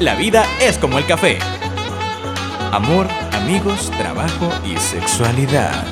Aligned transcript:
La 0.00 0.14
vida 0.14 0.44
es 0.60 0.76
como 0.76 0.98
el 0.98 1.06
café. 1.06 1.38
Amor, 2.70 3.08
amigos, 3.32 3.90
trabajo 3.92 4.50
y 4.62 4.76
sexualidad. 4.76 5.86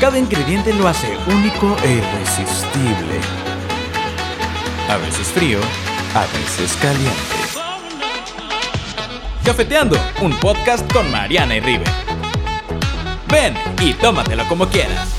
Cada 0.00 0.18
ingrediente 0.18 0.72
lo 0.74 0.88
hace 0.88 1.16
único 1.28 1.76
e 1.84 1.92
irresistible. 1.92 3.20
A 4.88 4.96
veces 4.96 5.28
frío, 5.28 5.60
a 6.12 6.26
veces 6.36 6.76
caliente. 6.82 7.14
Cafeteando, 9.44 9.96
un 10.20 10.32
podcast 10.40 10.92
con 10.92 11.08
Mariana 11.12 11.54
y 11.54 11.60
Rive. 11.60 11.84
Ven 13.28 13.54
y 13.80 13.92
tómatelo 13.92 14.44
como 14.48 14.66
quieras. 14.66 15.14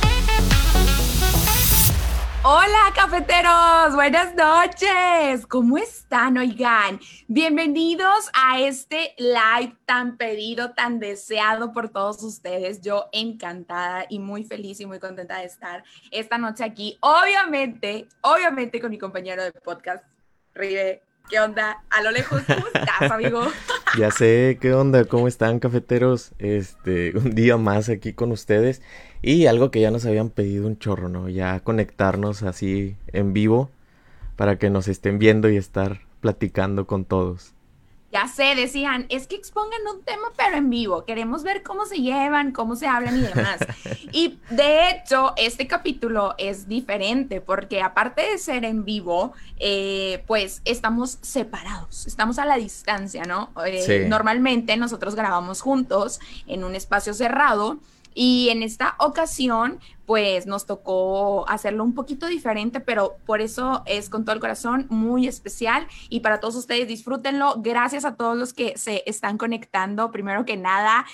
Hola 2.47 2.91
cafeteros, 2.93 3.95
buenas 3.95 4.35
noches. 4.35 5.47
¿Cómo 5.47 5.79
están? 5.79 6.37
Oigan, 6.37 6.99
bienvenidos 7.27 8.29
a 8.33 8.61
este 8.61 9.15
live 9.17 9.75
tan 9.85 10.17
pedido, 10.17 10.71
tan 10.71 10.99
deseado 10.99 11.73
por 11.73 11.89
todos 11.89 12.21
ustedes. 12.23 12.81
Yo 12.81 13.07
encantada 13.11 14.05
y 14.09 14.19
muy 14.19 14.43
feliz 14.43 14.79
y 14.79 14.85
muy 14.85 14.99
contenta 14.99 15.39
de 15.39 15.45
estar 15.45 15.83
esta 16.11 16.37
noche 16.37 16.63
aquí. 16.63 16.97
Obviamente, 17.01 18.07
obviamente 18.21 18.79
con 18.79 18.91
mi 18.91 18.97
compañero 18.97 19.43
de 19.43 19.51
podcast, 19.51 20.03
Rive. 20.53 21.01
¿Qué 21.27 21.39
onda? 21.39 21.83
A 21.89 22.03
lo 22.03 22.11
lejos, 22.11 22.43
¿cómo 22.45 22.67
estás, 22.67 23.09
amigo? 23.11 23.41
ya 23.97 24.11
sé, 24.11 24.59
¿qué 24.61 24.75
onda? 24.75 25.05
¿Cómo 25.05 25.27
están, 25.27 25.57
cafeteros? 25.57 26.33
Este, 26.37 27.17
un 27.17 27.33
día 27.33 27.57
más 27.57 27.89
aquí 27.89 28.13
con 28.13 28.31
ustedes. 28.31 28.83
Y 29.23 29.47
algo 29.47 29.71
que 29.71 29.81
ya 29.81 29.89
nos 29.89 30.05
habían 30.05 30.29
pedido 30.29 30.67
un 30.67 30.77
chorro, 30.77 31.09
¿no? 31.09 31.27
Ya 31.27 31.59
conectarnos 31.61 32.43
así 32.43 32.95
en 33.07 33.33
vivo 33.33 33.71
para 34.35 34.59
que 34.59 34.69
nos 34.69 34.87
estén 34.87 35.17
viendo 35.17 35.49
y 35.49 35.57
estar 35.57 36.04
platicando 36.25 36.87
con 36.87 37.05
todos. 37.05 37.53
Ya 38.11 38.27
sé, 38.27 38.55
decían, 38.55 39.05
es 39.09 39.27
que 39.27 39.35
expongan 39.35 39.81
un 39.93 40.01
tema 40.01 40.29
pero 40.35 40.57
en 40.57 40.71
vivo, 40.71 41.05
queremos 41.05 41.43
ver 41.43 41.61
cómo 41.61 41.85
se 41.85 41.97
llevan, 41.97 42.51
cómo 42.51 42.75
se 42.75 42.87
hablan 42.87 43.17
y 43.17 43.21
demás. 43.21 43.59
y 44.11 44.39
de 44.49 44.89
hecho, 44.89 45.33
este 45.37 45.67
capítulo 45.67 46.33
es 46.39 46.67
diferente 46.67 47.41
porque 47.41 47.83
aparte 47.83 48.23
de 48.23 48.39
ser 48.39 48.65
en 48.65 48.85
vivo, 48.85 49.33
eh, 49.59 50.23
pues 50.25 50.63
estamos 50.65 51.19
separados, 51.21 52.07
estamos 52.07 52.39
a 52.39 52.45
la 52.45 52.55
distancia, 52.55 53.25
¿no? 53.25 53.51
Eh, 53.67 54.07
normalmente 54.09 54.77
nosotros 54.77 55.13
grabamos 55.13 55.61
juntos 55.61 56.19
en 56.47 56.63
un 56.63 56.73
espacio 56.73 57.13
cerrado 57.13 57.77
y 58.15 58.47
en 58.49 58.63
esta 58.63 58.95
ocasión, 58.99 59.79
pues 60.05 60.47
nos 60.47 60.65
tocó 60.65 61.47
hacerlo 61.49 61.83
un 61.83 61.93
poquito 61.93 62.27
diferente, 62.27 62.79
pero 62.79 63.17
por 63.25 63.41
eso 63.41 63.83
es 63.85 64.09
con 64.09 64.23
todo 64.23 64.33
el 64.33 64.39
corazón 64.39 64.87
muy 64.89 65.27
especial 65.27 65.87
y 66.09 66.21
para 66.21 66.39
todos 66.39 66.55
ustedes 66.55 66.87
disfrútenlo. 66.87 67.55
Gracias 67.57 68.05
a 68.05 68.15
todos 68.15 68.37
los 68.37 68.53
que 68.53 68.77
se 68.77 69.03
están 69.05 69.37
conectando. 69.37 70.11
Primero 70.11 70.45
que 70.45 70.55
nada, 70.55 71.05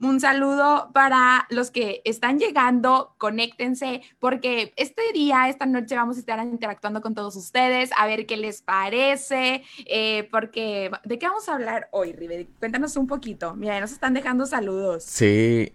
un 0.00 0.20
saludo 0.20 0.90
para 0.92 1.46
los 1.50 1.70
que 1.70 2.02
están 2.04 2.38
llegando, 2.38 3.14
conéctense, 3.18 4.02
porque 4.18 4.72
este 4.76 5.02
día, 5.12 5.48
esta 5.48 5.66
noche 5.66 5.94
vamos 5.94 6.16
a 6.16 6.20
estar 6.20 6.38
interactuando 6.44 7.00
con 7.00 7.14
todos 7.14 7.36
ustedes, 7.36 7.90
a 7.96 8.06
ver 8.06 8.26
qué 8.26 8.36
les 8.36 8.62
parece, 8.62 9.62
eh, 9.86 10.28
porque 10.30 10.90
¿de 11.04 11.18
qué 11.18 11.26
vamos 11.26 11.48
a 11.48 11.54
hablar 11.54 11.88
hoy, 11.92 12.12
River? 12.12 12.46
Cuéntanos 12.58 12.96
un 12.96 13.06
poquito. 13.06 13.54
Mira, 13.54 13.80
nos 13.80 13.92
están 13.92 14.14
dejando 14.14 14.46
saludos. 14.46 15.04
Sí, 15.04 15.70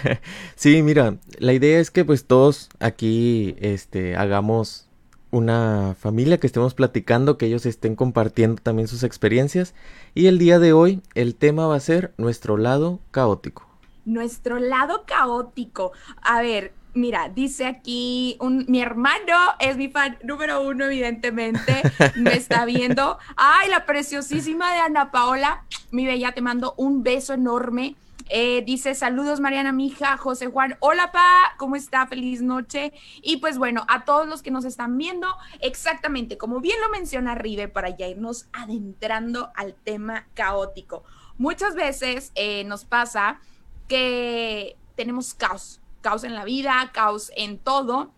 sí, 0.54 0.82
mira, 0.82 1.16
la 1.38 1.52
idea 1.52 1.78
es 1.80 1.90
que 1.90 2.04
pues 2.04 2.26
todos 2.26 2.70
aquí, 2.80 3.56
este, 3.60 4.16
hagamos 4.16 4.88
una 5.30 5.94
familia 5.98 6.38
que 6.38 6.46
estemos 6.46 6.74
platicando, 6.74 7.36
que 7.36 7.46
ellos 7.46 7.66
estén 7.66 7.94
compartiendo 7.94 8.62
también 8.62 8.88
sus 8.88 9.02
experiencias. 9.02 9.74
Y 10.14 10.26
el 10.26 10.38
día 10.38 10.58
de 10.58 10.72
hoy 10.72 11.02
el 11.14 11.34
tema 11.34 11.66
va 11.66 11.76
a 11.76 11.80
ser 11.80 12.14
nuestro 12.16 12.56
lado 12.56 13.00
caótico 13.10 13.65
nuestro 14.06 14.58
lado 14.58 15.04
caótico. 15.06 15.92
A 16.22 16.40
ver, 16.40 16.72
mira, 16.94 17.28
dice 17.28 17.66
aquí, 17.66 18.36
un, 18.40 18.64
mi 18.68 18.80
hermano 18.80 19.36
es 19.60 19.76
mi 19.76 19.88
fan 19.88 20.18
número 20.22 20.62
uno, 20.62 20.86
evidentemente, 20.86 21.82
me 22.16 22.32
está 22.34 22.64
viendo. 22.64 23.18
Ay, 23.36 23.68
la 23.68 23.84
preciosísima 23.84 24.72
de 24.72 24.80
Ana 24.80 25.10
Paola, 25.10 25.64
mi 25.90 26.06
bella, 26.06 26.32
te 26.32 26.40
mando 26.40 26.74
un 26.78 27.02
beso 27.02 27.34
enorme. 27.34 27.96
Eh, 28.28 28.64
dice 28.66 28.96
saludos 28.96 29.38
Mariana 29.38 29.70
Mija, 29.70 30.16
José 30.16 30.48
Juan, 30.48 30.76
hola 30.80 31.12
pa, 31.12 31.54
¿cómo 31.58 31.76
está? 31.76 32.08
Feliz 32.08 32.42
noche. 32.42 32.92
Y 33.22 33.36
pues 33.36 33.56
bueno, 33.56 33.84
a 33.88 34.04
todos 34.04 34.26
los 34.26 34.42
que 34.42 34.50
nos 34.50 34.64
están 34.64 34.98
viendo, 34.98 35.28
exactamente 35.60 36.36
como 36.36 36.60
bien 36.60 36.80
lo 36.80 36.88
menciona 36.88 37.36
Rive, 37.36 37.68
para 37.68 37.90
ya 37.90 38.08
irnos 38.08 38.48
adentrando 38.52 39.52
al 39.54 39.74
tema 39.74 40.26
caótico. 40.34 41.04
Muchas 41.38 41.76
veces 41.76 42.32
eh, 42.34 42.64
nos 42.64 42.84
pasa 42.84 43.40
que 43.88 44.76
tenemos 44.94 45.34
caos, 45.34 45.80
caos 46.00 46.24
en 46.24 46.34
la 46.34 46.44
vida, 46.44 46.90
caos 46.92 47.30
en 47.36 47.58
todo 47.58 48.10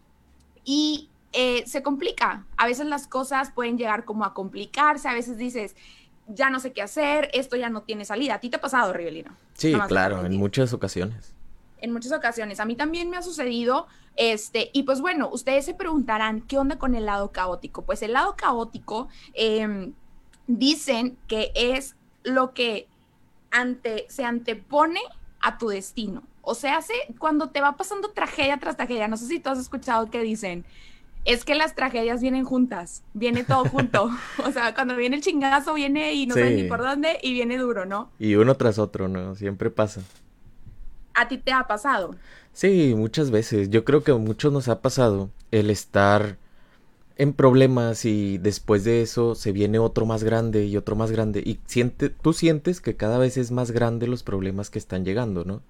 y 0.64 1.10
eh, 1.32 1.64
se 1.66 1.82
complica. 1.82 2.46
A 2.56 2.66
veces 2.66 2.86
las 2.86 3.06
cosas 3.06 3.50
pueden 3.50 3.78
llegar 3.78 4.04
como 4.04 4.24
a 4.24 4.34
complicarse, 4.34 5.08
a 5.08 5.14
veces 5.14 5.36
dices, 5.36 5.76
ya 6.26 6.50
no 6.50 6.60
sé 6.60 6.72
qué 6.72 6.82
hacer, 6.82 7.30
esto 7.32 7.56
ya 7.56 7.70
no 7.70 7.82
tiene 7.82 8.04
salida. 8.04 8.34
¿A 8.34 8.40
ti 8.40 8.50
te 8.50 8.56
ha 8.56 8.60
pasado, 8.60 8.92
Rivelino? 8.92 9.32
Sí, 9.54 9.74
claro, 9.88 10.24
en 10.24 10.36
muchas 10.36 10.72
ocasiones. 10.72 11.34
En 11.80 11.92
muchas 11.92 12.12
ocasiones. 12.12 12.60
A 12.60 12.64
mí 12.64 12.76
también 12.76 13.10
me 13.10 13.16
ha 13.16 13.22
sucedido, 13.22 13.86
este, 14.16 14.70
y 14.72 14.82
pues 14.82 15.00
bueno, 15.00 15.28
ustedes 15.30 15.64
se 15.64 15.74
preguntarán, 15.74 16.42
¿qué 16.42 16.58
onda 16.58 16.78
con 16.78 16.94
el 16.94 17.06
lado 17.06 17.30
caótico? 17.30 17.82
Pues 17.82 18.02
el 18.02 18.12
lado 18.12 18.36
caótico 18.36 19.08
em, 19.34 19.94
dicen 20.46 21.16
que 21.28 21.52
es 21.54 21.94
lo 22.24 22.52
que 22.52 22.88
ante, 23.50 24.06
se 24.08 24.24
antepone 24.24 25.00
a 25.40 25.58
tu 25.58 25.68
destino. 25.68 26.22
O 26.42 26.54
sea, 26.54 26.78
hace 26.78 26.94
cuando 27.18 27.50
te 27.50 27.60
va 27.60 27.76
pasando 27.76 28.10
tragedia 28.10 28.58
tras 28.58 28.76
tragedia, 28.76 29.08
no 29.08 29.16
sé 29.16 29.26
si 29.26 29.40
tú 29.40 29.50
has 29.50 29.58
escuchado 29.58 30.10
que 30.10 30.22
dicen, 30.22 30.64
es 31.24 31.44
que 31.44 31.54
las 31.54 31.74
tragedias 31.74 32.22
vienen 32.22 32.44
juntas, 32.44 33.02
viene 33.12 33.44
todo 33.44 33.64
junto. 33.64 34.10
o 34.44 34.52
sea, 34.52 34.74
cuando 34.74 34.96
viene 34.96 35.16
el 35.16 35.22
chingazo 35.22 35.74
viene 35.74 36.14
y 36.14 36.26
no 36.26 36.34
sé 36.34 36.50
ni 36.50 36.64
por 36.64 36.80
dónde 36.80 37.18
y 37.22 37.32
viene 37.32 37.58
duro, 37.58 37.84
¿no? 37.84 38.10
Y 38.18 38.34
uno 38.36 38.54
tras 38.54 38.78
otro, 38.78 39.08
¿no? 39.08 39.34
Siempre 39.34 39.70
pasa. 39.70 40.00
¿A 41.14 41.28
ti 41.28 41.36
te 41.38 41.52
ha 41.52 41.66
pasado? 41.66 42.14
Sí, 42.52 42.94
muchas 42.96 43.30
veces. 43.30 43.70
Yo 43.70 43.84
creo 43.84 44.02
que 44.02 44.12
a 44.12 44.16
muchos 44.16 44.52
nos 44.52 44.68
ha 44.68 44.80
pasado 44.80 45.30
el 45.50 45.70
estar 45.70 46.38
en 47.18 47.32
problemas 47.32 48.04
y 48.04 48.38
después 48.38 48.84
de 48.84 49.02
eso 49.02 49.34
se 49.34 49.52
viene 49.52 49.80
otro 49.80 50.06
más 50.06 50.22
grande 50.22 50.64
y 50.64 50.76
otro 50.76 50.94
más 50.96 51.10
grande 51.10 51.42
y 51.44 51.58
siente, 51.66 52.10
tú 52.10 52.32
sientes 52.32 52.80
que 52.80 52.96
cada 52.96 53.18
vez 53.18 53.36
es 53.36 53.50
más 53.50 53.72
grande 53.72 54.06
los 54.06 54.22
problemas 54.22 54.70
que 54.70 54.78
están 54.78 55.04
llegando, 55.04 55.44
¿no? 55.44 55.60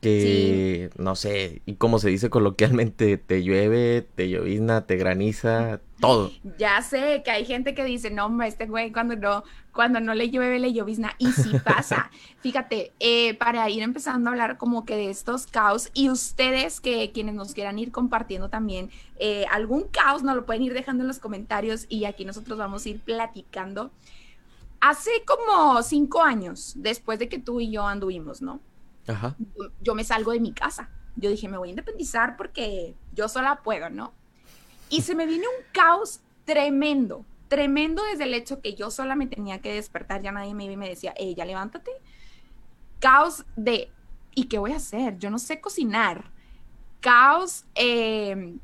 Que, 0.00 0.90
no 0.98 1.16
sé, 1.16 1.62
y 1.66 1.74
como 1.74 1.98
se 1.98 2.10
dice 2.10 2.30
coloquialmente, 2.30 3.16
te 3.16 3.42
llueve, 3.42 4.06
te 4.14 4.28
llovizna, 4.28 4.86
te 4.86 4.96
graniza, 4.96 5.80
todo. 6.00 6.30
Ya 6.58 6.80
sé 6.82 7.22
que 7.24 7.30
hay 7.30 7.44
gente 7.44 7.74
que 7.74 7.84
dice, 7.84 8.10
no, 8.10 8.26
hombre, 8.26 8.48
este 8.48 8.66
güey 8.66 8.92
cuando 8.92 9.16
no, 9.16 9.42
cuando 9.72 10.00
no 10.00 10.14
le 10.14 10.30
llueve, 10.30 10.58
le 10.58 10.72
llovizna. 10.72 11.14
Y 11.18 11.32
sí 11.32 11.50
pasa. 11.64 12.10
Fíjate, 12.40 12.92
eh, 13.00 13.34
para 13.34 13.68
ir 13.70 13.82
empezando 13.82 14.28
a 14.28 14.32
hablar 14.32 14.58
como 14.58 14.84
que 14.84 14.96
de 14.96 15.10
estos 15.10 15.46
caos 15.46 15.90
y 15.94 16.10
ustedes 16.10 16.80
que 16.80 17.12
quienes 17.12 17.34
nos 17.34 17.52
quieran 17.52 17.78
ir 17.78 17.92
compartiendo 17.92 18.48
también 18.48 18.90
eh, 19.18 19.44
algún 19.50 19.84
caos, 19.84 20.22
nos 20.22 20.36
lo 20.36 20.46
pueden 20.46 20.62
ir 20.62 20.74
dejando 20.74 21.02
en 21.02 21.08
los 21.08 21.18
comentarios 21.18 21.86
y 21.88 22.04
aquí 22.04 22.24
nosotros 22.24 22.58
vamos 22.58 22.84
a 22.84 22.88
ir 22.88 23.00
platicando. 23.00 23.90
Hace 24.80 25.10
como 25.24 25.82
cinco 25.82 26.22
años, 26.22 26.74
después 26.76 27.18
de 27.18 27.28
que 27.28 27.38
tú 27.38 27.60
y 27.60 27.70
yo 27.70 27.86
anduvimos, 27.86 28.42
¿no? 28.42 28.60
Yo 29.80 29.94
me 29.94 30.04
salgo 30.04 30.32
de 30.32 30.40
mi 30.40 30.52
casa. 30.52 30.90
Yo 31.16 31.30
dije, 31.30 31.48
me 31.48 31.56
voy 31.56 31.68
a 31.68 31.70
independizar 31.70 32.36
porque 32.36 32.94
yo 33.14 33.28
sola 33.28 33.62
puedo, 33.62 33.88
¿no? 33.88 34.12
Y 34.90 35.02
se 35.02 35.14
me 35.14 35.26
viene 35.26 35.46
un 35.46 35.64
caos 35.72 36.20
tremendo, 36.44 37.24
tremendo 37.48 38.02
desde 38.04 38.24
el 38.24 38.34
hecho 38.34 38.60
que 38.60 38.74
yo 38.74 38.90
sola 38.90 39.16
me 39.16 39.26
tenía 39.26 39.60
que 39.60 39.74
despertar, 39.74 40.22
ya 40.22 40.32
nadie 40.32 40.54
me 40.54 40.64
iba 40.64 40.74
y 40.74 40.76
me 40.76 40.88
decía, 40.88 41.14
ella 41.16 41.44
levántate. 41.44 41.90
Caos 43.00 43.44
de, 43.56 43.90
¿y 44.34 44.44
qué 44.44 44.58
voy 44.58 44.72
a 44.72 44.76
hacer? 44.76 45.18
Yo 45.18 45.30
no 45.30 45.38
sé 45.38 45.60
cocinar. 45.60 46.30
Caos, 47.00 47.64
em, 47.74 48.58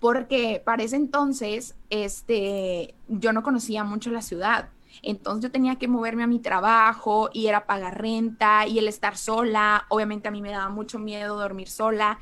porque 0.00 0.62
para 0.64 0.82
ese 0.82 0.96
entonces, 0.96 1.74
este, 1.90 2.94
yo 3.08 3.32
no 3.32 3.42
conocía 3.42 3.84
mucho 3.84 4.10
la 4.10 4.22
ciudad. 4.22 4.70
Entonces 5.02 5.42
yo 5.42 5.50
tenía 5.50 5.76
que 5.76 5.88
moverme 5.88 6.22
a 6.22 6.26
mi 6.26 6.38
trabajo 6.38 7.30
y 7.32 7.46
era 7.46 7.66
pagar 7.66 8.00
renta 8.00 8.66
y 8.66 8.78
el 8.78 8.88
estar 8.88 9.16
sola. 9.16 9.86
Obviamente 9.88 10.28
a 10.28 10.30
mí 10.30 10.42
me 10.42 10.50
daba 10.50 10.68
mucho 10.68 10.98
miedo 10.98 11.38
dormir 11.38 11.68
sola 11.68 12.20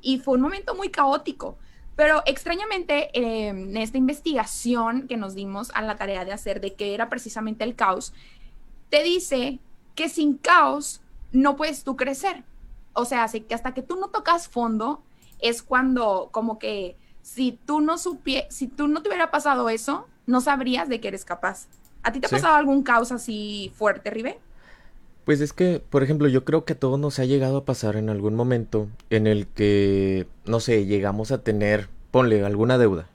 y 0.00 0.18
fue 0.18 0.34
un 0.34 0.42
momento 0.42 0.74
muy 0.74 0.90
caótico. 0.90 1.56
Pero 1.96 2.22
extrañamente, 2.26 3.10
em, 3.14 3.70
en 3.70 3.76
esta 3.78 3.96
investigación 3.96 5.08
que 5.08 5.16
nos 5.16 5.34
dimos 5.34 5.70
a 5.74 5.80
la 5.82 5.96
tarea 5.96 6.24
de 6.24 6.32
hacer 6.32 6.60
de 6.60 6.74
qué 6.74 6.94
era 6.94 7.08
precisamente 7.08 7.64
el 7.64 7.74
caos, 7.74 8.12
te 8.90 9.02
dice 9.02 9.58
que 9.94 10.08
sin 10.08 10.36
caos 10.36 11.00
no 11.32 11.56
puedes 11.56 11.84
tú 11.84 11.96
crecer. 11.96 12.44
O 12.92 13.04
sea, 13.04 13.26
que 13.28 13.54
hasta 13.54 13.74
que 13.74 13.82
tú 13.82 13.96
no 13.96 14.08
tocas 14.08 14.48
fondo 14.48 15.02
es 15.38 15.62
cuando 15.62 16.28
como 16.32 16.58
que 16.58 16.96
si 17.22 17.52
tú 17.52 17.80
no 17.80 17.98
supie 17.98 18.46
si 18.50 18.68
tú 18.68 18.88
no 18.88 19.02
te 19.02 19.08
hubiera 19.08 19.30
pasado 19.30 19.68
eso, 19.68 20.06
no 20.26 20.40
sabrías 20.40 20.88
de 20.88 21.00
qué 21.00 21.08
eres 21.08 21.24
capaz. 21.24 21.66
¿A 22.06 22.12
ti 22.12 22.20
te 22.20 22.28
ha 22.28 22.30
pasado 22.30 22.54
algún 22.54 22.84
caos 22.84 23.10
así 23.10 23.72
fuerte, 23.74 24.10
Ribe? 24.10 24.38
Pues 25.24 25.40
es 25.40 25.52
que, 25.52 25.82
por 25.90 26.04
ejemplo, 26.04 26.28
yo 26.28 26.44
creo 26.44 26.64
que 26.64 26.74
a 26.74 26.78
todos 26.78 27.00
nos 27.00 27.18
ha 27.18 27.24
llegado 27.24 27.56
a 27.56 27.64
pasar 27.64 27.96
en 27.96 28.10
algún 28.10 28.36
momento 28.36 28.86
en 29.10 29.26
el 29.26 29.48
que, 29.48 30.28
no 30.44 30.60
sé, 30.60 30.86
llegamos 30.86 31.32
a 31.32 31.42
tener, 31.42 31.88
ponle, 32.12 32.44
alguna 32.44 32.78
deuda 32.78 33.08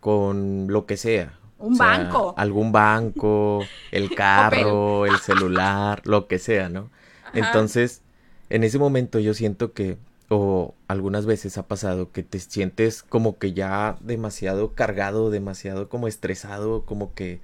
con 0.00 0.68
lo 0.68 0.86
que 0.86 0.96
sea. 0.96 1.38
Un 1.58 1.76
banco. 1.76 2.32
Algún 2.38 2.72
banco, 2.72 3.62
el 3.92 4.14
carro, 4.16 5.04
el 5.04 5.18
celular, 5.18 6.00
lo 6.06 6.26
que 6.26 6.38
sea, 6.38 6.70
¿no? 6.70 6.88
Entonces, 7.34 8.00
en 8.48 8.64
ese 8.64 8.78
momento 8.78 9.18
yo 9.18 9.34
siento 9.34 9.74
que, 9.74 9.98
o 10.30 10.74
algunas 10.88 11.26
veces 11.26 11.58
ha 11.58 11.68
pasado, 11.68 12.10
que 12.10 12.22
te 12.22 12.38
sientes 12.38 13.02
como 13.02 13.36
que 13.36 13.52
ya 13.52 13.98
demasiado 14.00 14.72
cargado, 14.72 15.28
demasiado 15.28 15.90
como 15.90 16.08
estresado, 16.08 16.86
como 16.86 17.12
que, 17.12 17.42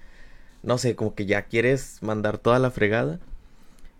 no 0.67 0.79
sé, 0.79 0.97
como 0.97 1.15
que 1.15 1.27
ya 1.27 1.43
quieres 1.43 2.03
mandar 2.03 2.39
toda 2.39 2.59
la 2.59 2.71
fregada. 2.71 3.21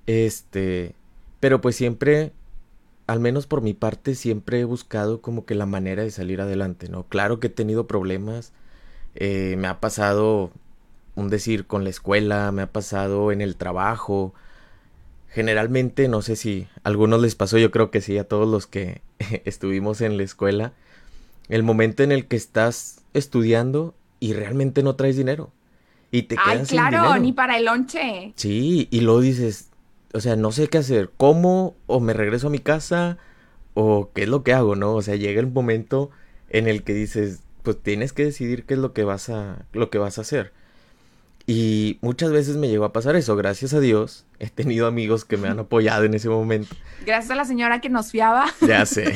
Este, 0.07 0.95
pero 1.41 1.61
pues 1.61 1.77
siempre, 1.77 2.33
al 3.07 3.21
menos 3.21 3.47
por 3.47 3.63
mi 3.63 3.73
parte, 3.73 4.17
siempre 4.17 4.61
he 4.61 4.65
buscado 4.65 5.23
como 5.23 5.47
que 5.47 5.55
la 5.55 5.67
manera 5.67 6.03
de 6.03 6.11
salir 6.11 6.41
adelante, 6.41 6.89
¿no? 6.89 7.05
Claro 7.05 7.41
que 7.41 7.47
he 7.47 7.51
tenido 7.51 7.87
problemas, 7.87 8.53
eh, 9.15 9.55
me 9.59 9.69
ha 9.69 9.81
pasado, 9.81 10.51
un 11.15 11.31
decir, 11.31 11.67
con 11.67 11.85
la 11.85 11.91
escuela, 11.91 12.51
me 12.53 12.63
ha 12.63 12.73
pasado 12.73 13.31
en 13.31 13.41
el 13.43 13.57
trabajo. 13.57 14.35
Generalmente, 15.29 16.09
no 16.09 16.21
sé 16.21 16.35
si 16.37 16.67
a 16.83 16.89
algunos 16.89 17.23
les 17.23 17.37
pasó, 17.37 17.59
yo 17.59 17.71
creo 17.71 17.93
que 17.93 18.01
sí, 18.01 18.19
a 18.19 18.25
todos 18.25 18.49
los 18.49 18.67
que 18.67 19.03
estuvimos 19.45 20.01
en 20.01 20.17
la 20.17 20.25
escuela, 20.25 20.73
el 21.49 21.63
momento 21.63 22.03
en 22.03 22.11
el 22.11 22.27
que 22.27 22.37
estás 22.37 23.05
estudiando 23.15 23.95
y 24.19 24.33
realmente 24.33 24.83
no 24.83 24.97
traes 24.97 25.17
dinero. 25.17 25.53
Y 26.11 26.23
te 26.23 26.37
quedas 26.37 26.61
Ay, 26.61 26.67
claro, 26.67 27.19
ni 27.19 27.33
para 27.33 27.59
el 27.59 27.65
lonche. 27.65 28.33
Sí, 28.37 28.89
y 28.91 29.01
luego 29.01 29.21
dices, 29.21 29.71
o 30.13 30.21
sea, 30.21 30.37
no 30.37 30.53
sé 30.53 30.69
qué 30.69 30.79
hacer, 30.79 31.11
¿cómo? 31.17 31.77
O 31.87 32.01
me 32.01 32.13
regreso 32.13 32.47
a 32.47 32.51
mi 32.51 32.59
casa, 32.59 33.19
o 33.75 34.11
qué 34.15 34.23
es 34.23 34.29
lo 34.29 34.43
que 34.43 34.55
hago, 34.55 34.77
¿no? 34.77 34.95
O 34.95 35.03
sea, 35.03 35.17
llega 35.17 35.41
el 35.41 35.49
momento 35.49 36.11
en 36.49 36.69
el 36.69 36.83
que 36.83 36.95
dices, 36.95 37.43
pues 37.63 37.83
tienes 37.83 38.13
que 38.13 38.25
decidir 38.25 38.65
qué 38.65 38.75
es 38.75 38.81
lo 38.81 38.93
que 38.93 39.05
vas 39.05 39.29
a, 39.29 39.67
lo 39.73 39.91
que 39.91 39.99
vas 39.99 40.19
a 40.19 40.23
hacer. 40.23 40.53
Y 41.47 41.99
muchas 42.01 42.33
veces 42.33 42.57
me 42.57 42.69
llegó 42.69 42.85
a 42.85 42.93
pasar 42.93 43.15
eso, 43.15 43.37
gracias 43.37 43.73
a 43.75 43.81
Dios. 43.81 44.25
He 44.41 44.49
tenido 44.49 44.87
amigos 44.87 45.25
que 45.25 45.37
me 45.37 45.49
han 45.49 45.61
apoyado 45.61 46.05
en 46.05 46.15
ese 46.15 46.29
momento. 46.29 46.75
Gracias 47.05 47.31
a 47.31 47.37
la 47.37 47.45
señora 47.45 47.81
que 47.81 47.89
nos 47.89 48.11
fiaba. 48.11 48.47
Ya 48.67 48.85
sé. 48.85 49.15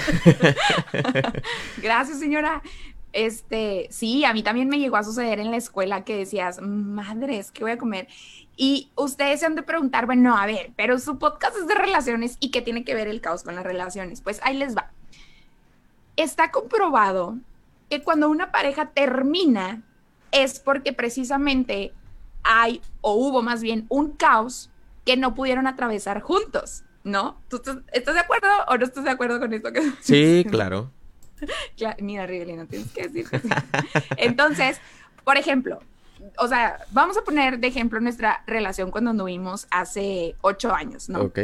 gracias, 1.83 2.21
señora. 2.21 2.63
Este, 3.13 3.89
sí, 3.91 4.25
a 4.25 4.33
mí 4.33 4.43
también 4.43 4.69
me 4.69 4.79
llegó 4.79 4.97
a 4.97 5.05
suceder 5.05 5.41
en 5.41 5.51
la 5.51 5.57
escuela 5.57 6.05
que 6.05 6.17
decías, 6.17 6.61
madres, 6.61 7.51
¿qué 7.51 7.65
voy 7.65 7.73
a 7.73 7.79
comer? 7.79 8.09
Y 8.57 8.91
ustedes 8.95 9.41
se 9.41 9.47
han 9.47 9.55
de 9.55 9.63
preguntar, 9.63 10.07
bueno, 10.07 10.37
a 10.37 10.47
ver, 10.47 10.73
pero 10.77 10.99
su 10.99 11.19
podcast 11.19 11.57
es 11.57 11.67
de 11.67 11.75
relaciones 11.75 12.37
y 12.41 12.51
qué 12.51 12.63
tiene 12.63 12.85
que 12.85 12.95
ver 12.95 13.09
el 13.09 13.21
caos 13.21 13.43
con 13.43 13.55
las 13.55 13.65
relaciones. 13.65 14.21
Pues 14.21 14.41
ahí 14.43 14.57
les 14.57 14.77
va. 14.77 14.93
Está 16.17 16.51
comprobado 16.51 17.39
que 17.89 18.03
cuando 18.03 18.29
una 18.29 18.53
pareja 18.53 18.91
termina 18.91 19.83
es 20.31 20.61
porque 20.61 20.93
precisamente 20.93 21.93
hay 22.43 22.81
o 23.01 23.15
hubo 23.15 23.43
más 23.43 23.63
bien 23.63 23.87
un 23.89 24.13
caos 24.13 24.71
que 25.05 25.17
no 25.17 25.35
pudieron 25.35 25.67
atravesar 25.67 26.21
juntos, 26.21 26.85
¿no? 27.03 27.41
¿Tú 27.49 27.63
estás 27.93 28.15
de 28.15 28.21
acuerdo 28.21 28.49
o 28.69 28.77
no 28.77 28.85
estás 28.85 29.05
de 29.05 29.11
acuerdo 29.11 29.41
con 29.41 29.53
esto? 29.53 29.73
Que... 29.73 29.91
Sí, 30.01 30.47
claro. 30.49 30.91
mira, 32.01 32.27
no 32.27 32.67
tienes 32.67 32.93
que 32.93 33.09
decir. 33.09 33.27
Entonces, 34.17 34.81
por 35.25 35.37
ejemplo, 35.37 35.81
o 36.39 36.49
sea, 36.49 36.79
vamos 36.91 37.17
a 37.17 37.23
poner 37.23 37.59
de 37.59 37.69
ejemplo 37.69 38.01
nuestra 38.01 38.43
relación 38.47 38.91
cuando 38.91 39.11
anduvimos 39.11 39.67
hace 39.71 40.37
ocho 40.41 40.75
años, 40.75 41.09
¿no? 41.09 41.23
Ok. 41.23 41.41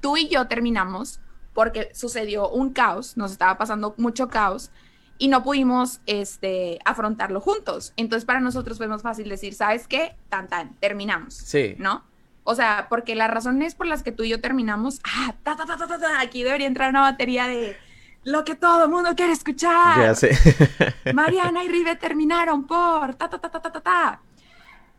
Tú 0.00 0.16
y 0.16 0.28
yo 0.28 0.46
terminamos 0.48 1.20
porque 1.54 1.90
sucedió 1.94 2.48
un 2.48 2.72
caos, 2.72 3.16
nos 3.16 3.32
estaba 3.32 3.58
pasando 3.58 3.94
mucho 3.98 4.28
caos 4.28 4.70
y 5.18 5.28
no 5.28 5.42
pudimos 5.42 6.00
este, 6.06 6.78
afrontarlo 6.84 7.40
juntos. 7.40 7.92
Entonces 7.96 8.24
para 8.24 8.40
nosotros 8.40 8.78
fue 8.78 8.88
más 8.88 9.02
fácil 9.02 9.28
decir, 9.28 9.54
¿sabes 9.54 9.86
qué? 9.86 10.16
Tan, 10.28 10.48
tan, 10.48 10.74
terminamos. 10.76 11.34
Sí. 11.34 11.76
¿No? 11.78 12.04
O 12.44 12.54
sea, 12.54 12.86
porque 12.88 13.14
las 13.14 13.30
razones 13.30 13.74
por 13.74 13.86
las 13.86 14.02
que 14.02 14.10
tú 14.10 14.24
y 14.24 14.30
yo 14.30 14.40
terminamos, 14.40 15.00
ah, 15.04 15.34
ta, 15.44 15.56
ta, 15.56 15.64
ta, 15.64 15.76
ta, 15.76 15.86
ta, 15.86 16.20
aquí 16.20 16.42
debería 16.42 16.66
entrar 16.66 16.90
una 16.90 17.02
batería 17.02 17.46
de 17.46 17.76
lo 18.24 18.44
que 18.44 18.54
todo 18.54 18.84
el 18.84 18.90
mundo 18.90 19.14
quiere 19.16 19.32
escuchar. 19.32 19.98
Ya 19.98 20.14
sé. 20.14 20.36
Mariana 21.14 21.64
y 21.64 21.68
Rive 21.68 21.96
terminaron 21.96 22.66
por 22.66 23.14
ta, 23.14 23.28
ta, 23.28 23.38
ta, 23.38 23.50
ta, 23.50 23.60
ta, 23.60 23.80
ta, 23.80 24.20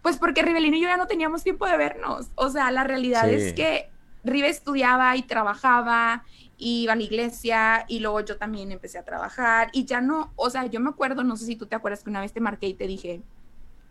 Pues 0.02 0.18
porque 0.18 0.42
Rivelino 0.42 0.78
y 0.78 0.81
yo 0.81 0.88
ya 0.88 0.98
no 0.98 1.08
teníamos 1.08 1.44
tiempo 1.44 1.66
de 1.66 1.78
vernos. 1.78 2.28
O 2.36 2.50
sea, 2.50 2.72
la 2.72 2.84
realidad 2.84 3.30
es 3.30 3.54
que 3.54 3.90
Rive 4.24 4.50
estudiaba 4.50 5.16
y 5.16 5.24
trabajaba 5.24 6.24
iba 6.58 6.94
a 6.94 6.96
la 6.96 7.04
iglesia 7.04 7.86
y 7.88 8.00
luego 8.00 8.22
yo 8.22 8.38
también 8.38 8.72
empecé 8.72 8.98
a 8.98 9.04
trabajar 9.04 9.69
y 9.74 9.86
ya 9.86 10.02
no, 10.02 10.31
o 10.36 10.50
sea, 10.50 10.66
yo 10.68 10.80
me 10.80 10.90
acuerdo, 10.90 11.24
no 11.24 11.36
sé 11.36 11.46
si 11.46 11.56
tú 11.56 11.66
te 11.66 11.76
acuerdas 11.76 12.04
que 12.04 12.10
una 12.10 12.22
vez 12.22 12.31
te 12.31 12.40
marqué 12.40 12.68
y 12.68 12.74
te 12.74 12.88
dije, 12.88 13.22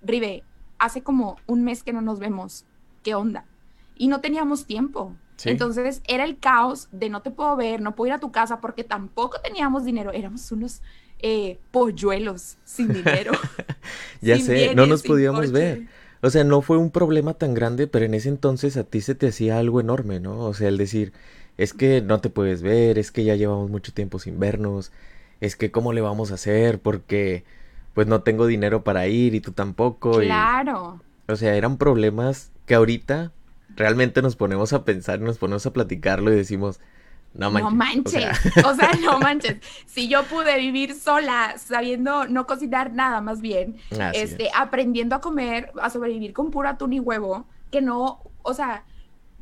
Rive, 0.03 0.43
hace 0.79 1.03
como 1.03 1.37
un 1.47 1.65
mes 1.65 1.83
que 1.83 1.93
no 1.93 2.01
nos 2.01 2.19
vemos, 2.19 2.65
¿qué 3.03 3.15
onda? 3.15 3.45
Y 3.95 4.09
no 4.09 4.21
teníamos 4.21 4.67
tiempo. 4.67 5.15
Entonces 5.45 6.03
era 6.07 6.25
el 6.25 6.39
caos 6.39 6.89
de 6.93 7.09
no 7.09 7.23
te 7.23 7.31
puedo 7.31 7.57
ver, 7.57 7.81
no 7.81 7.95
puedo 7.95 8.09
ir 8.09 8.13
a 8.13 8.21
tu 8.21 8.31
casa 8.33 8.61
porque 8.61 8.85
tampoco 8.85 9.41
teníamos 9.41 9.85
dinero, 9.85 10.13
éramos 10.13 10.51
unos 10.53 10.83
eh, 11.19 11.59
polluelos 11.71 12.59
sin 12.65 12.89
dinero. 12.93 13.33
ya 14.21 14.39
sé, 14.39 14.75
no 14.75 14.87
nos 14.87 15.03
podíamos 15.03 15.53
ver. 15.53 15.87
O 16.21 16.31
sea, 16.31 16.45
no 16.45 16.63
fue 16.63 16.77
un 16.77 16.91
problema 16.91 17.35
tan 17.35 17.53
grande, 17.53 17.89
pero 17.89 18.05
en 18.05 18.15
ese 18.15 18.29
entonces 18.29 18.77
a 18.77 18.85
ti 18.85 19.01
se 19.01 19.17
te 19.17 19.29
hacía 19.29 19.59
algo 19.59 19.81
enorme, 19.81 20.21
¿no? 20.21 20.39
O 20.39 20.55
sea, 20.55 20.69
el 20.69 20.79
decir, 20.79 21.13
es 21.59 21.75
que 21.75 22.01
no 22.01 22.21
te 22.21 22.31
puedes 22.31 22.63
ver, 22.63 22.99
es 22.99 23.11
que 23.11 23.25
ya 23.25 23.35
llevamos 23.35 23.71
mucho 23.71 23.93
tiempo 23.93 24.21
sin 24.21 24.39
vernos, 24.39 24.93
es 25.41 25.57
que 25.57 25.73
cómo 25.73 25.93
le 25.93 26.01
vamos 26.01 26.31
a 26.31 26.35
hacer 26.35 26.79
porque 26.79 27.45
pues 27.95 28.07
no 28.07 28.23
tengo 28.23 28.47
dinero 28.47 28.85
para 28.85 29.09
ir 29.09 29.35
y 29.35 29.41
tú 29.41 29.53
tampoco. 29.53 30.13
Claro. 30.19 31.01
o 31.29 31.37
sea, 31.37 31.57
eran 31.57 31.77
problemas 31.77 32.53
que 32.67 32.75
ahorita 32.75 33.33
realmente 33.77 34.23
nos 34.23 34.37
ponemos 34.37 34.73
a 34.73 34.85
pensar, 34.85 35.21
nos 35.21 35.39
ponemos 35.39 35.67
a 35.67 35.73
platicarlo 35.73 36.33
y 36.33 36.37
decimos, 36.37 36.81
no 37.35 37.51
manches. 37.51 37.71
No 37.71 37.77
manches. 37.77 38.67
O 38.67 38.75
sea, 38.75 38.91
no 39.01 39.19
manches. 39.19 39.57
Si 39.87 40.09
yo 40.09 40.25
pude 40.25 40.59
vivir 40.59 40.95
sola, 40.95 41.55
sabiendo 41.57 42.27
no 42.27 42.47
cocinar 42.47 42.93
nada, 42.93 43.21
más 43.21 43.41
bien, 43.41 43.77
este, 44.13 44.51
aprendiendo 44.55 45.17
a 45.17 45.21
comer, 45.21 45.73
a 45.81 45.91
sobrevivir 45.91 46.33
con 46.33 46.51
pura 46.51 46.71
atún 46.71 46.93
y 46.93 47.01
huevo, 47.01 47.47
que 47.71 47.81
no, 47.81 48.21
o 48.43 48.55
sea, 48.55 48.85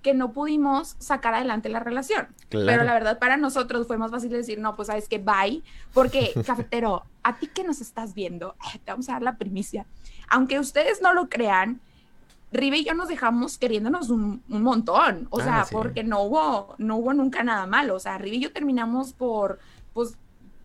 que 0.03 0.15
no 0.15 0.33
pudimos 0.33 0.97
sacar 0.99 1.35
adelante 1.35 1.69
la 1.69 1.81
relación. 1.81 2.29
Pero 2.49 2.85
la 2.85 2.95
verdad 2.95 3.19
para 3.19 3.37
nosotros 3.37 3.87
fue 3.87 3.99
más 3.99 4.11
fácil 4.11 4.31
decir, 4.31 4.59
no, 4.59 4.77
pues 4.77 4.87
sabes 4.87 5.09
que 5.09 5.19
bye, 5.19 5.63
porque 5.93 6.33
cafetero, 6.47 7.05
a 7.23 7.39
ti 7.39 7.49
que 7.49 7.65
nos 7.65 7.81
estás 7.81 8.15
viendo, 8.15 8.55
te 8.73 8.91
vamos 8.91 9.09
a 9.09 9.13
dar 9.13 9.23
la 9.23 9.37
primicia. 9.37 9.87
Aunque 10.29 10.59
ustedes 10.59 11.03
no 11.03 11.13
lo 11.13 11.29
crean, 11.29 11.81
Rive 12.53 12.79
y 12.79 12.85
yo 12.85 12.95
nos 12.95 13.09
dejamos 13.09 13.59
queriéndonos 13.59 14.11
un, 14.11 14.43
montón, 14.49 15.29
o 15.31 15.41
sea, 15.41 15.63
ah, 15.63 15.67
porque 15.71 16.03
no 16.03 16.23
hubo, 16.23 16.75
no 16.79 16.97
hubo 16.97 17.15
nunca 17.15 17.43
nada 17.45 17.67
malo, 17.67 17.95
o 17.95 18.01
sea, 18.01 18.19
Rive 18.19 18.37
y 18.37 18.41
yo 18.41 18.53
terminamos 18.53 19.13
por, 19.13 19.61
pues, 19.93 20.17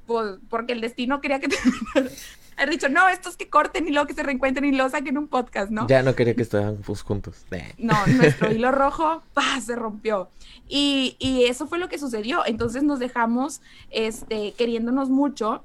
por, 0.05 0.39
porque 0.49 0.73
el 0.73 0.81
destino 0.81 1.21
quería 1.21 1.39
que 1.39 1.47
Ha 2.57 2.65
dicho, 2.65 2.87
no, 2.87 3.07
estos 3.09 3.35
que 3.35 3.49
corten 3.49 3.87
y 3.87 3.91
luego 3.91 4.07
que 4.07 4.13
se 4.13 4.23
reencuentren 4.23 4.73
y 4.73 4.77
lo 4.77 4.89
saquen 4.89 5.17
un 5.17 5.27
podcast, 5.27 5.71
¿no? 5.71 5.87
Ya 5.87 6.03
no 6.03 6.15
quería 6.15 6.35
que 6.35 6.43
estuvieran 6.43 6.81
juntos. 6.83 7.45
No, 7.77 7.95
nuestro 8.07 8.51
hilo 8.51 8.71
rojo, 8.71 9.23
¡pah! 9.33 9.59
se 9.59 9.75
rompió. 9.75 10.29
Y, 10.69 11.17
y, 11.19 11.45
eso 11.45 11.67
fue 11.67 11.79
lo 11.79 11.89
que 11.89 11.99
sucedió. 11.99 12.45
Entonces 12.45 12.83
nos 12.83 12.99
dejamos 12.99 13.61
este, 13.91 14.53
queriéndonos 14.53 15.09
mucho. 15.09 15.63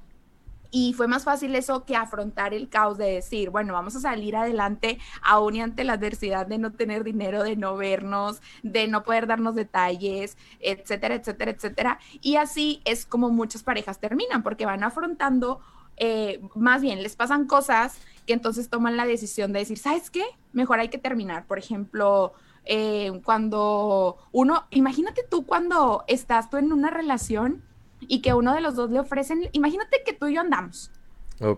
Y 0.71 0.93
fue 0.93 1.09
más 1.09 1.25
fácil 1.25 1.55
eso 1.55 1.85
que 1.85 1.97
afrontar 1.97 2.55
el 2.55 2.69
caos 2.69 2.99
de 2.99 3.13
decir, 3.13 3.51
bueno, 3.51 3.73
vamos 3.73 3.97
a 3.97 4.01
salir 4.01 4.37
adelante 4.37 4.99
aún 5.23 5.57
y 5.57 5.61
ante 5.61 5.85
la 5.85 5.95
adversidad 5.95 6.47
de 6.47 6.59
no 6.59 6.73
tener 6.73 7.05
dinero, 7.05 7.43
de 7.43 7.57
no 7.57 7.77
vernos, 7.77 8.41
de 8.63 8.87
no 8.89 9.03
poder 9.03 9.27
darnos 9.27 9.55
detalles, 9.55 10.37
etcétera, 10.61 11.17
etcétera, 11.17 11.51
etcétera. 11.51 11.99
Y 12.21 12.37
así 12.37 12.83
es 12.85 13.07
como 13.07 13.31
muchas 13.31 13.63
parejas 13.63 13.99
terminan, 13.99 14.43
porque 14.43 14.67
van 14.67 14.85
afrontando 14.85 15.61
eh, 16.03 16.41
más 16.55 16.81
bien 16.81 17.03
les 17.03 17.15
pasan 17.15 17.47
cosas 17.47 17.99
que 18.27 18.33
entonces 18.33 18.71
toman 18.71 18.97
la 18.97 19.05
decisión 19.05 19.53
de 19.53 19.59
decir, 19.59 19.77
¿sabes 19.77 20.11
qué? 20.11 20.25
Mejor 20.53 20.81
hay 20.81 20.89
que 20.89 20.97
terminar. 20.97 21.47
Por 21.47 21.59
ejemplo, 21.59 22.33
eh, 22.65 23.21
cuando 23.23 24.17
uno, 24.33 24.67
imagínate 24.71 25.23
tú 25.29 25.45
cuando 25.45 26.05
estás 26.09 26.49
tú 26.49 26.57
en 26.57 26.73
una 26.73 26.89
relación 26.89 27.63
y 28.01 28.23
que 28.23 28.35
uno 28.35 28.55
de 28.55 28.61
los 28.61 28.75
dos 28.75 28.91
le 28.91 29.01
ofrecen, 29.01 29.49
imagínate 29.53 30.03
que 30.05 30.13
tú 30.13 30.27
y 30.29 30.35
yo 30.35 30.41
andamos 30.41 30.91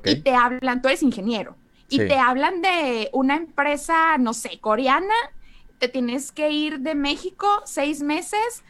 y 0.05 0.23
te 0.23 0.35
hablan, 0.35 0.83
tú 0.83 0.89
eres 0.89 1.03
ingeniero, 1.03 1.57
y 1.89 1.99
te 1.99 2.17
hablan 2.19 2.63
de 2.63 3.11
una 3.13 3.37
empresa, 3.37 4.17
no 4.19 4.33
sé, 4.33 4.59
coreana, 4.61 5.15
te 5.79 5.89
tienes 5.89 6.33
que 6.33 6.51
ir 6.51 6.81
de 6.81 6.95
México 6.95 7.47
seis 7.65 8.03
meses 8.03 8.65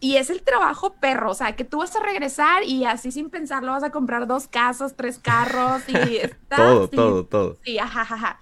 y 0.00 0.16
es 0.16 0.30
el 0.30 0.42
trabajo 0.42 0.94
perro, 1.00 1.30
o 1.30 1.34
sea, 1.34 1.56
que 1.56 1.64
tú 1.64 1.78
vas 1.78 1.94
a 1.96 2.00
regresar 2.00 2.62
y 2.62 2.84
así 2.84 3.10
sin 3.10 3.30
pensarlo 3.30 3.72
vas 3.72 3.84
a 3.84 3.90
comprar 3.90 4.26
dos 4.26 4.48
casas, 4.48 4.96
tres 4.96 5.18
carros 5.18 5.82
y 5.88 6.20
todo, 6.48 6.88
todo, 6.88 7.26
todo. 7.26 7.56
Sí, 7.64 7.78
ajá, 7.78 8.02
ajá. 8.02 8.40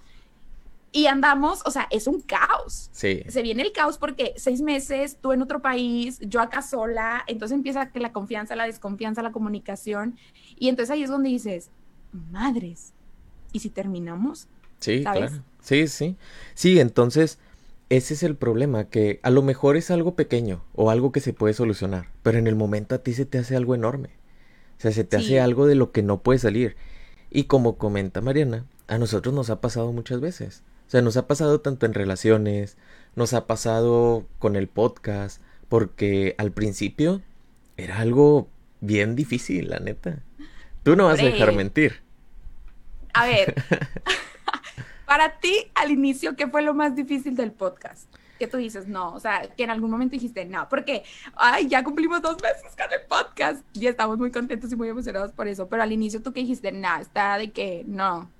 Y 0.94 1.06
andamos, 1.06 1.62
o 1.64 1.70
sea, 1.70 1.88
es 1.90 2.06
un 2.06 2.20
caos. 2.20 2.90
Sí. 2.92 3.22
Se 3.28 3.40
viene 3.42 3.62
el 3.62 3.72
caos 3.72 3.96
porque 3.96 4.34
seis 4.36 4.60
meses, 4.60 5.16
tú 5.20 5.32
en 5.32 5.40
otro 5.40 5.62
país, 5.62 6.18
yo 6.20 6.40
acá 6.42 6.60
sola, 6.60 7.24
entonces 7.26 7.56
empieza 7.56 7.90
que 7.90 7.98
la 7.98 8.12
confianza, 8.12 8.54
la 8.56 8.66
desconfianza, 8.66 9.22
la 9.22 9.32
comunicación. 9.32 10.16
Y 10.58 10.68
entonces 10.68 10.90
ahí 10.90 11.02
es 11.02 11.08
donde 11.10 11.30
dices, 11.30 11.70
madres, 12.30 12.92
¿y 13.52 13.60
si 13.60 13.70
terminamos? 13.70 14.48
Sí, 14.80 15.02
¿Sabes? 15.02 15.30
claro. 15.30 15.44
Sí, 15.60 15.88
sí. 15.88 16.16
Sí, 16.54 16.78
entonces 16.78 17.38
ese 17.88 18.14
es 18.14 18.22
el 18.22 18.36
problema, 18.36 18.84
que 18.84 19.20
a 19.22 19.30
lo 19.30 19.42
mejor 19.42 19.76
es 19.76 19.90
algo 19.90 20.14
pequeño 20.14 20.62
o 20.74 20.90
algo 20.90 21.12
que 21.12 21.20
se 21.20 21.32
puede 21.32 21.54
solucionar, 21.54 22.08
pero 22.22 22.38
en 22.38 22.46
el 22.46 22.54
momento 22.56 22.94
a 22.94 22.98
ti 22.98 23.14
se 23.14 23.24
te 23.26 23.38
hace 23.38 23.56
algo 23.56 23.74
enorme. 23.74 24.10
O 24.78 24.80
sea, 24.82 24.92
se 24.92 25.04
te 25.04 25.18
Sí. 25.18 25.24
hace 25.24 25.40
algo 25.40 25.66
de 25.66 25.74
lo 25.74 25.92
que 25.92 26.02
no 26.02 26.22
puede 26.22 26.38
salir. 26.38 26.76
Y 27.30 27.44
como 27.44 27.78
comenta 27.78 28.20
Mariana, 28.20 28.66
a 28.88 28.98
nosotros 28.98 29.34
nos 29.34 29.48
ha 29.50 29.60
pasado 29.60 29.92
muchas 29.92 30.20
veces. 30.20 30.64
O 30.92 30.94
sea, 30.94 31.00
nos 31.00 31.16
ha 31.16 31.26
pasado 31.26 31.58
tanto 31.58 31.86
en 31.86 31.94
relaciones, 31.94 32.76
nos 33.16 33.32
ha 33.32 33.46
pasado 33.46 34.26
con 34.38 34.56
el 34.56 34.68
podcast, 34.68 35.40
porque 35.70 36.34
al 36.36 36.52
principio 36.52 37.22
era 37.78 38.00
algo 38.00 38.46
bien 38.82 39.16
difícil, 39.16 39.70
la 39.70 39.78
neta. 39.78 40.18
Tú 40.82 40.94
no 40.94 41.06
vas 41.06 41.18
a 41.20 41.24
dejar 41.24 41.54
mentir. 41.54 42.02
A 43.14 43.24
ver, 43.24 43.54
para 45.06 45.38
ti 45.40 45.70
al 45.74 45.92
inicio, 45.92 46.36
¿qué 46.36 46.46
fue 46.46 46.60
lo 46.60 46.74
más 46.74 46.94
difícil 46.94 47.36
del 47.36 47.52
podcast? 47.52 48.14
Que 48.38 48.46
tú 48.46 48.58
dices, 48.58 48.86
no, 48.86 49.14
o 49.14 49.18
sea, 49.18 49.48
que 49.56 49.64
en 49.64 49.70
algún 49.70 49.90
momento 49.90 50.12
dijiste, 50.12 50.44
no, 50.44 50.68
porque, 50.68 51.04
ay, 51.36 51.68
ya 51.68 51.82
cumplimos 51.82 52.20
dos 52.20 52.36
meses 52.42 52.76
con 52.76 52.92
el 52.92 53.06
podcast 53.08 53.64
y 53.72 53.86
estamos 53.86 54.18
muy 54.18 54.30
contentos 54.30 54.70
y 54.70 54.76
muy 54.76 54.90
emocionados 54.90 55.32
por 55.32 55.48
eso, 55.48 55.70
pero 55.70 55.84
al 55.84 55.92
inicio 55.92 56.20
tú 56.20 56.34
que 56.34 56.40
dijiste, 56.40 56.70
no, 56.70 56.98
está 57.00 57.38
de 57.38 57.50
que 57.50 57.82
no. 57.86 58.30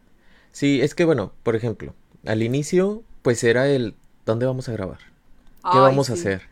Sí, 0.51 0.83
es 0.83 0.95
que 0.95 1.07
bueno, 1.07 1.33
por 1.43 1.57
ejemplo, 1.57 1.95
al 2.27 2.43
inicio, 2.43 3.03
pues 3.23 3.43
era 3.45 3.69
el 3.69 3.95
¿dónde 4.27 4.47
vamos 4.47 4.69
a 4.69 4.73
grabar? 4.73 4.99
¿Qué 4.99 5.71
Ay, 5.79 5.81
vamos 5.81 6.11
a 6.11 6.15
hacer? 6.15 6.43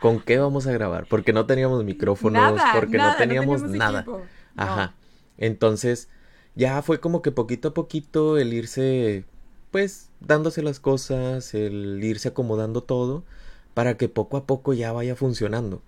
¿Con 0.00 0.20
qué 0.20 0.38
vamos 0.38 0.66
a 0.66 0.72
grabar? 0.72 1.06
Porque 1.08 1.32
no 1.32 1.46
teníamos 1.46 1.82
micrófonos, 1.84 2.40
Nada, 2.56 2.72
porque 2.74 2.98
nada, 2.98 3.12
no 3.12 3.16
teníamos 3.18 3.62
teníamos 3.62 3.78
nada. 3.78 4.00
equipo. 4.00 4.18
No. 4.54 4.62
Ajá. 4.62 4.94
Entonces, 5.38 6.08
ya 6.54 6.82
fue 6.82 7.00
como 7.00 7.22
que 7.22 7.32
poquito 7.32 7.68
a 7.68 7.74
poquito 7.74 8.38
el 8.38 8.52
irse, 8.52 9.24
pues, 9.70 10.10
dándose 10.20 10.62
las 10.62 10.78
cosas, 10.78 11.54
el 11.54 12.02
irse 12.04 12.28
acomodando 12.28 12.82
todo, 12.82 13.24
para 13.72 13.96
que 13.96 14.08
poco 14.08 14.36
a 14.36 14.44
poco 14.46 14.72
ya 14.74 14.92
vaya 14.92 15.16
funcionando. 15.16 15.82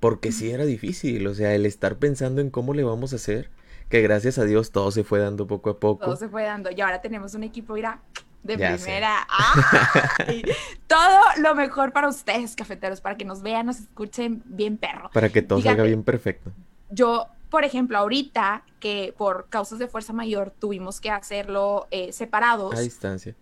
Porque 0.00 0.32
sí 0.32 0.50
era 0.50 0.64
difícil, 0.64 1.26
o 1.26 1.34
sea, 1.34 1.54
el 1.54 1.66
estar 1.66 1.96
pensando 1.96 2.40
en 2.40 2.50
cómo 2.50 2.72
le 2.74 2.84
vamos 2.84 3.12
a 3.12 3.16
hacer, 3.16 3.50
que 3.88 4.00
gracias 4.00 4.38
a 4.38 4.44
Dios 4.44 4.70
todo 4.70 4.90
se 4.90 5.04
fue 5.04 5.18
dando 5.18 5.46
poco 5.46 5.70
a 5.70 5.78
poco. 5.80 6.04
Todo 6.04 6.16
se 6.16 6.28
fue 6.28 6.44
dando 6.44 6.70
y 6.70 6.80
ahora 6.80 7.00
tenemos 7.00 7.34
un 7.34 7.44
equipo, 7.44 7.74
mira, 7.74 8.00
de 8.46 8.56
Ya 8.56 8.74
primera. 8.76 9.26
Todo 10.86 11.20
lo 11.38 11.54
mejor 11.54 11.92
para 11.92 12.08
ustedes, 12.08 12.54
cafeteros, 12.56 13.00
para 13.00 13.16
que 13.16 13.24
nos 13.24 13.42
vean, 13.42 13.66
nos 13.66 13.80
escuchen 13.80 14.42
bien 14.46 14.76
perro. 14.78 15.10
Para 15.12 15.28
que 15.30 15.42
todo 15.42 15.58
salga 15.60 15.74
Fíjate. 15.74 15.88
bien 15.88 16.02
perfecto. 16.04 16.52
Yo, 16.90 17.26
por 17.50 17.64
ejemplo, 17.64 17.98
ahorita 17.98 18.62
que 18.80 19.14
por 19.16 19.48
causas 19.48 19.78
de 19.78 19.88
fuerza 19.88 20.12
mayor 20.12 20.52
tuvimos 20.58 21.00
que 21.00 21.10
hacerlo 21.10 21.88
eh, 21.90 22.12
separados, 22.12 22.74
A 22.74 22.80
distancia. 22.80 23.34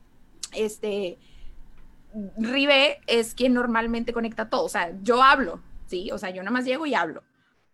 este, 0.52 1.18
Ribe 2.38 3.00
es 3.06 3.34
quien 3.34 3.54
normalmente 3.54 4.12
conecta 4.12 4.48
todo. 4.48 4.64
O 4.64 4.68
sea, 4.68 4.92
yo 5.02 5.22
hablo, 5.22 5.60
¿sí? 5.86 6.10
O 6.12 6.18
sea, 6.18 6.30
yo 6.30 6.42
nada 6.42 6.52
más 6.52 6.64
llego 6.64 6.86
y 6.86 6.94
hablo. 6.94 7.22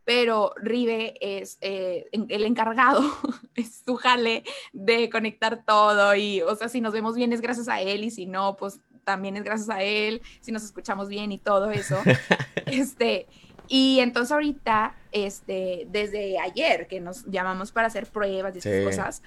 Pero 0.04 0.52
Ribe 0.57 1.14
es 1.21 1.59
eh, 1.61 2.07
el 2.12 2.45
encargado, 2.45 3.02
es 3.54 3.83
su 3.85 3.97
jale 3.97 4.45
de 4.73 5.11
conectar 5.11 5.64
todo. 5.64 6.14
Y, 6.14 6.42
o 6.42 6.54
sea, 6.57 6.69
si 6.69 6.80
nos 6.80 6.92
vemos 6.92 7.14
bien 7.14 7.33
es 7.33 7.40
gracias 7.40 7.69
a 7.69 7.80
él 7.80 8.04
y 8.04 8.11
si 8.11 8.26
no, 8.26 8.57
pues 8.57 8.80
también 9.04 9.37
es 9.37 9.45
gracias 9.45 9.71
a 9.71 9.83
él. 9.83 10.23
Si 10.40 10.52
nos 10.52 10.64
escuchamos 10.64 11.09
bien 11.09 11.33
y 11.33 11.38
todo 11.38 11.71
eso. 11.71 11.99
este, 12.66 13.26
y 13.69 14.00
entonces 14.00 14.33
ahorita, 14.33 14.97
este, 15.12 15.87
desde 15.90 16.38
ayer 16.40 16.88
que 16.88 17.00
nos 17.00 17.25
llamamos 17.26 17.71
para 17.71 17.87
hacer 17.87 18.07
pruebas 18.07 18.54
y 18.57 18.59
esas 18.59 18.85
cosas, 18.85 19.23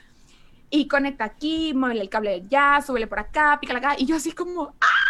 y 0.70 0.88
conecta 0.88 1.24
aquí, 1.24 1.74
mueve 1.76 2.02
el 2.02 2.10
cable 2.10 2.34
allá, 2.34 2.82
súbele 2.86 3.08
por 3.08 3.20
acá, 3.20 3.60
pícala 3.62 3.80
acá, 3.80 3.96
y 3.98 4.06
yo 4.06 4.16
así 4.16 4.32
como, 4.32 4.76
¡ah! 4.82 5.04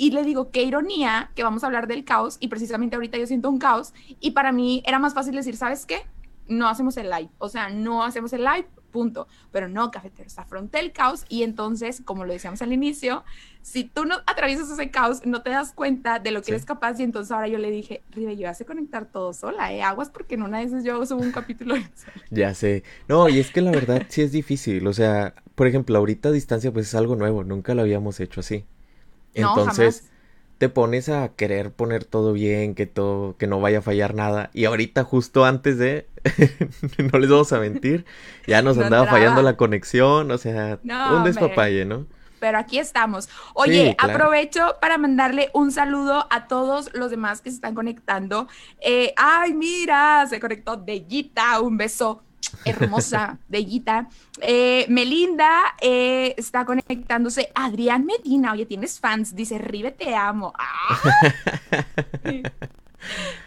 Y 0.00 0.12
le 0.12 0.22
digo, 0.22 0.50
qué 0.52 0.62
ironía 0.62 1.32
que 1.34 1.42
vamos 1.42 1.64
a 1.64 1.66
hablar 1.66 1.88
del 1.88 2.04
caos, 2.04 2.36
y 2.38 2.46
precisamente 2.46 2.94
ahorita 2.94 3.18
yo 3.18 3.26
siento 3.26 3.50
un 3.50 3.58
caos, 3.58 3.92
y 4.20 4.30
para 4.30 4.52
mí 4.52 4.80
era 4.86 5.00
más 5.00 5.12
fácil 5.12 5.34
decir, 5.34 5.56
¿sabes 5.56 5.86
qué? 5.86 6.02
No 6.46 6.68
hacemos 6.68 6.96
el 6.96 7.10
live, 7.10 7.30
o 7.38 7.48
sea, 7.48 7.68
no 7.68 8.04
hacemos 8.04 8.32
el 8.32 8.44
live, 8.44 8.68
punto. 8.92 9.26
Pero 9.50 9.68
no, 9.68 9.90
cafeteros, 9.90 10.38
afronté 10.38 10.78
el 10.78 10.92
caos, 10.92 11.24
y 11.28 11.42
entonces, 11.42 12.00
como 12.04 12.24
lo 12.24 12.32
decíamos 12.32 12.62
al 12.62 12.72
inicio, 12.72 13.24
si 13.60 13.82
tú 13.84 14.04
no 14.04 14.14
atraviesas 14.26 14.70
ese 14.70 14.90
caos, 14.90 15.26
no 15.26 15.42
te 15.42 15.50
das 15.50 15.72
cuenta 15.72 16.20
de 16.20 16.30
lo 16.30 16.40
que 16.40 16.46
Sí. 16.46 16.50
eres 16.52 16.64
capaz, 16.64 16.98
y 17.00 17.02
entonces 17.02 17.32
ahora 17.32 17.48
yo 17.48 17.58
le 17.58 17.70
dije, 17.70 18.02
Ribe, 18.12 18.36
yo 18.36 18.48
hace 18.48 18.64
conectar 18.64 19.06
todo 19.06 19.32
sola, 19.32 19.72
¿eh? 19.72 19.82
Aguas, 19.82 20.10
porque 20.10 20.36
en 20.36 20.42
una 20.42 20.58
de 20.58 20.64
esas 20.64 20.84
yo 20.84 21.04
subo 21.04 21.20
un 21.20 21.32
capítulo. 21.32 21.74
Ya 22.30 22.54
sé. 22.54 22.82
No, 23.08 23.28
y 23.28 23.40
es 23.40 23.50
que 23.50 23.60
la 23.60 23.72
verdad 23.72 24.06
sí 24.08 24.22
es 24.22 24.30
difícil. 24.32 24.86
O 24.86 24.92
sea, 24.92 25.34
por 25.56 25.66
ejemplo, 25.66 25.98
ahorita 25.98 26.28
a 26.28 26.32
distancia 26.32 26.72
pues 26.72 26.86
es 26.86 26.94
algo 26.94 27.16
nuevo. 27.16 27.42
Nunca 27.44 27.74
lo 27.74 27.82
habíamos 27.82 28.20
hecho 28.20 28.40
así. 28.40 28.64
Entonces 29.34 30.04
te 30.58 30.68
pones 30.68 31.08
a 31.08 31.34
querer 31.36 31.72
poner 31.72 32.04
todo 32.04 32.32
bien, 32.32 32.74
que 32.74 32.86
todo, 32.86 33.36
que 33.36 33.46
no 33.46 33.60
vaya 33.60 33.78
a 33.78 33.82
fallar 33.82 34.14
nada. 34.14 34.50
Y 34.54 34.64
ahorita 34.64 35.04
justo 35.04 35.44
antes 35.44 35.78
de, 35.78 36.08
no 37.12 37.18
les 37.18 37.30
vamos 37.30 37.52
a 37.52 37.60
mentir, 37.60 38.06
ya 38.46 38.62
nos 38.62 38.76
No 38.76 38.82
andaba 38.86 39.06
fallando 39.06 39.42
la 39.42 39.56
conexión. 39.56 40.30
O 40.30 40.38
sea, 40.38 40.80
No, 40.82 41.16
un 41.16 41.22
despapalle, 41.24 41.84
¿no? 41.84 42.06
pero 42.38 42.58
aquí 42.58 42.78
estamos. 42.78 43.28
Oye, 43.54 43.90
Sí, 43.90 43.96
claro. 43.96 44.28
aprovecho 44.28 44.76
para 44.80 44.96
mandarle 44.96 45.50
un 45.54 45.72
saludo 45.72 46.26
a 46.30 46.46
todos 46.46 46.90
los 46.94 47.10
demás 47.10 47.40
que 47.40 47.50
se 47.50 47.56
están 47.56 47.74
conectando. 47.74 48.46
Eh, 48.80 49.12
ay, 49.16 49.54
mira, 49.54 50.24
se 50.28 50.38
conectó 50.38 50.82
Bellita, 50.84 51.60
un 51.60 51.76
beso. 51.76 52.22
Hermosa, 52.64 53.38
Bellita. 53.48 54.08
Eh, 54.40 54.86
Melinda 54.88 55.74
eh, 55.80 56.34
está 56.36 56.64
conectándose. 56.64 57.50
Adrián 57.54 58.04
Medina, 58.06 58.52
oye, 58.52 58.66
tienes 58.66 59.00
fans. 59.00 59.34
Dice, 59.34 59.58
Ribe, 59.58 59.92
te 59.92 60.14
amo. 60.14 60.52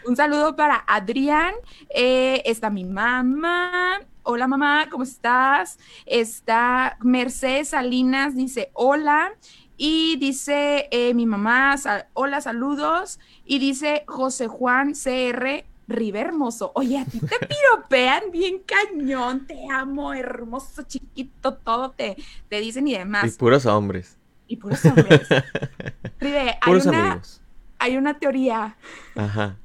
Un 0.07 0.15
saludo 0.15 0.55
para 0.55 0.83
Adrián. 0.87 1.53
Eh, 1.89 2.41
está 2.45 2.69
mi 2.69 2.85
mamá. 2.85 3.99
Hola 4.23 4.47
mamá, 4.47 4.87
¿cómo 4.91 5.03
estás? 5.03 5.79
Está 6.05 6.95
Mercedes 7.01 7.69
Salinas, 7.69 8.35
dice 8.35 8.69
hola. 8.73 9.31
Y 9.77 10.17
dice 10.17 10.87
mi 11.15 11.25
mamá, 11.25 11.75
hola, 12.13 12.39
saludos. 12.39 13.19
Y 13.45 13.57
dice 13.57 14.03
José 14.07 14.47
Juan 14.47 14.93
CR, 14.93 15.65
River 15.91 16.27
Hermoso. 16.27 16.71
Oye, 16.75 16.97
a 16.99 17.05
ti 17.05 17.19
te 17.19 17.35
piropean 17.45 18.23
bien 18.31 18.61
cañón. 18.65 19.45
Te 19.47 19.67
amo, 19.71 20.13
hermoso, 20.13 20.83
chiquito, 20.83 21.53
todo 21.55 21.91
te, 21.91 22.15
te 22.49 22.59
dicen 22.59 22.87
y 22.87 22.95
Y 22.95 22.97
demás. 22.97 23.35
puros 23.37 23.65
hombres. 23.65 24.17
Y 24.47 24.57
puros 24.57 24.83
hombres. 24.85 25.21
Ribe, 26.19 26.57
hay 26.61 26.73
una, 26.73 27.05
amigos. 27.11 27.41
hay 27.79 27.97
una 27.97 28.19
teoría 28.19 28.75
Ajá. 29.15 29.55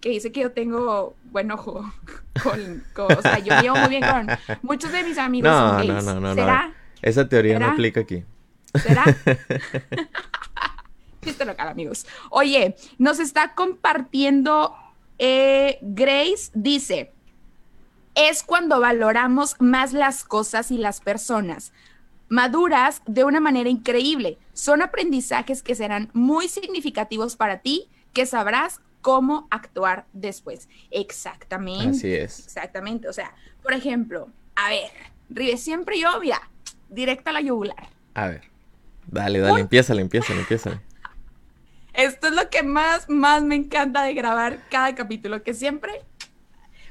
que 0.00 0.10
dice 0.10 0.30
que 0.32 0.40
yo 0.40 0.52
tengo 0.52 1.14
buen 1.30 1.50
ojo 1.50 1.90
con, 2.42 2.84
con- 2.94 3.16
o 3.16 3.22
sea, 3.22 3.38
yo 3.38 3.58
llevo 3.60 3.76
muy 3.76 3.88
bien 3.88 4.02
con 4.02 4.26
muchos 4.62 4.92
de 4.92 5.02
mis 5.04 5.16
amigos 5.18 5.50
No, 5.50 5.58
son 5.58 5.86
no, 5.86 5.94
gays. 5.94 6.04
no, 6.04 6.14
no, 6.14 6.20
no. 6.20 6.34
¿Será? 6.34 6.74
Esa 7.00 7.28
teoría 7.28 7.58
no 7.58 7.66
aplica 7.66 8.00
aquí. 8.00 8.22
¿Será? 8.74 9.04
Chiste 11.22 11.44
local, 11.44 11.68
amigos. 11.68 12.06
Oye, 12.30 12.76
nos 12.98 13.18
está 13.20 13.54
compartiendo 13.54 14.74
eh, 15.24 15.78
Grace, 15.82 16.50
dice, 16.52 17.12
es 18.16 18.42
cuando 18.42 18.80
valoramos 18.80 19.54
más 19.60 19.92
las 19.92 20.24
cosas 20.24 20.72
y 20.72 20.78
las 20.78 21.00
personas. 21.00 21.72
Maduras 22.28 23.02
de 23.06 23.22
una 23.22 23.38
manera 23.38 23.70
increíble. 23.70 24.36
Son 24.52 24.82
aprendizajes 24.82 25.62
que 25.62 25.76
serán 25.76 26.10
muy 26.12 26.48
significativos 26.48 27.36
para 27.36 27.60
ti, 27.60 27.88
que 28.12 28.26
sabrás 28.26 28.80
cómo 29.00 29.46
actuar 29.52 30.06
después. 30.12 30.68
Exactamente. 30.90 31.90
Así 31.90 32.12
es. 32.12 32.40
Exactamente. 32.40 33.08
O 33.08 33.12
sea, 33.12 33.32
por 33.62 33.74
ejemplo, 33.74 34.28
a 34.56 34.70
ver, 34.70 34.90
Rive, 35.30 35.56
siempre 35.56 36.00
yo, 36.00 36.08
mira, 36.20 36.50
directa 36.88 37.30
a 37.30 37.34
la 37.34 37.42
yugular. 37.42 37.90
A 38.14 38.26
ver. 38.26 38.42
Dale, 39.06 39.38
dale, 39.38 39.60
empieza, 39.60 39.94
empieza, 39.94 40.32
empieza. 40.32 40.82
Esto 41.94 42.28
es 42.28 42.34
lo 42.34 42.48
que 42.48 42.62
más, 42.62 43.08
más 43.08 43.42
me 43.42 43.54
encanta 43.54 44.02
de 44.02 44.14
grabar 44.14 44.58
cada 44.70 44.94
capítulo, 44.94 45.42
que 45.42 45.54
siempre 45.54 45.92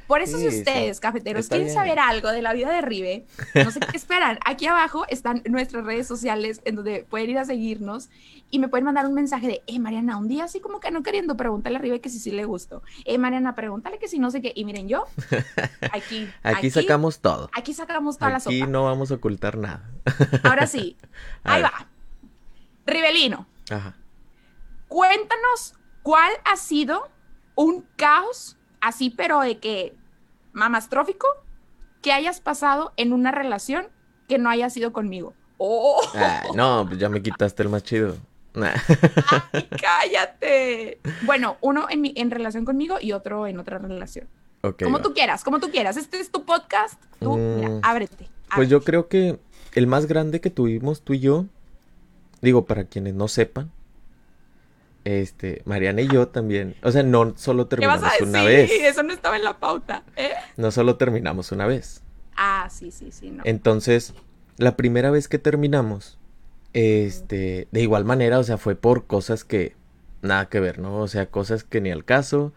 Por 0.07 0.21
eso 0.21 0.37
si 0.37 0.47
ustedes, 0.47 0.99
cafeteros, 0.99 1.47
quieren 1.47 1.71
saber 1.71 1.97
algo 1.97 2.29
de 2.31 2.41
la 2.41 2.53
vida 2.53 2.69
de 2.71 2.81
Ribe, 2.81 3.25
no 3.55 3.71
sé 3.71 3.79
qué 3.79 3.97
esperan. 3.97 4.37
Aquí 4.45 4.67
abajo 4.67 5.05
están 5.07 5.41
nuestras 5.45 5.85
redes 5.85 6.05
sociales 6.05 6.61
en 6.65 6.75
donde 6.75 7.05
pueden 7.09 7.29
ir 7.29 7.37
a 7.37 7.45
seguirnos 7.45 8.09
y 8.51 8.59
me 8.59 8.67
pueden 8.67 8.83
mandar 8.85 9.07
un 9.07 9.13
mensaje 9.13 9.47
de, 9.47 9.61
eh, 9.65 9.79
Mariana, 9.79 10.17
un 10.17 10.27
día 10.27 10.43
así 10.43 10.59
como 10.59 10.81
que 10.81 10.91
no 10.91 11.01
queriendo, 11.01 11.37
pregúntale 11.37 11.77
a 11.77 11.79
Ribe 11.79 12.01
que 12.01 12.09
si 12.09 12.19
sí 12.19 12.31
le 12.31 12.43
gustó. 12.43 12.83
Eh, 13.05 13.17
Mariana, 13.17 13.55
pregúntale 13.55 13.97
que 13.97 14.09
si 14.09 14.19
no 14.19 14.29
sé 14.29 14.41
qué. 14.41 14.51
Y 14.53 14.65
miren, 14.65 14.89
yo, 14.89 15.05
aquí. 15.93 16.29
aquí, 16.43 16.69
sacamos 16.69 17.19
todo. 17.19 17.49
Aquí 17.53 17.73
sacamos 17.73 18.17
toda 18.17 18.31
la 18.31 18.39
sopa. 18.41 18.53
Aquí 18.53 18.69
no 18.69 18.83
vamos 18.83 19.11
a 19.11 19.15
ocultar 19.15 19.57
nada. 19.57 19.89
Ahora 20.43 20.67
sí, 20.67 20.97
ahí 21.43 21.61
va. 21.61 21.87
Ribelino. 22.85 23.47
Ajá. 23.69 23.95
Cuéntanos 24.91 25.75
cuál 26.03 26.33
ha 26.43 26.57
sido 26.57 27.07
un 27.55 27.85
caos 27.95 28.57
así, 28.81 29.09
pero 29.09 29.39
de 29.39 29.57
que 29.57 29.95
mamastrófico 30.51 31.27
que 32.01 32.11
hayas 32.11 32.41
pasado 32.41 32.91
en 32.97 33.13
una 33.13 33.31
relación 33.31 33.87
que 34.27 34.37
no 34.37 34.49
haya 34.49 34.69
sido 34.69 34.91
conmigo. 34.91 35.33
Oh. 35.59 36.01
no, 36.55 36.85
pues 36.85 36.99
ya 36.99 37.07
me 37.07 37.21
quitaste 37.21 37.63
el 37.63 37.69
más 37.69 37.83
chido. 37.83 38.17
Ay, 38.53 39.69
cállate. 39.81 40.99
Bueno, 41.21 41.55
uno 41.61 41.87
en, 41.89 42.01
mi, 42.01 42.11
en 42.17 42.29
relación 42.29 42.65
conmigo 42.65 42.97
y 42.99 43.13
otro 43.13 43.47
en 43.47 43.59
otra 43.59 43.77
relación. 43.77 44.27
como 44.77 45.01
tú 45.01 45.13
quieras, 45.13 45.45
como 45.45 45.61
tú 45.61 45.71
quieras. 45.71 45.95
Este 45.95 46.19
es 46.19 46.31
tu 46.31 46.43
podcast. 46.43 47.01
Tú, 47.21 47.37
mm, 47.37 47.79
ábrete, 47.81 48.27
Pues 48.53 48.67
yo 48.67 48.81
creo 48.81 49.07
que 49.07 49.39
el 49.71 49.87
más 49.87 50.05
grande 50.05 50.41
que 50.41 50.49
tuvimos 50.49 51.01
tú 51.01 51.13
y 51.13 51.21
yo, 51.21 51.45
digo, 52.41 52.65
para 52.65 52.83
quienes 52.83 53.13
no 53.13 53.29
sepan, 53.29 53.71
este, 55.03 55.61
Mariana 55.65 56.01
y 56.01 56.07
yo 56.07 56.27
también, 56.27 56.75
o 56.83 56.91
sea, 56.91 57.03
no 57.03 57.33
solo 57.37 57.67
terminamos 57.67 58.11
una 58.21 58.43
vez. 58.43 58.71
Eso 58.71 59.03
no 59.03 59.13
estaba 59.13 59.35
en 59.35 59.43
la 59.43 59.57
pauta. 59.57 60.03
¿eh? 60.15 60.31
No 60.57 60.71
solo 60.71 60.95
terminamos 60.97 61.51
una 61.51 61.65
vez. 61.67 62.03
Ah, 62.35 62.69
sí, 62.71 62.91
sí, 62.91 63.11
sí, 63.11 63.31
no. 63.31 63.43
Entonces, 63.45 64.13
la 64.57 64.75
primera 64.77 65.11
vez 65.11 65.27
que 65.27 65.39
terminamos, 65.39 66.17
este, 66.73 67.67
de 67.71 67.81
igual 67.81 68.05
manera, 68.05 68.39
o 68.39 68.43
sea, 68.43 68.57
fue 68.57 68.75
por 68.75 69.05
cosas 69.05 69.43
que 69.43 69.75
nada 70.21 70.49
que 70.49 70.59
ver, 70.59 70.79
¿no? 70.79 70.97
O 70.97 71.07
sea, 71.07 71.25
cosas 71.25 71.63
que 71.63 71.81
ni 71.81 71.91
al 71.91 72.05
caso, 72.05 72.53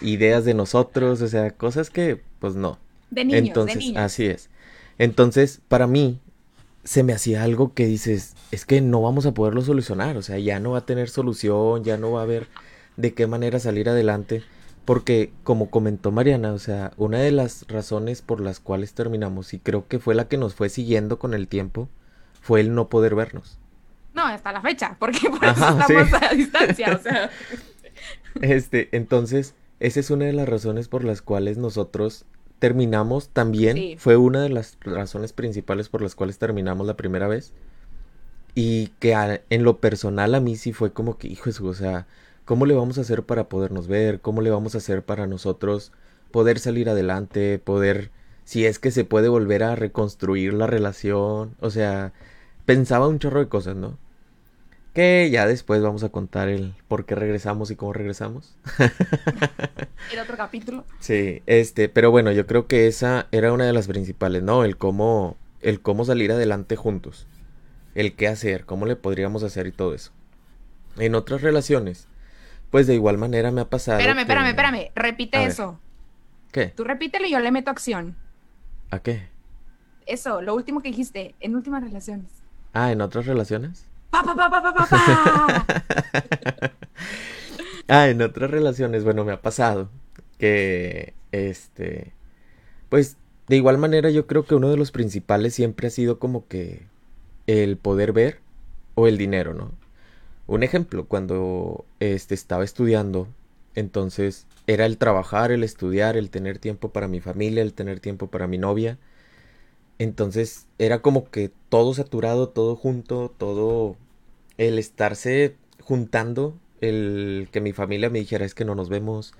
ideas 0.00 0.44
de 0.44 0.54
nosotros, 0.54 1.20
o 1.22 1.28
sea, 1.28 1.50
cosas 1.50 1.90
que, 1.90 2.22
pues 2.38 2.54
no. 2.54 2.78
De 3.10 3.24
niños, 3.24 3.48
Entonces, 3.48 3.74
de 3.78 3.80
niños. 3.80 4.02
así 4.02 4.26
es. 4.26 4.50
Entonces, 4.98 5.60
para 5.68 5.86
mí, 5.86 6.20
se 6.84 7.02
me 7.02 7.14
hacía 7.14 7.42
algo 7.42 7.72
que 7.72 7.86
dices, 7.86 8.36
es 8.50 8.66
que 8.66 8.80
no 8.80 9.00
vamos 9.00 9.26
a 9.26 9.32
poderlo 9.32 9.62
solucionar, 9.62 10.16
o 10.16 10.22
sea, 10.22 10.38
ya 10.38 10.60
no 10.60 10.72
va 10.72 10.78
a 10.78 10.86
tener 10.86 11.08
solución, 11.08 11.82
ya 11.82 11.96
no 11.96 12.12
va 12.12 12.20
a 12.20 12.24
haber 12.24 12.48
de 12.96 13.14
qué 13.14 13.26
manera 13.26 13.58
salir 13.58 13.88
adelante, 13.88 14.42
porque 14.84 15.32
como 15.42 15.70
comentó 15.70 16.12
Mariana, 16.12 16.52
o 16.52 16.58
sea, 16.58 16.92
una 16.98 17.18
de 17.18 17.32
las 17.32 17.66
razones 17.68 18.20
por 18.20 18.40
las 18.40 18.60
cuales 18.60 18.92
terminamos, 18.92 19.54
y 19.54 19.58
creo 19.58 19.88
que 19.88 19.98
fue 19.98 20.14
la 20.14 20.28
que 20.28 20.36
nos 20.36 20.54
fue 20.54 20.68
siguiendo 20.68 21.18
con 21.18 21.32
el 21.32 21.48
tiempo, 21.48 21.88
fue 22.42 22.60
el 22.60 22.74
no 22.74 22.88
poder 22.88 23.14
vernos. 23.14 23.58
No, 24.12 24.24
hasta 24.26 24.52
la 24.52 24.60
fecha, 24.60 24.96
porque 25.00 25.28
por 25.30 25.42
eso 25.42 25.80
estamos 25.80 26.22
a 26.22 26.34
distancia, 26.34 26.94
o 26.94 27.02
sea. 27.02 27.30
Este, 28.40 28.88
entonces, 28.90 29.54
esa 29.78 30.00
es 30.00 30.10
una 30.10 30.24
de 30.24 30.32
las 30.32 30.48
razones 30.48 30.88
por 30.88 31.04
las 31.04 31.22
cuales 31.22 31.56
nosotros 31.56 32.26
terminamos 32.64 33.28
también 33.28 33.98
fue 33.98 34.16
una 34.16 34.40
de 34.40 34.48
las 34.48 34.78
razones 34.80 35.34
principales 35.34 35.90
por 35.90 36.00
las 36.00 36.14
cuales 36.14 36.38
terminamos 36.38 36.86
la 36.86 36.96
primera 36.96 37.28
vez. 37.28 37.52
Y 38.54 38.86
que 39.00 39.12
en 39.50 39.64
lo 39.64 39.80
personal 39.80 40.34
a 40.34 40.40
mí 40.40 40.56
sí 40.56 40.72
fue 40.72 40.90
como 40.90 41.18
que, 41.18 41.28
hijo, 41.28 41.50
o 41.62 41.74
sea, 41.74 42.06
¿cómo 42.46 42.64
le 42.64 42.72
vamos 42.72 42.96
a 42.96 43.02
hacer 43.02 43.22
para 43.22 43.50
podernos 43.50 43.86
ver? 43.86 44.22
¿Cómo 44.22 44.40
le 44.40 44.48
vamos 44.48 44.74
a 44.74 44.78
hacer 44.78 45.04
para 45.04 45.26
nosotros 45.26 45.92
poder 46.30 46.58
salir 46.58 46.88
adelante? 46.88 47.58
Poder, 47.58 48.10
si 48.44 48.64
es 48.64 48.78
que 48.78 48.90
se 48.90 49.04
puede 49.04 49.28
volver 49.28 49.62
a 49.62 49.76
reconstruir 49.76 50.54
la 50.54 50.66
relación. 50.66 51.56
O 51.60 51.68
sea, 51.68 52.14
pensaba 52.64 53.08
un 53.08 53.18
chorro 53.18 53.40
de 53.40 53.48
cosas, 53.48 53.76
¿no? 53.76 53.98
Que 54.94 55.28
ya 55.28 55.46
después 55.46 55.82
vamos 55.82 56.04
a 56.04 56.08
contar 56.08 56.48
el 56.48 56.72
por 56.86 57.04
qué 57.04 57.16
regresamos 57.16 57.72
y 57.72 57.76
cómo 57.76 57.92
regresamos. 57.92 58.56
el 60.12 60.18
otro 60.20 60.36
capítulo. 60.36 60.84
Sí, 61.00 61.42
este, 61.46 61.88
pero 61.88 62.12
bueno, 62.12 62.30
yo 62.30 62.46
creo 62.46 62.68
que 62.68 62.86
esa 62.86 63.26
era 63.32 63.52
una 63.52 63.66
de 63.66 63.72
las 63.72 63.88
principales, 63.88 64.44
¿no? 64.44 64.62
El 64.62 64.76
cómo, 64.76 65.36
el 65.62 65.80
cómo 65.80 66.04
salir 66.04 66.30
adelante 66.30 66.76
juntos. 66.76 67.26
El 67.96 68.14
qué 68.14 68.28
hacer, 68.28 68.66
cómo 68.66 68.86
le 68.86 68.94
podríamos 68.94 69.42
hacer 69.42 69.66
y 69.66 69.72
todo 69.72 69.94
eso. 69.94 70.12
En 70.96 71.16
otras 71.16 71.42
relaciones, 71.42 72.06
pues 72.70 72.86
de 72.86 72.94
igual 72.94 73.18
manera 73.18 73.50
me 73.50 73.62
ha 73.62 73.68
pasado. 73.68 73.98
Espérame, 73.98 74.20
espérame, 74.20 74.46
espérame. 74.46 74.90
Repite 74.94 75.44
eso. 75.44 75.80
¿Qué? 76.52 76.66
Tú 76.66 76.84
repítelo 76.84 77.26
y 77.26 77.32
yo 77.32 77.40
le 77.40 77.50
meto 77.50 77.72
acción. 77.72 78.16
¿A 78.92 79.00
qué? 79.00 79.26
Eso, 80.06 80.40
lo 80.40 80.54
último 80.54 80.82
que 80.82 80.90
dijiste, 80.90 81.34
en 81.40 81.56
últimas 81.56 81.82
relaciones. 81.82 82.30
Ah, 82.72 82.92
¿en 82.92 83.00
otras 83.00 83.26
relaciones? 83.26 83.88
ah, 87.88 88.08
en 88.08 88.22
otras 88.22 88.50
relaciones, 88.50 89.04
bueno, 89.04 89.24
me 89.24 89.32
ha 89.32 89.42
pasado 89.42 89.90
que, 90.38 91.14
este, 91.32 92.12
pues, 92.88 93.16
de 93.48 93.56
igual 93.56 93.78
manera 93.78 94.10
yo 94.10 94.26
creo 94.26 94.44
que 94.44 94.54
uno 94.54 94.70
de 94.70 94.76
los 94.76 94.90
principales 94.90 95.54
siempre 95.54 95.88
ha 95.88 95.90
sido 95.90 96.18
como 96.18 96.46
que 96.48 96.86
el 97.46 97.76
poder 97.76 98.12
ver 98.12 98.40
o 98.94 99.08
el 99.08 99.18
dinero, 99.18 99.54
¿no? 99.54 99.72
Un 100.46 100.62
ejemplo, 100.62 101.06
cuando 101.06 101.84
este, 102.00 102.34
estaba 102.34 102.64
estudiando, 102.64 103.28
entonces 103.74 104.46
era 104.66 104.86
el 104.86 104.98
trabajar, 104.98 105.52
el 105.52 105.64
estudiar, 105.64 106.16
el 106.16 106.30
tener 106.30 106.58
tiempo 106.58 106.90
para 106.90 107.08
mi 107.08 107.20
familia, 107.20 107.62
el 107.62 107.74
tener 107.74 108.00
tiempo 108.00 108.28
para 108.28 108.46
mi 108.46 108.58
novia. 108.58 108.98
Entonces 109.98 110.66
era 110.78 111.02
como 111.02 111.30
que 111.30 111.50
todo 111.68 111.94
saturado, 111.94 112.48
todo 112.48 112.76
junto, 112.76 113.32
todo 113.38 113.96
el 114.58 114.78
estarse 114.78 115.56
juntando, 115.80 116.58
el 116.80 117.48
que 117.52 117.60
mi 117.60 117.72
familia 117.72 118.10
me 118.10 118.18
dijera 118.20 118.44
es 118.44 118.54
que 118.54 118.64
no 118.64 118.74
nos 118.74 118.88
vemos 118.88 119.34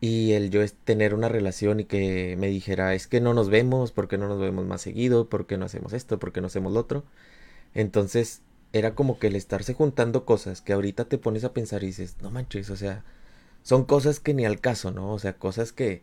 y 0.00 0.32
el 0.32 0.50
yo 0.50 0.60
tener 0.84 1.14
una 1.14 1.28
relación 1.28 1.80
y 1.80 1.84
que 1.84 2.36
me 2.36 2.48
dijera 2.48 2.94
es 2.94 3.06
que 3.06 3.20
no 3.20 3.34
nos 3.34 3.50
vemos, 3.50 3.92
porque 3.92 4.18
no 4.18 4.26
nos 4.26 4.40
vemos 4.40 4.66
más 4.66 4.80
seguido, 4.82 5.28
porque 5.28 5.56
no 5.56 5.66
hacemos 5.66 5.92
esto, 5.92 6.18
porque 6.18 6.40
no 6.40 6.48
hacemos 6.48 6.72
lo 6.72 6.80
otro. 6.80 7.04
Entonces 7.74 8.42
era 8.72 8.94
como 8.94 9.18
que 9.18 9.28
el 9.28 9.36
estarse 9.36 9.74
juntando 9.74 10.24
cosas 10.24 10.60
que 10.60 10.72
ahorita 10.72 11.04
te 11.04 11.18
pones 11.18 11.44
a 11.44 11.52
pensar 11.52 11.84
y 11.84 11.88
dices, 11.88 12.16
no 12.20 12.30
manches, 12.32 12.70
o 12.70 12.76
sea, 12.76 13.04
son 13.62 13.84
cosas 13.84 14.20
que 14.20 14.34
ni 14.34 14.44
al 14.44 14.60
caso, 14.60 14.90
¿no? 14.90 15.12
O 15.12 15.18
sea, 15.20 15.34
cosas 15.34 15.72
que 15.72 16.02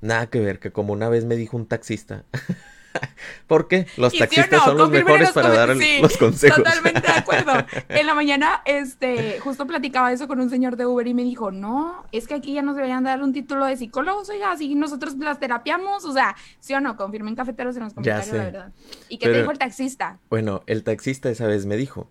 nada 0.00 0.28
que 0.28 0.40
ver, 0.40 0.60
que 0.60 0.70
como 0.72 0.92
una 0.92 1.08
vez 1.08 1.24
me 1.24 1.36
dijo 1.36 1.56
un 1.56 1.66
taxista, 1.66 2.24
Porque 3.46 3.86
los 3.96 4.16
taxistas 4.16 4.64
son 4.64 4.78
los 4.78 4.90
mejores 4.90 5.32
para 5.32 5.50
dar 5.50 5.76
los 5.76 6.16
consejos. 6.16 6.58
Totalmente 6.58 7.00
de 7.00 7.12
acuerdo. 7.12 7.52
En 7.88 8.06
la 8.06 8.14
mañana, 8.14 8.62
este, 8.64 9.40
justo 9.40 9.66
platicaba 9.66 10.12
eso 10.12 10.28
con 10.28 10.40
un 10.40 10.50
señor 10.50 10.76
de 10.76 10.86
Uber 10.86 11.06
y 11.06 11.14
me 11.14 11.22
dijo, 11.22 11.50
no, 11.50 12.04
es 12.12 12.26
que 12.26 12.34
aquí 12.34 12.54
ya 12.54 12.62
nos 12.62 12.76
deberían 12.76 13.04
dar 13.04 13.22
un 13.22 13.32
título 13.32 13.66
de 13.66 13.76
psicólogos, 13.76 14.28
oiga, 14.30 14.52
así 14.52 14.74
nosotros 14.74 15.16
las 15.16 15.38
terapiamos, 15.38 16.04
o 16.04 16.12
sea, 16.12 16.36
sí 16.60 16.74
o 16.74 16.80
no, 16.80 16.96
confirmen 16.96 17.34
cafeteros 17.34 17.76
en 17.76 17.84
los 17.84 17.94
comentarios, 17.94 18.34
la 18.34 18.44
verdad. 18.44 18.72
¿Y 19.08 19.18
qué 19.18 19.28
te 19.28 19.38
dijo 19.38 19.50
el 19.50 19.58
taxista? 19.58 20.18
Bueno, 20.28 20.62
el 20.66 20.84
taxista 20.84 21.30
esa 21.30 21.46
vez 21.46 21.66
me 21.66 21.76
dijo, 21.76 22.08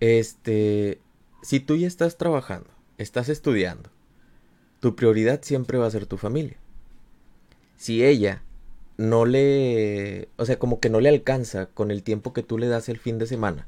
este, 0.00 1.00
si 1.42 1.60
tú 1.60 1.76
ya 1.76 1.86
estás 1.86 2.16
trabajando, 2.16 2.70
estás 2.96 3.28
estudiando, 3.28 3.90
tu 4.80 4.96
prioridad 4.96 5.40
siempre 5.42 5.78
va 5.78 5.86
a 5.86 5.90
ser 5.90 6.06
tu 6.06 6.16
familia. 6.16 6.58
Si 7.76 8.04
ella 8.04 8.42
no 8.98 9.24
le, 9.24 10.28
o 10.36 10.44
sea, 10.44 10.58
como 10.58 10.80
que 10.80 10.90
no 10.90 11.00
le 11.00 11.08
alcanza 11.08 11.66
con 11.66 11.90
el 11.90 12.02
tiempo 12.02 12.34
que 12.34 12.42
tú 12.42 12.58
le 12.58 12.68
das 12.68 12.90
el 12.90 12.98
fin 12.98 13.18
de 13.18 13.26
semana. 13.26 13.66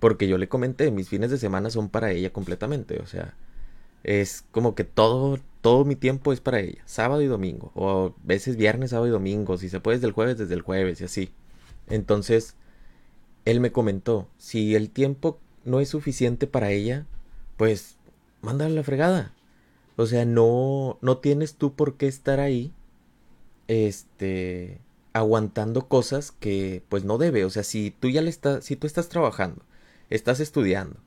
Porque 0.00 0.28
yo 0.28 0.36
le 0.38 0.48
comenté, 0.48 0.90
mis 0.90 1.08
fines 1.08 1.30
de 1.30 1.38
semana 1.38 1.70
son 1.70 1.88
para 1.88 2.12
ella 2.12 2.32
completamente, 2.32 2.98
o 3.00 3.06
sea, 3.06 3.34
es 4.04 4.44
como 4.50 4.74
que 4.74 4.84
todo, 4.84 5.38
todo 5.62 5.84
mi 5.84 5.96
tiempo 5.96 6.32
es 6.32 6.40
para 6.40 6.60
ella, 6.60 6.82
sábado 6.84 7.22
y 7.22 7.26
domingo, 7.26 7.72
o 7.74 8.08
a 8.08 8.14
veces 8.24 8.56
viernes, 8.56 8.90
sábado 8.90 9.08
y 9.08 9.10
domingo, 9.10 9.56
si 9.56 9.68
se 9.70 9.80
puede 9.80 9.96
desde 9.98 10.08
el 10.08 10.12
jueves, 10.12 10.36
desde 10.36 10.54
el 10.54 10.62
jueves 10.62 11.00
y 11.00 11.04
así. 11.04 11.30
Entonces, 11.88 12.56
él 13.46 13.60
me 13.60 13.72
comentó, 13.72 14.28
si 14.36 14.74
el 14.74 14.90
tiempo 14.90 15.38
no 15.64 15.80
es 15.80 15.88
suficiente 15.88 16.46
para 16.46 16.70
ella, 16.72 17.06
pues 17.56 17.96
mándale 18.42 18.74
la 18.74 18.82
fregada. 18.82 19.32
O 19.96 20.06
sea, 20.06 20.24
no, 20.26 20.98
no 21.00 21.18
tienes 21.18 21.54
tú 21.54 21.74
por 21.74 21.96
qué 21.96 22.06
estar 22.08 22.40
ahí 22.40 22.72
este 23.68 24.80
aguantando 25.12 25.88
cosas 25.88 26.30
que 26.30 26.82
pues 26.88 27.04
no 27.04 27.18
debe, 27.18 27.44
o 27.44 27.50
sea, 27.50 27.62
si 27.62 27.90
tú 27.90 28.10
ya 28.10 28.22
le 28.22 28.30
estás 28.30 28.64
si 28.64 28.76
tú 28.76 28.86
estás 28.86 29.08
trabajando, 29.08 29.62
estás 30.10 30.40
estudiando 30.40 30.98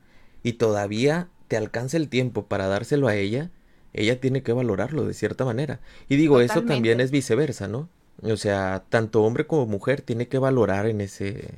y 0.43 0.53
todavía 0.53 1.29
te 1.47 1.57
alcanza 1.57 1.97
el 1.97 2.09
tiempo 2.09 2.45
para 2.45 2.67
dárselo 2.67 3.07
a 3.07 3.15
ella, 3.15 3.51
ella 3.93 4.19
tiene 4.19 4.43
que 4.43 4.53
valorarlo 4.53 5.05
de 5.05 5.13
cierta 5.13 5.45
manera. 5.45 5.79
Y 6.07 6.15
digo, 6.15 6.41
eso 6.41 6.63
también 6.63 7.01
es 7.01 7.11
viceversa, 7.11 7.67
¿no? 7.67 7.89
O 8.21 8.37
sea, 8.37 8.83
tanto 8.89 9.23
hombre 9.23 9.47
como 9.47 9.65
mujer 9.65 10.01
tiene 10.01 10.27
que 10.27 10.37
valorar 10.37 10.85
en 10.87 11.01
ese 11.01 11.55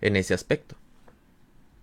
en 0.00 0.16
ese 0.16 0.34
aspecto. 0.34 0.76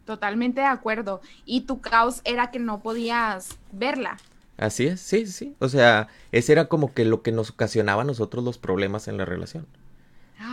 Totalmente 0.06 0.62
de 0.62 0.68
acuerdo. 0.68 1.22
Y 1.46 1.62
tu 1.62 1.82
caos 1.82 2.22
era 2.26 2.50
que 2.52 2.60
no 2.60 2.82
podías 2.82 3.58
verla. 3.72 4.18
Así 4.60 4.88
es, 4.88 5.00
sí, 5.00 5.26
sí. 5.26 5.56
O 5.60 5.70
sea, 5.70 6.08
ese 6.32 6.52
era 6.52 6.66
como 6.66 6.94
que 6.94 7.06
lo 7.06 7.22
que 7.22 7.32
nos 7.32 7.50
ocasionaba 7.52 8.02
a 8.02 8.06
nosotros 8.06 8.44
los 8.44 8.58
problemas 8.58 9.08
en 9.08 9.18
la 9.18 9.26
relación. 9.26 9.66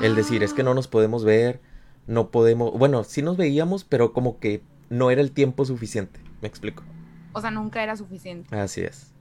El 0.03 0.15
decir, 0.17 0.43
es 0.43 0.53
que 0.53 0.63
no 0.63 0.75
nos 0.75 0.89
podemos 0.89 1.25
ver, 1.25 1.61
no 2.07 2.31
podemos, 2.31 2.73
bueno, 2.73 3.05
sí 3.05 3.23
nos 3.23 3.37
veíamos, 3.37 3.85
pero 3.85 4.13
como 4.13 4.39
que 4.41 4.63
no 4.91 5.11
era 5.11 5.21
el 5.21 5.33
tiempo 5.33 5.65
suficiente, 5.65 6.21
me 6.41 6.49
explico. 6.49 6.83
O 7.33 7.41
sea, 7.41 7.51
nunca 7.51 7.83
era 7.83 7.97
suficiente. 7.97 8.55
Así 8.57 8.81
es. 8.83 9.13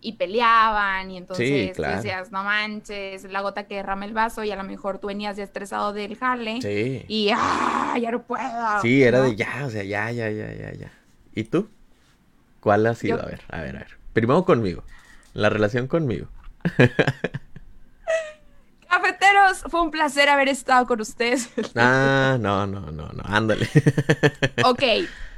Y 0.00 0.12
peleaban, 0.12 1.10
y 1.10 1.16
entonces 1.18 1.48
Sí, 1.48 1.72
claro. 1.74 1.96
decías, 1.96 2.30
no 2.30 2.44
manches, 2.44 3.24
la 3.24 3.40
gota 3.40 3.66
que 3.66 3.74
derrama 3.76 4.04
el 4.04 4.14
vaso, 4.14 4.44
y 4.44 4.50
a 4.52 4.56
lo 4.56 4.62
mejor 4.62 4.98
tú 4.98 5.08
venías 5.08 5.36
ya 5.36 5.42
estresado 5.44 5.92
del 5.92 6.16
jale, 6.16 6.60
Sí. 6.62 7.04
y 7.08 7.30
¡ah! 7.34 7.96
ya 8.00 8.12
no 8.12 8.22
puedo. 8.22 8.80
Sí, 8.82 9.02
era 9.02 9.20
de 9.22 9.34
ya, 9.34 9.64
o 9.66 9.70
sea, 9.70 9.82
ya, 9.82 10.10
ya, 10.12 10.30
ya, 10.30 10.52
ya, 10.54 10.72
ya. 10.74 10.92
¿Y 11.34 11.44
tú? 11.44 11.68
¿Cuál 12.60 12.86
ha 12.86 12.94
sido? 12.94 13.16
Yo- 13.16 13.22
A 13.24 13.26
ver, 13.26 13.40
a 13.48 13.60
ver, 13.62 13.76
a 13.76 13.78
ver. 13.80 13.98
Primero 14.12 14.44
conmigo. 14.44 14.82
La 15.34 15.48
relación 15.50 15.86
conmigo. 15.86 16.28
Cafeteros, 18.88 19.64
fue 19.68 19.82
un 19.82 19.90
placer 19.90 20.28
haber 20.28 20.48
estado 20.48 20.86
con 20.86 21.00
ustedes. 21.00 21.50
Ah, 21.76 22.38
no, 22.40 22.66
no, 22.66 22.90
no, 22.90 23.10
no. 23.12 23.22
Ándale. 23.24 23.68
ok, 24.64 24.82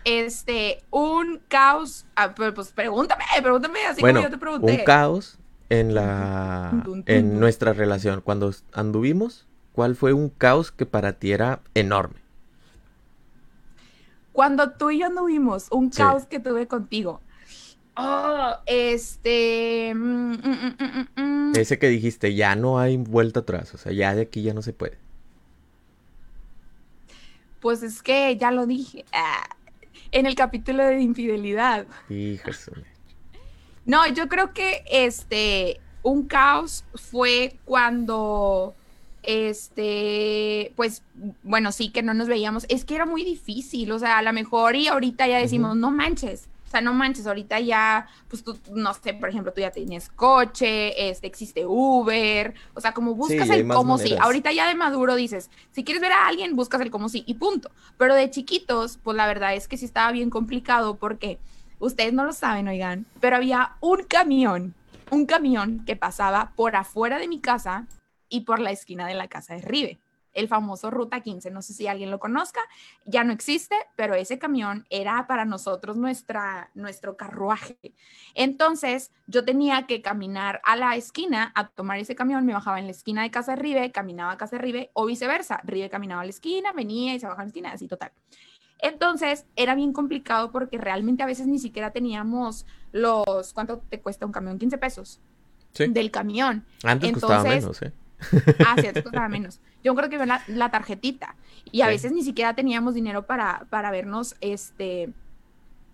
este, 0.04 0.83
un 0.90 1.40
caos. 1.48 2.06
ah, 2.16 2.33
pues 2.35 2.72
pregúntame, 2.72 3.24
pregúntame 3.42 3.85
así 3.87 4.00
bueno, 4.00 4.20
como 4.20 4.28
yo 4.28 4.35
te 4.35 4.38
pregunté. 4.40 4.72
un 4.72 4.85
caos 4.85 5.38
en 5.68 5.94
la 5.94 6.72
en 7.06 7.40
nuestra 7.40 7.72
relación. 7.72 8.20
Cuando 8.20 8.52
anduvimos, 8.72 9.46
¿cuál 9.72 9.96
fue 9.96 10.12
un 10.12 10.28
caos 10.30 10.70
que 10.70 10.87
para 10.87 11.14
ti 11.14 11.33
era 11.33 11.61
enorme? 11.74 12.20
Cuando 14.33 14.70
tú 14.70 14.90
y 14.90 15.00
yo 15.00 15.06
anduvimos, 15.06 15.66
un 15.70 15.92
Sí. 15.92 15.98
caos 15.98 16.24
que 16.26 16.38
tuve 16.38 16.66
contigo. 16.68 17.20
Oh, 18.02 18.54
este. 18.66 19.92
mm, 19.94 20.32
mm, 20.32 21.08
mm. 21.16 21.52
Ese 21.56 21.78
que 21.78 21.88
dijiste, 21.88 22.34
ya 22.34 22.54
no 22.56 22.78
hay 22.78 22.96
vuelta 22.96 23.40
atrás, 23.40 23.74
o 23.74 23.78
sea, 23.78 23.92
ya 23.92 24.14
de 24.14 24.22
aquí 24.22 24.42
ya 24.42 24.54
no 24.54 24.62
se 24.62 24.72
puede. 24.72 24.96
Pues 27.60 27.82
es 27.82 28.02
que 28.02 28.36
ya 28.36 28.50
lo 28.50 28.66
dije. 28.66 29.04
ah, 29.12 29.48
en 30.12 30.26
el 30.26 30.34
capítulo 30.34 30.84
de 30.84 31.00
infidelidad. 31.00 31.86
Hijo 32.08 32.46
de 32.48 32.52
su- 32.52 32.72
No, 33.84 34.06
yo 34.12 34.28
creo 34.28 34.52
que 34.52 34.82
este. 34.90 35.80
Un 36.02 36.26
caos 36.26 36.84
fue 36.94 37.56
cuando. 37.66 38.74
Este, 39.22 40.72
pues, 40.76 41.02
bueno, 41.42 41.72
sí 41.72 41.90
que 41.90 42.02
no 42.02 42.14
nos 42.14 42.26
veíamos. 42.28 42.64
Es 42.70 42.86
que 42.86 42.94
era 42.94 43.04
muy 43.04 43.22
difícil, 43.22 43.92
o 43.92 43.98
sea, 43.98 44.16
a 44.18 44.22
lo 44.22 44.32
mejor 44.32 44.76
y 44.76 44.88
ahorita 44.88 45.26
ya 45.28 45.36
decimos, 45.38 45.76
no 45.76 45.90
manches. 45.90 46.48
O 46.70 46.72
sea, 46.72 46.80
no 46.80 46.94
manches, 46.94 47.26
ahorita 47.26 47.59
ya, 47.59 48.06
pues 48.28 48.44
tú, 48.44 48.56
no 48.70 48.94
sé, 48.94 49.12
por 49.12 49.28
ejemplo, 49.28 49.52
tú 49.52 49.61
ya 49.61 49.72
tienes 49.72 50.09
coche, 50.09 51.11
este, 51.11 51.26
existe 51.26 51.66
Uber, 51.66 52.54
o 52.74 52.80
sea, 52.80 52.94
como 52.94 53.16
buscas 53.16 53.50
el 53.50 53.66
cómo 53.66 53.98
sí. 53.98 54.14
Ahorita 54.20 54.52
ya 54.52 54.68
de 54.68 54.76
maduro 54.76 55.16
dices, 55.16 55.50
si 55.72 55.83
quieres 55.83 56.00
ver 56.00 56.12
a 56.12 56.28
alguien, 56.28 56.54
buscas 56.54 56.80
el 56.80 56.92
cómo 56.92 57.09
sí 57.09 57.24
y 57.26 57.35
punto. 57.35 57.72
Pero 57.98 58.14
de 58.14 58.30
chiquitos, 58.30 59.00
pues 59.02 59.16
la 59.16 59.26
verdad 59.26 59.56
es 59.56 59.66
que 59.66 59.76
sí 59.76 59.85
estaba 59.85 60.12
bien 60.12 60.30
complicado 60.30 60.94
porque 60.94 61.40
ustedes 61.80 62.12
no 62.12 62.24
lo 62.24 62.33
saben, 62.33 62.68
oigan, 62.68 63.04
pero 63.18 63.35
había 63.35 63.72
un 63.80 64.04
camión, 64.04 64.76
un 65.11 65.26
camión 65.26 65.85
que 65.85 65.96
pasaba 65.96 66.52
por 66.54 66.76
afuera 66.76 67.18
de 67.18 67.26
mi 67.26 67.40
casa 67.40 67.88
y 68.28 68.42
por 68.42 68.61
la 68.61 68.70
esquina 68.70 69.09
de 69.09 69.14
la 69.14 69.26
casa 69.26 69.54
de 69.54 69.62
Rive. 69.62 69.98
El 70.40 70.48
famoso 70.48 70.90
Ruta 70.90 71.20
15, 71.20 71.50
no 71.50 71.61
sé 71.61 71.74
si 71.74 71.87
alguien 71.87 72.11
lo 72.11 72.18
conozca, 72.18 72.61
ya 73.05 73.24
no 73.24 73.33
existe, 73.33 73.76
pero 73.94 74.14
ese 74.14 74.38
camión 74.38 74.87
era 74.88 75.26
para 75.26 75.44
nosotros 75.44 75.96
nuestra, 75.98 76.70
nuestro 76.74 77.16
carruaje. 77.16 77.79
Entonces 78.35 79.12
yo 79.26 79.44
tenía 79.44 79.87
que 79.87 80.00
caminar 80.03 80.61
a 80.64 80.76
la 80.76 80.96
esquina 80.96 81.53
a 81.55 81.68
tomar 81.68 81.98
ese 81.98 82.14
camión, 82.14 82.46
me 82.46 82.55
bajaba 82.55 82.79
en 82.79 82.87
la 82.87 82.92
esquina 82.92 83.22
de 83.22 83.31
casa 83.31 83.53
de 83.55 83.62
Rive, 83.62 83.92
caminaba 83.92 84.33
a 84.33 84.37
casa 84.38 84.57
de 84.57 84.62
Rive 84.62 84.90
o 84.94 85.05
viceversa. 85.07 85.61
Rive 85.64 85.90
caminaba 85.90 86.22
a 86.22 86.24
la 86.24 86.31
esquina, 86.31 86.72
venía 86.72 87.14
y 87.14 87.20
se 87.20 87.26
bajaba 87.26 87.42
a 87.42 87.44
la 87.44 87.48
esquina, 87.48 87.72
así 87.72 87.87
total. 87.87 88.12
Entonces 88.79 89.44
era 89.57 89.74
bien 89.74 89.92
complicado 89.92 90.53
porque 90.53 90.79
realmente 90.79 91.22
a 91.22 91.26
veces 91.26 91.46
ni 91.46 91.59
siquiera 91.59 91.90
teníamos 91.90 92.64
los, 92.92 93.53
¿cuánto 93.53 93.79
te 93.79 94.00
cuesta 94.00 94.24
un 94.24 94.33
camión? 94.33 94.59
15 94.59 94.79
pesos 94.79 95.20
Sí. 95.72 95.87
del 95.87 96.11
camión. 96.11 96.64
Antes 96.83 97.12
costaba 97.12 97.44
menos, 97.44 97.81
¿eh? 97.83 97.92
Ah, 98.66 98.76
sí, 98.80 98.87
antes 98.87 99.02
costaba 99.02 99.28
menos. 99.28 99.61
Yo 99.83 99.94
creo 99.94 100.09
que 100.11 100.16
veo 100.16 100.26
la, 100.26 100.42
la 100.46 100.70
tarjetita. 100.70 101.35
Y 101.72 101.83
a 101.83 101.87
Sí. 101.87 101.92
veces 101.92 102.12
ni 102.12 102.22
siquiera 102.22 102.54
teníamos 102.54 102.94
dinero 102.94 103.26
para, 103.26 103.66
para 103.70 103.90
vernos, 103.90 104.37
este, 104.40 105.11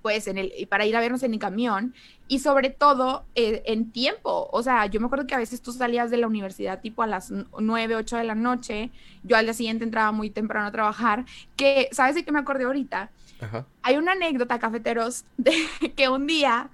pues, 0.03 0.27
en 0.29 0.39
el, 0.39 0.53
para 0.69 0.87
ir 0.87 0.97
a 0.97 1.01
vernos 1.01 1.23
en 1.23 1.33
el 1.35 1.39
camión. 1.39 1.95
Y 2.29 2.41
sobre 2.41 2.71
todo, 2.71 3.25
eh, 3.37 3.63
en 3.67 3.93
tiempo. 3.93 4.49
O 4.53 4.63
sea, 4.63 4.87
yo 4.87 4.99
me 5.01 5.07
acuerdo 5.07 5.27
que 5.27 5.35
a 5.35 5.39
veces 5.39 5.63
tú 5.63 5.73
salías 5.73 6.11
de 6.11 6.17
la 6.17 6.27
universidad 6.27 6.81
tipo 6.81 7.03
a 7.03 7.07
las 7.07 7.31
9, 7.31 7.95
8 7.97 8.17
de 8.17 8.25
la 8.25 8.35
noche. 8.35 8.91
Yo 9.23 9.37
al 9.37 9.47
día 9.47 9.55
siguiente 9.55 9.85
entraba 9.85 10.11
muy 10.13 10.31
temprano 10.31 10.67
a 10.67 10.73
trabajar. 10.73 11.25
Que, 11.57 11.89
¿sabes 11.93 12.15
de 12.17 12.25
qué 12.25 12.33
me 12.33 12.39
acordé 12.41 12.65
ahorita? 12.65 13.11
Ajá. 13.41 13.67
Hay 13.83 13.97
una 13.97 14.13
anécdota, 14.13 14.59
cafeteros, 14.59 15.25
de 15.37 15.55
que 15.97 16.09
un 16.09 16.27
día 16.27 16.69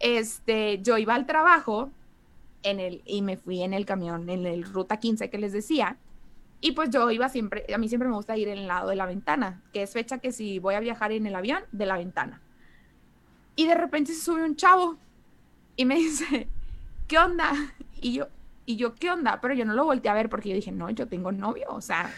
este, 0.00 0.80
yo 0.82 0.98
iba 0.98 1.14
al 1.14 1.26
trabajo 1.26 1.90
en 2.64 2.80
el, 2.80 3.02
y 3.04 3.22
me 3.22 3.36
fui 3.36 3.62
en 3.62 3.72
el 3.72 3.86
camión, 3.86 4.28
en 4.28 4.46
el 4.46 4.64
Ruta 4.64 4.98
15 4.98 5.30
que 5.30 5.38
les 5.38 5.52
decía. 5.52 5.96
Y 6.60 6.72
pues 6.72 6.90
yo 6.90 7.10
iba 7.10 7.28
siempre, 7.28 7.66
a 7.72 7.78
mí 7.78 7.88
siempre 7.88 8.08
me 8.08 8.14
gusta 8.14 8.36
ir 8.36 8.48
en 8.48 8.58
el 8.58 8.66
lado 8.66 8.88
de 8.88 8.96
la 8.96 9.06
ventana, 9.06 9.62
que 9.72 9.82
es 9.82 9.92
fecha 9.92 10.18
que 10.18 10.32
si 10.32 10.58
voy 10.58 10.74
a 10.74 10.80
viajar 10.80 11.12
en 11.12 11.26
el 11.26 11.34
avión, 11.34 11.62
de 11.72 11.86
la 11.86 11.98
ventana. 11.98 12.40
Y 13.54 13.66
de 13.66 13.74
repente 13.74 14.12
se 14.14 14.22
sube 14.22 14.42
un 14.42 14.56
chavo 14.56 14.96
y 15.76 15.84
me 15.84 15.94
dice, 15.96 16.48
¿qué 17.06 17.18
onda? 17.18 17.52
Y 18.00 18.14
yo, 18.14 18.28
y 18.66 18.76
yo, 18.76 18.94
¿qué 18.94 19.10
onda? 19.10 19.40
Pero 19.40 19.54
yo 19.54 19.64
no 19.64 19.74
lo 19.74 19.84
volteé 19.84 20.10
a 20.10 20.14
ver 20.14 20.28
porque 20.28 20.48
yo 20.48 20.54
dije, 20.54 20.72
no, 20.72 20.90
yo 20.90 21.06
tengo 21.06 21.32
novio, 21.32 21.66
o 21.68 21.80
sea. 21.80 22.10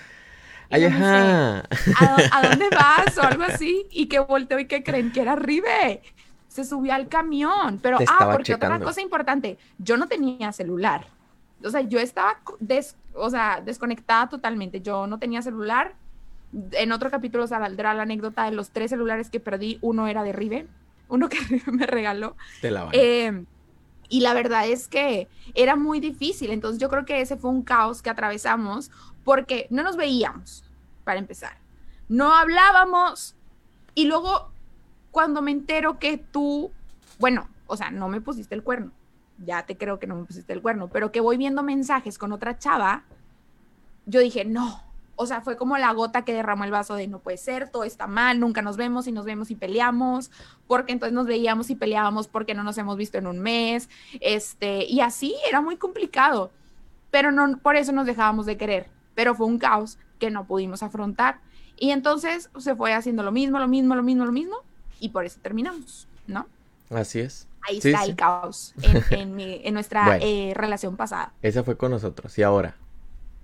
Ay, 0.71 0.83
me 0.83 0.89
dice, 0.89 1.05
ajá. 1.05 1.63
¿a, 1.99 2.39
a 2.39 2.49
dónde 2.49 2.69
vas? 2.71 3.19
O 3.19 3.23
algo 3.23 3.45
así. 3.45 3.87
Y 3.91 4.07
que 4.07 4.19
volteó 4.21 4.59
y 4.59 4.67
que 4.67 4.83
creen 4.83 5.13
que 5.13 5.21
era 5.21 5.37
Rive. 5.37 6.03
Se 6.57 6.65
subió 6.65 6.95
al 6.95 7.09
camión. 7.09 7.79
Pero, 7.83 7.99
ah, 8.09 8.31
porque 8.33 8.55
otra 8.55 8.69
checando. 8.69 8.87
cosa 8.87 9.03
importante, 9.03 9.59
yo 9.79 9.97
no 9.99 10.09
tenía 10.09 10.53
celular. 10.53 11.07
O 11.63 11.69
sea, 11.71 11.83
yo 11.83 11.99
estaba 12.01 12.41
des- 12.61 12.97
o 13.15 13.29
sea, 13.29 13.61
desconectada 13.65 14.29
totalmente. 14.29 14.81
Yo 14.81 15.07
no 15.07 15.19
tenía 15.19 15.43
celular. 15.43 15.95
En 16.73 16.93
otro 16.93 17.11
capítulo 17.11 17.47
saldrá 17.47 17.93
la 17.93 18.03
anécdota 18.05 18.45
de 18.45 18.53
los 18.53 18.71
tres 18.71 18.91
celulares 18.91 19.29
que 19.29 19.39
perdí. 19.39 19.79
Uno 19.83 20.07
era 20.07 20.23
de 20.23 20.33
Rive, 20.33 20.67
uno 21.09 21.29
que 21.29 21.39
me 21.71 21.87
regaló. 21.87 22.37
Te 22.63 22.71
la. 22.71 22.89
Eh, 22.93 23.45
y 24.09 24.21
la 24.21 24.33
verdad 24.35 24.67
es 24.67 24.89
que 24.89 25.29
era 25.55 25.77
muy 25.77 26.01
difícil. 26.01 26.51
Entonces 26.51 26.81
yo 26.81 26.89
creo 26.89 27.05
que 27.05 27.21
ese 27.21 27.37
fue 27.37 27.51
un 27.51 27.63
caos 27.63 28.01
que 28.01 28.09
atravesamos 28.09 28.91
porque 29.25 29.67
no 29.69 29.83
nos 29.83 29.97
veíamos, 29.97 30.65
para 31.05 31.19
empezar. 31.19 31.59
No 32.09 32.33
hablábamos. 32.35 33.35
Y 33.95 34.07
luego, 34.07 34.53
cuando 35.17 35.41
me 35.41 35.51
entero 35.51 35.99
que 35.99 36.19
tú, 36.19 36.71
bueno, 37.19 37.49
o 37.67 37.75
sea, 37.79 37.91
no 37.91 38.07
me 38.07 38.21
pusiste 38.21 38.55
el 38.55 38.63
cuerno. 38.63 38.93
Ya 39.39 39.65
te 39.65 39.79
creo 39.79 39.99
que 39.99 40.07
no 40.07 40.15
me 40.15 40.27
pusiste 40.27 40.53
el 40.53 40.61
cuerno, 40.61 40.89
pero 40.89 41.11
que 41.11 41.21
voy 41.21 41.39
viendo 41.39 41.63
mensajes 41.63 42.19
con 42.19 42.33
otra 42.33 42.59
chava, 42.59 43.03
yo 44.05 44.21
dije, 44.21 44.45
no. 44.45 44.83
O 45.15 45.25
sea, 45.25 45.41
fue 45.41 45.57
como 45.57 45.79
la 45.79 45.91
gota 45.95 46.27
que 46.27 46.35
derramó 46.35 46.65
el 46.65 46.71
vaso 46.71 46.97
de 46.97 47.09
no 47.09 47.21
puede 47.21 47.39
ser, 47.39 47.71
todo 47.71 47.85
está 47.85 48.07
mal, 48.07 48.39
nunca 48.39 48.61
nos 48.61 48.77
vemos 48.77 49.07
y 49.07 49.13
nos 49.13 49.25
vemos 49.25 49.51
y 49.51 49.55
peleamos 49.55 50.31
porque 50.67 50.93
entonces 50.93 51.15
nos 51.15 51.27
veíamos 51.27 51.71
y 51.71 51.77
peleábamos 51.77 52.29
porque 52.29 52.53
no 52.53 52.63
nos 52.63 52.77
hemos 52.77 52.99
visto 52.99 53.17
en 53.17 53.27
un 53.27 53.39
mes, 53.39 53.89
este, 54.21 54.85
y 54.85 55.01
así 55.01 55.35
era 55.49 55.63
muy 55.63 55.79
complicado, 55.79 56.51
pero 57.11 57.33
no, 57.33 57.57
por 57.57 57.77
eso 57.77 57.91
nos 57.93 58.05
dejábamos 58.05 58.45
de 58.45 58.59
querer, 58.59 58.91
pero 59.15 59.35
fue 59.35 59.47
un 59.47 59.59
caos 59.59 59.99
que 60.19 60.31
no 60.31 60.45
pudimos 60.47 60.83
afrontar, 60.83 61.41
y 61.79 61.93
entonces 61.93 62.51
se 62.59 62.77
fue 62.77 62.93
haciendo 62.93 63.23
lo 63.23 63.33
mismo, 63.33 63.59
lo 63.59 63.67
mismo, 63.67 63.95
lo 63.95 64.03
mismo, 64.03 64.27
lo 64.27 64.33
mismo, 64.33 64.57
y 65.01 65.11
por 65.11 65.25
eso 65.25 65.39
terminamos, 65.43 66.07
¿no? 66.27 66.47
Así 66.91 67.21
es. 67.21 67.47
Ahí 67.69 67.81
Sí, 67.81 67.89
está 67.91 68.05
sí. 68.05 68.11
el 68.11 68.17
caos 68.17 68.75
en, 68.83 69.03
en 69.19 69.35
mi- 69.37 69.61
en 69.65 69.75
nuestra 69.75 70.05
Bueno. 70.05 70.25
eh, 70.25 70.53
relación 70.55 70.97
pasada. 70.97 71.33
Esa 71.43 71.65
fue 71.65 71.77
con 71.77 71.91
nosotros. 71.91 72.37
Y 72.39 72.43
ahora, 72.43 72.77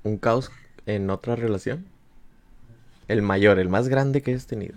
¿un 0.04 0.16
caos 0.18 0.50
en 0.86 1.10
otra 1.10 1.34
relación? 1.36 1.84
El 3.08 3.22
mayor, 3.22 3.58
el 3.58 3.68
más 3.68 3.88
grande 3.88 4.22
que 4.22 4.34
has 4.34 4.46
tenido. 4.46 4.74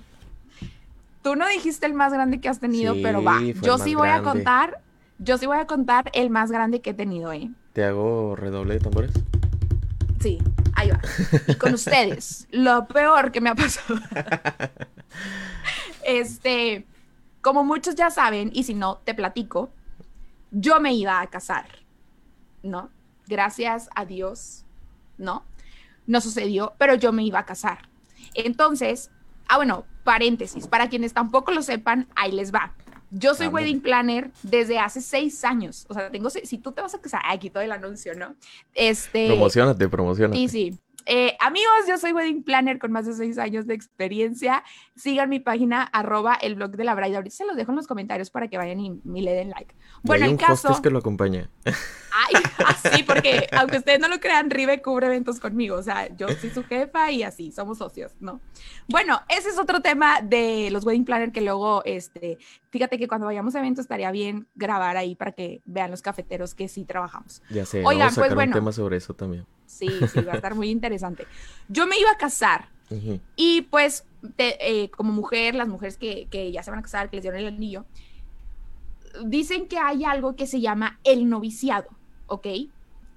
Tú 1.21 1.35
no 1.35 1.47
dijiste 1.47 1.85
el 1.85 1.93
más 1.93 2.11
grande 2.13 2.39
que 2.41 2.49
has 2.49 2.59
tenido, 2.59 2.93
Sí, 2.95 3.01
pero 3.03 3.23
va, 3.23 3.39
yo 3.61 3.77
sí 3.77 3.95
voy 3.95 4.09
a 4.09 4.21
contar, 4.21 4.79
yo 5.19 5.37
sí 5.37 5.45
voy 5.45 5.57
a 5.57 5.65
contar 5.67 6.11
el 6.13 6.29
más 6.29 6.51
grande 6.51 6.81
que 6.81 6.91
he 6.91 6.93
tenido, 6.93 7.31
¿eh? 7.33 7.49
¿Te 7.73 7.83
hago 7.83 8.35
redoble 8.35 8.75
de 8.75 8.79
tambores? 8.79 9.11
Sí, 10.19 10.39
ahí 10.75 10.89
va. 10.89 10.99
Y 11.47 11.55
con 11.55 11.73
ustedes, 11.75 12.47
lo 12.51 12.87
peor 12.87 13.31
que 13.31 13.41
me 13.41 13.49
ha 13.49 13.55
pasado. 13.55 13.99
Este, 16.05 16.85
como 17.41 17.63
muchos 17.63 17.95
ya 17.95 18.09
saben, 18.11 18.51
y 18.53 18.63
si 18.63 18.73
no, 18.75 18.97
te 19.03 19.13
platico, 19.15 19.69
yo 20.51 20.79
me 20.79 20.93
iba 20.93 21.19
a 21.19 21.27
casar, 21.27 21.65
¿no? 22.63 22.89
Gracias 23.27 23.89
a 23.95 24.05
Dios, 24.05 24.63
¿no? 25.17 25.43
No 26.07 26.21
sucedió, 26.21 26.73
pero 26.77 26.93
yo 26.95 27.11
me 27.11 27.23
iba 27.23 27.39
a 27.39 27.45
casar. 27.45 27.89
Entonces, 28.35 29.09
ah, 29.47 29.57
bueno, 29.57 29.85
paréntesis, 30.03 30.67
para 30.67 30.89
quienes 30.89 31.13
tampoco 31.13 31.51
lo 31.51 31.61
sepan, 31.63 32.07
ahí 32.15 32.31
les 32.31 32.53
va. 32.53 32.73
Yo 33.11 33.33
soy 33.33 33.47
wedding 33.47 33.81
planner 33.81 34.31
desde 34.43 34.77
hace 34.77 35.01
seis 35.01 35.43
años. 35.43 35.85
O 35.89 35.93
sea, 35.93 36.11
tengo, 36.11 36.29
seis- 36.29 36.49
si 36.49 36.57
tú 36.57 36.71
te 36.71 36.81
vas 36.81 36.93
a 36.93 36.99
casar, 37.01 37.21
aquí 37.25 37.49
todo 37.49 37.63
el 37.63 37.71
anuncio, 37.71 38.13
¿no? 38.13 38.35
Este, 38.73 39.27
Promocionate, 39.27 39.87
promocionate. 39.89 40.37
Sí, 40.37 40.47
sí. 40.49 40.79
Eh, 41.05 41.37
amigos, 41.39 41.73
yo 41.87 41.97
soy 41.97 42.13
wedding 42.13 42.43
planner 42.43 42.79
con 42.79 42.91
más 42.91 43.05
de 43.05 43.13
seis 43.13 43.37
años 43.37 43.67
de 43.67 43.73
experiencia. 43.73 44.63
Sigan 44.95 45.29
mi 45.29 45.39
página, 45.39 45.83
arroba 45.83 46.35
el 46.35 46.55
blog 46.55 46.71
de 46.71 46.83
la 46.83 46.95
bride. 46.95 47.15
Ahorita 47.15 47.35
se 47.35 47.45
los 47.45 47.55
dejo 47.55 47.71
en 47.71 47.77
los 47.77 47.87
comentarios 47.87 48.29
para 48.29 48.47
que 48.47 48.57
vayan 48.57 48.79
y, 48.79 49.01
y 49.03 49.21
le 49.21 49.33
den 49.33 49.49
like. 49.49 49.75
Bueno, 50.03 50.25
hay 50.25 50.31
un 50.31 50.37
caso... 50.37 50.69
hostess 50.69 50.81
que 50.81 50.89
lo 50.89 50.99
acompaña. 50.99 51.49
Ay, 51.65 52.41
así, 52.65 53.03
porque 53.03 53.47
aunque 53.51 53.77
ustedes 53.77 53.99
no 53.99 54.07
lo 54.07 54.19
crean, 54.19 54.49
Rive 54.49 54.81
cubre 54.81 55.07
eventos 55.07 55.39
conmigo. 55.39 55.75
O 55.75 55.83
sea, 55.83 56.13
yo 56.15 56.27
soy 56.29 56.49
su 56.49 56.63
jefa 56.63 57.11
y 57.11 57.23
así, 57.23 57.51
somos 57.51 57.77
socios, 57.77 58.13
¿no? 58.19 58.41
Bueno, 58.87 59.21
ese 59.29 59.49
es 59.49 59.59
otro 59.59 59.81
tema 59.81 60.21
de 60.21 60.69
los 60.71 60.85
wedding 60.85 61.05
planner 61.05 61.31
que 61.31 61.41
luego, 61.41 61.83
este, 61.85 62.37
fíjate 62.69 62.97
que 62.97 63.07
cuando 63.07 63.27
vayamos 63.27 63.53
a 63.55 63.59
eventos 63.59 63.83
estaría 63.83 64.11
bien 64.11 64.47
grabar 64.55 64.97
ahí 64.97 65.15
para 65.15 65.33
que 65.33 65.61
vean 65.65 65.91
los 65.91 66.01
cafeteros 66.01 66.55
que 66.55 66.67
sí 66.67 66.85
trabajamos. 66.85 67.41
Ya 67.49 67.65
sé, 67.65 67.83
Oigan, 67.85 68.07
vamos 68.07 68.17
a 68.17 68.21
pues, 68.21 68.33
bueno. 68.33 68.49
un 68.51 68.53
tema 68.53 68.71
sobre 68.71 68.97
eso 68.97 69.13
también. 69.13 69.45
Sí, 69.75 69.89
sí, 70.11 70.21
va 70.21 70.33
a 70.33 70.35
estar 70.35 70.55
muy 70.55 70.69
interesante. 70.69 71.27
Yo 71.67 71.85
me 71.85 71.99
iba 71.99 72.09
a 72.11 72.17
casar 72.17 72.69
Ujú. 72.89 73.19
y 73.35 73.63
pues 73.63 74.05
te- 74.37 74.57
eh, 74.83 74.89
como 74.89 75.11
mujer, 75.11 75.53
las 75.55 75.67
mujeres 75.67 75.97
que, 75.97 76.27
que 76.31 76.51
ya 76.51 76.63
se 76.63 76.71
van 76.71 76.79
a 76.79 76.83
casar, 76.83 77.09
que 77.09 77.17
les 77.17 77.23
dieron 77.23 77.39
el 77.39 77.47
anillo, 77.47 77.85
dicen 79.25 79.67
que 79.67 79.77
hay 79.77 80.03
algo 80.05 80.35
que 80.35 80.47
se 80.47 80.61
llama 80.61 80.99
el 81.03 81.29
noviciado, 81.29 81.87
¿ok? 82.27 82.47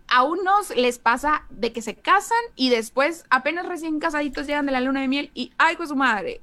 A 0.08 0.22
unos 0.24 0.74
les 0.76 0.98
pasa 0.98 1.44
de 1.50 1.72
que 1.72 1.82
se 1.82 1.94
casan 1.94 2.38
y 2.56 2.70
después 2.70 3.24
apenas 3.30 3.66
recién 3.66 3.98
casaditos 3.98 4.46
llegan 4.46 4.66
de 4.66 4.72
la 4.72 4.80
luna 4.80 5.00
de 5.00 5.08
miel 5.08 5.30
y 5.34 5.52
¡ay, 5.58 5.76
con 5.76 5.86
su 5.88 5.96
madre! 5.96 6.40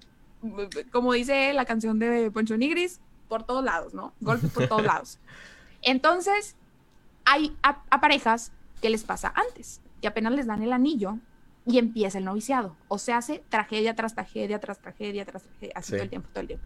Como 0.91 1.13
dice 1.13 1.54
la 1.54 1.65
canción 1.65 1.97
de 1.97 2.30
Poncho 2.32 2.56
Nigris, 2.58 2.99
por 3.28 3.43
todos 3.43 3.63
lados, 3.65 3.93
¿no? 3.95 4.13
Golpes 4.21 4.51
por 4.51 4.67
todos 4.67 4.84
lados. 4.86 5.19
Entonces, 5.82 6.56
hay 7.25 7.56
a, 7.63 7.82
a 7.89 7.99
parejas 8.01 8.51
que 8.82 8.89
les 8.91 9.04
pasa 9.04 9.34
antes, 9.36 9.82
que 10.01 10.08
apenas 10.08 10.34
les 10.34 10.47
dan 10.47 10.62
el 10.63 10.73
anillo 10.73 11.17
y 11.65 11.77
empieza 11.79 12.17
el 12.19 12.25
noviciado. 12.25 12.75
O 12.88 12.97
se 12.97 13.13
hace 13.13 13.43
tragedia 13.49 13.95
tras 13.95 14.13
tragedia, 14.13 14.60
tras 14.60 14.79
tragedia, 14.79 15.25
tras 15.25 15.43
tragedia, 15.43 15.73
así 15.75 15.91
Sí. 15.91 15.95
todo 15.97 16.03
el 16.03 16.10
tiempo, 16.10 16.29
todo 16.31 16.41
el 16.41 16.47
tiempo. 16.47 16.65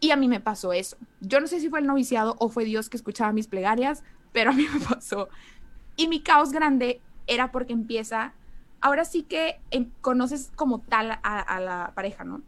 Y 0.00 0.10
a 0.12 0.16
mí 0.16 0.28
me 0.28 0.40
pasó 0.40 0.72
eso. 0.72 0.96
Yo 1.20 1.40
no 1.40 1.46
sé 1.46 1.60
si 1.60 1.68
fue 1.68 1.80
el 1.80 1.86
noviciado 1.86 2.34
o 2.38 2.48
fue 2.48 2.64
Dios 2.64 2.88
que 2.88 2.96
escuchaba 2.96 3.32
mis 3.32 3.46
plegarias, 3.48 4.02
pero 4.32 4.50
a 4.50 4.54
mí 4.54 4.66
me 4.72 4.80
pasó. 4.80 5.28
Y 5.96 6.08
mi 6.08 6.20
caos 6.20 6.52
grande 6.52 7.00
era 7.26 7.52
porque 7.52 7.74
empieza, 7.74 8.32
ahora 8.80 9.04
sí 9.04 9.22
que 9.24 9.60
em, 9.70 9.90
conoces 10.00 10.50
como 10.56 10.80
tal 10.80 11.10
a, 11.10 11.18
a 11.22 11.60
la 11.60 11.92
pareja, 11.94 12.24
¿no? 12.24 12.40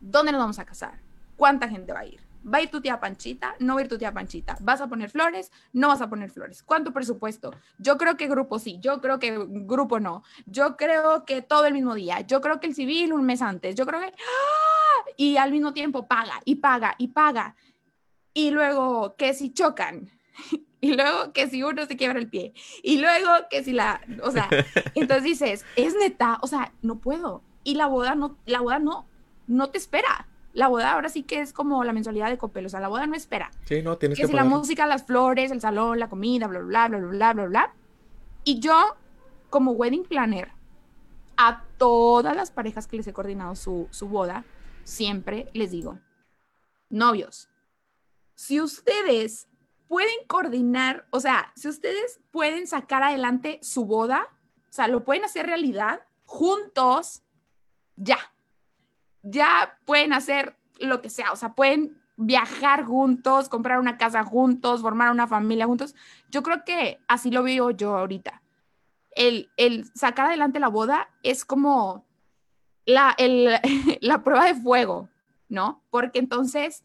¿Dónde 0.00 0.32
nos 0.32 0.40
vamos 0.40 0.58
a 0.58 0.66
casar? 0.66 1.00
¿Cuánta 1.36 1.68
gente 1.68 1.92
va 1.94 2.00
a 2.00 2.06
ir? 2.06 2.20
¿Va 2.52 2.58
a 2.58 2.62
ir 2.62 2.70
tu 2.70 2.80
tía 2.80 3.00
Panchita? 3.00 3.56
¿No 3.58 3.74
va 3.74 3.80
a 3.80 3.84
ir 3.84 3.88
tu 3.88 3.98
tía 3.98 4.12
Panchita? 4.12 4.56
¿Vas 4.60 4.80
a 4.80 4.86
poner 4.86 5.10
flores? 5.10 5.50
¿No 5.72 5.88
vas 5.88 6.00
a 6.00 6.08
poner 6.08 6.30
flores? 6.30 6.62
¿Cuánto 6.62 6.92
presupuesto? 6.92 7.50
Yo 7.78 7.98
creo 7.98 8.16
que 8.16 8.28
grupo 8.28 8.58
sí, 8.58 8.78
yo 8.80 9.00
creo 9.00 9.18
que 9.18 9.36
grupo 9.48 9.98
no. 9.98 10.22
Yo 10.46 10.76
creo 10.76 11.24
que 11.24 11.42
todo 11.42 11.66
el 11.66 11.74
mismo 11.74 11.94
día. 11.94 12.20
Yo 12.20 12.40
creo 12.40 12.60
que 12.60 12.68
el 12.68 12.74
civil 12.74 13.12
un 13.12 13.24
mes 13.24 13.42
antes. 13.42 13.74
Yo 13.74 13.84
creo 13.84 14.00
que... 14.00 14.06
¡Ah! 14.06 15.10
Y 15.16 15.36
al 15.38 15.50
mismo 15.50 15.72
tiempo 15.72 16.06
paga 16.06 16.40
y 16.44 16.56
paga 16.56 16.94
y 16.98 17.08
paga. 17.08 17.56
Y 18.32 18.50
luego 18.50 19.16
que 19.16 19.34
si 19.34 19.52
chocan. 19.52 20.10
Y 20.78 20.94
luego 20.94 21.32
que 21.32 21.48
si 21.48 21.64
uno 21.64 21.84
se 21.86 21.96
quiebra 21.96 22.18
el 22.18 22.28
pie. 22.28 22.52
Y 22.82 22.98
luego 22.98 23.28
que 23.50 23.64
si 23.64 23.72
la... 23.72 24.00
O 24.22 24.30
sea, 24.30 24.48
entonces 24.94 25.24
dices, 25.24 25.64
es 25.74 25.96
neta, 25.96 26.38
o 26.42 26.46
sea, 26.46 26.72
no 26.82 27.00
puedo. 27.00 27.42
Y 27.64 27.74
la 27.74 27.86
boda 27.86 28.14
no, 28.14 28.36
la 28.44 28.60
boda 28.60 28.78
no, 28.78 29.08
no 29.48 29.70
te 29.70 29.78
espera. 29.78 30.28
La 30.56 30.68
boda 30.68 30.92
ahora 30.92 31.10
sí 31.10 31.22
que 31.22 31.42
es 31.42 31.52
como 31.52 31.84
la 31.84 31.92
mensualidad 31.92 32.30
de 32.30 32.38
Copel, 32.38 32.64
o 32.64 32.68
sea, 32.70 32.80
la 32.80 32.88
boda 32.88 33.06
no 33.06 33.14
espera. 33.14 33.50
Sí, 33.66 33.82
no, 33.82 33.98
tienes 33.98 34.16
Que 34.16 34.22
que 34.22 34.28
si 34.28 34.32
la 34.32 34.44
música, 34.44 34.86
las 34.86 35.04
flores, 35.04 35.50
el 35.50 35.60
salón, 35.60 35.98
la 35.98 36.08
comida, 36.08 36.46
bla, 36.46 36.60
bla, 36.60 36.88
bla, 36.88 36.98
bla, 36.98 37.08
bla, 37.10 37.32
bla, 37.34 37.44
bla. 37.44 37.74
Y 38.42 38.58
yo, 38.58 38.96
como 39.50 39.72
wedding 39.72 40.04
planner, 40.04 40.52
a 41.36 41.62
todas 41.76 42.34
las 42.34 42.50
parejas 42.50 42.86
que 42.86 42.96
les 42.96 43.06
he 43.06 43.12
coordinado 43.12 43.54
su, 43.54 43.86
su 43.90 44.08
boda, 44.08 44.46
siempre 44.82 45.50
les 45.52 45.72
digo, 45.72 45.98
novios, 46.88 47.50
si 48.34 48.58
ustedes 48.58 49.48
pueden 49.88 50.16
coordinar, 50.26 51.06
o 51.10 51.20
sea, 51.20 51.52
si 51.54 51.68
ustedes 51.68 52.20
pueden 52.30 52.66
sacar 52.66 53.02
adelante 53.02 53.58
su 53.60 53.84
boda, 53.84 54.26
o 54.70 54.72
sea, 54.72 54.88
lo 54.88 55.04
pueden 55.04 55.26
hacer 55.26 55.44
realidad 55.44 56.00
juntos, 56.24 57.24
ya. 57.96 58.18
Ya 59.28 59.78
pueden 59.84 60.12
hacer 60.12 60.56
lo 60.78 61.02
que 61.02 61.10
sea, 61.10 61.32
o 61.32 61.36
sea, 61.36 61.54
pueden 61.54 62.00
viajar 62.16 62.84
juntos, 62.84 63.48
comprar 63.48 63.78
una 63.80 63.98
casa 63.98 64.24
juntos, 64.24 64.80
formar 64.82 65.10
una 65.10 65.26
familia 65.26 65.66
juntos. 65.66 65.94
Yo 66.30 66.42
creo 66.42 66.64
que 66.64 67.00
así 67.08 67.30
lo 67.30 67.42
veo 67.42 67.70
yo 67.70 67.96
ahorita. 67.96 68.42
El, 69.10 69.50
el 69.56 69.84
sacar 69.94 70.26
adelante 70.26 70.60
la 70.60 70.68
boda 70.68 71.08
es 71.22 71.44
como 71.44 72.04
la, 72.84 73.14
el- 73.18 73.50
la 74.00 74.22
prueba 74.22 74.44
de 74.46 74.54
fuego, 74.54 75.08
¿no? 75.48 75.82
Porque 75.90 76.18
entonces 76.20 76.84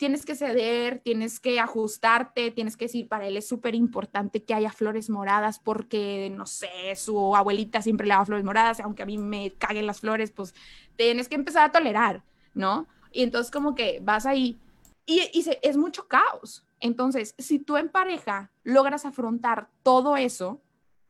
tienes 0.00 0.24
que 0.24 0.34
ceder, 0.34 1.00
tienes 1.00 1.40
que 1.40 1.60
ajustarte, 1.60 2.50
tienes 2.52 2.78
que 2.78 2.86
decir, 2.86 3.06
para 3.06 3.26
él 3.26 3.36
es 3.36 3.46
súper 3.46 3.74
importante 3.74 4.42
que 4.42 4.54
haya 4.54 4.72
flores 4.72 5.10
moradas 5.10 5.58
porque, 5.58 6.32
no 6.34 6.46
sé, 6.46 6.96
su 6.96 7.36
abuelita 7.36 7.82
siempre 7.82 8.06
le 8.06 8.14
daba 8.14 8.24
flores 8.24 8.46
moradas, 8.46 8.80
aunque 8.80 9.02
a 9.02 9.06
mí 9.06 9.18
me 9.18 9.52
caguen 9.58 9.86
las 9.86 10.00
flores, 10.00 10.30
pues 10.30 10.54
tienes 10.96 11.28
que 11.28 11.34
empezar 11.34 11.68
a 11.68 11.70
tolerar, 11.72 12.24
¿no? 12.54 12.86
Y 13.12 13.24
entonces 13.24 13.52
como 13.52 13.74
que 13.74 14.00
vas 14.02 14.24
ahí 14.24 14.58
y, 15.04 15.20
es 15.60 15.76
mucho 15.76 16.08
caos. 16.08 16.66
Entonces, 16.80 17.34
si 17.36 17.58
tú 17.58 17.76
en 17.76 17.90
pareja 17.90 18.50
logras 18.64 19.04
afrontar 19.04 19.68
todo 19.82 20.16
eso, 20.16 20.62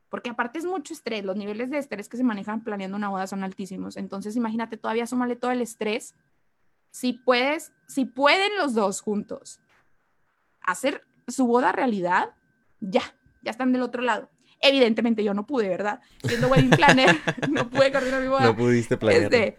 porque 0.09 0.31
aparte 0.31 0.59
es 0.59 0.65
mucho 0.65 0.95
estrés, 0.95 1.25
los 1.25 1.37
niveles 1.37 1.71
de 1.71 1.79
estrés 1.79 2.09
que 2.09 2.17
se 2.17 2.25
manejan 2.25 2.65
planeando 2.65 2.97
una 2.97 3.09
boda 3.09 3.29
son 3.29 3.45
altísimos. 3.45 3.97
Entonces, 3.97 4.35
imagínate, 4.35 4.77
todavía 4.77 5.07
súmale 5.07 5.37
todo 5.37 5.53
el 5.53 5.63
estrés. 5.63 6.17
Si 6.91 7.13
puedes, 7.13 7.73
si 7.87 8.05
pueden 8.05 8.57
los 8.59 8.75
dos 8.75 9.01
juntos 9.01 9.61
hacer 10.63 11.03
su 11.27 11.47
boda 11.47 11.73
realidad, 11.73 12.31
ya, 12.81 13.03
ya 13.43 13.51
están 13.51 13.73
del 13.73 13.83
otro 13.83 14.03
lado. 14.03 14.29
Evidentemente 14.61 15.25
yo 15.25 15.33
no 15.33 15.47
pude, 15.47 15.69
¿verdad? 15.69 16.01
Siendo 16.23 16.49
wedding 16.49 16.71
planner, 16.71 17.17
no 17.51 17.69
pude 17.71 17.93
coordinar 17.93 18.21
mi 18.21 18.29
boda. 18.29 18.45
No 18.45 18.57
pudiste 18.57 18.97
planear. 18.97 19.25
Este, 19.25 19.59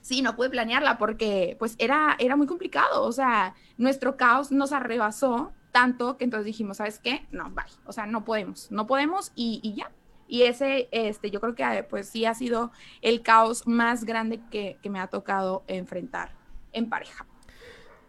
sí, 0.00 0.22
no 0.22 0.36
pude 0.36 0.50
planearla 0.50 0.98
porque 0.98 1.56
pues 1.58 1.74
era, 1.78 2.16
era 2.18 2.36
muy 2.36 2.46
complicado. 2.46 3.04
O 3.04 3.12
sea, 3.12 3.54
nuestro 3.76 4.16
caos 4.16 4.50
nos 4.50 4.72
arrebasó 4.72 5.52
tanto 5.70 6.16
que 6.16 6.24
entonces 6.24 6.46
dijimos, 6.46 6.78
¿sabes 6.78 6.98
qué? 6.98 7.26
No, 7.30 7.50
bye. 7.50 7.64
O 7.84 7.92
sea, 7.92 8.06
no 8.06 8.24
podemos, 8.24 8.70
no 8.70 8.86
podemos 8.86 9.32
y, 9.34 9.60
y 9.62 9.74
ya. 9.74 9.90
Y 10.28 10.44
ese, 10.44 10.88
este, 10.92 11.30
yo 11.30 11.40
creo 11.40 11.54
que 11.54 11.82
pues 11.90 12.08
sí 12.08 12.24
ha 12.24 12.32
sido 12.34 12.72
el 13.02 13.22
caos 13.22 13.66
más 13.66 14.04
grande 14.04 14.40
que, 14.50 14.78
que 14.82 14.88
me 14.88 14.98
ha 14.98 15.08
tocado 15.08 15.62
enfrentar 15.66 16.41
en 16.72 16.88
pareja. 16.88 17.26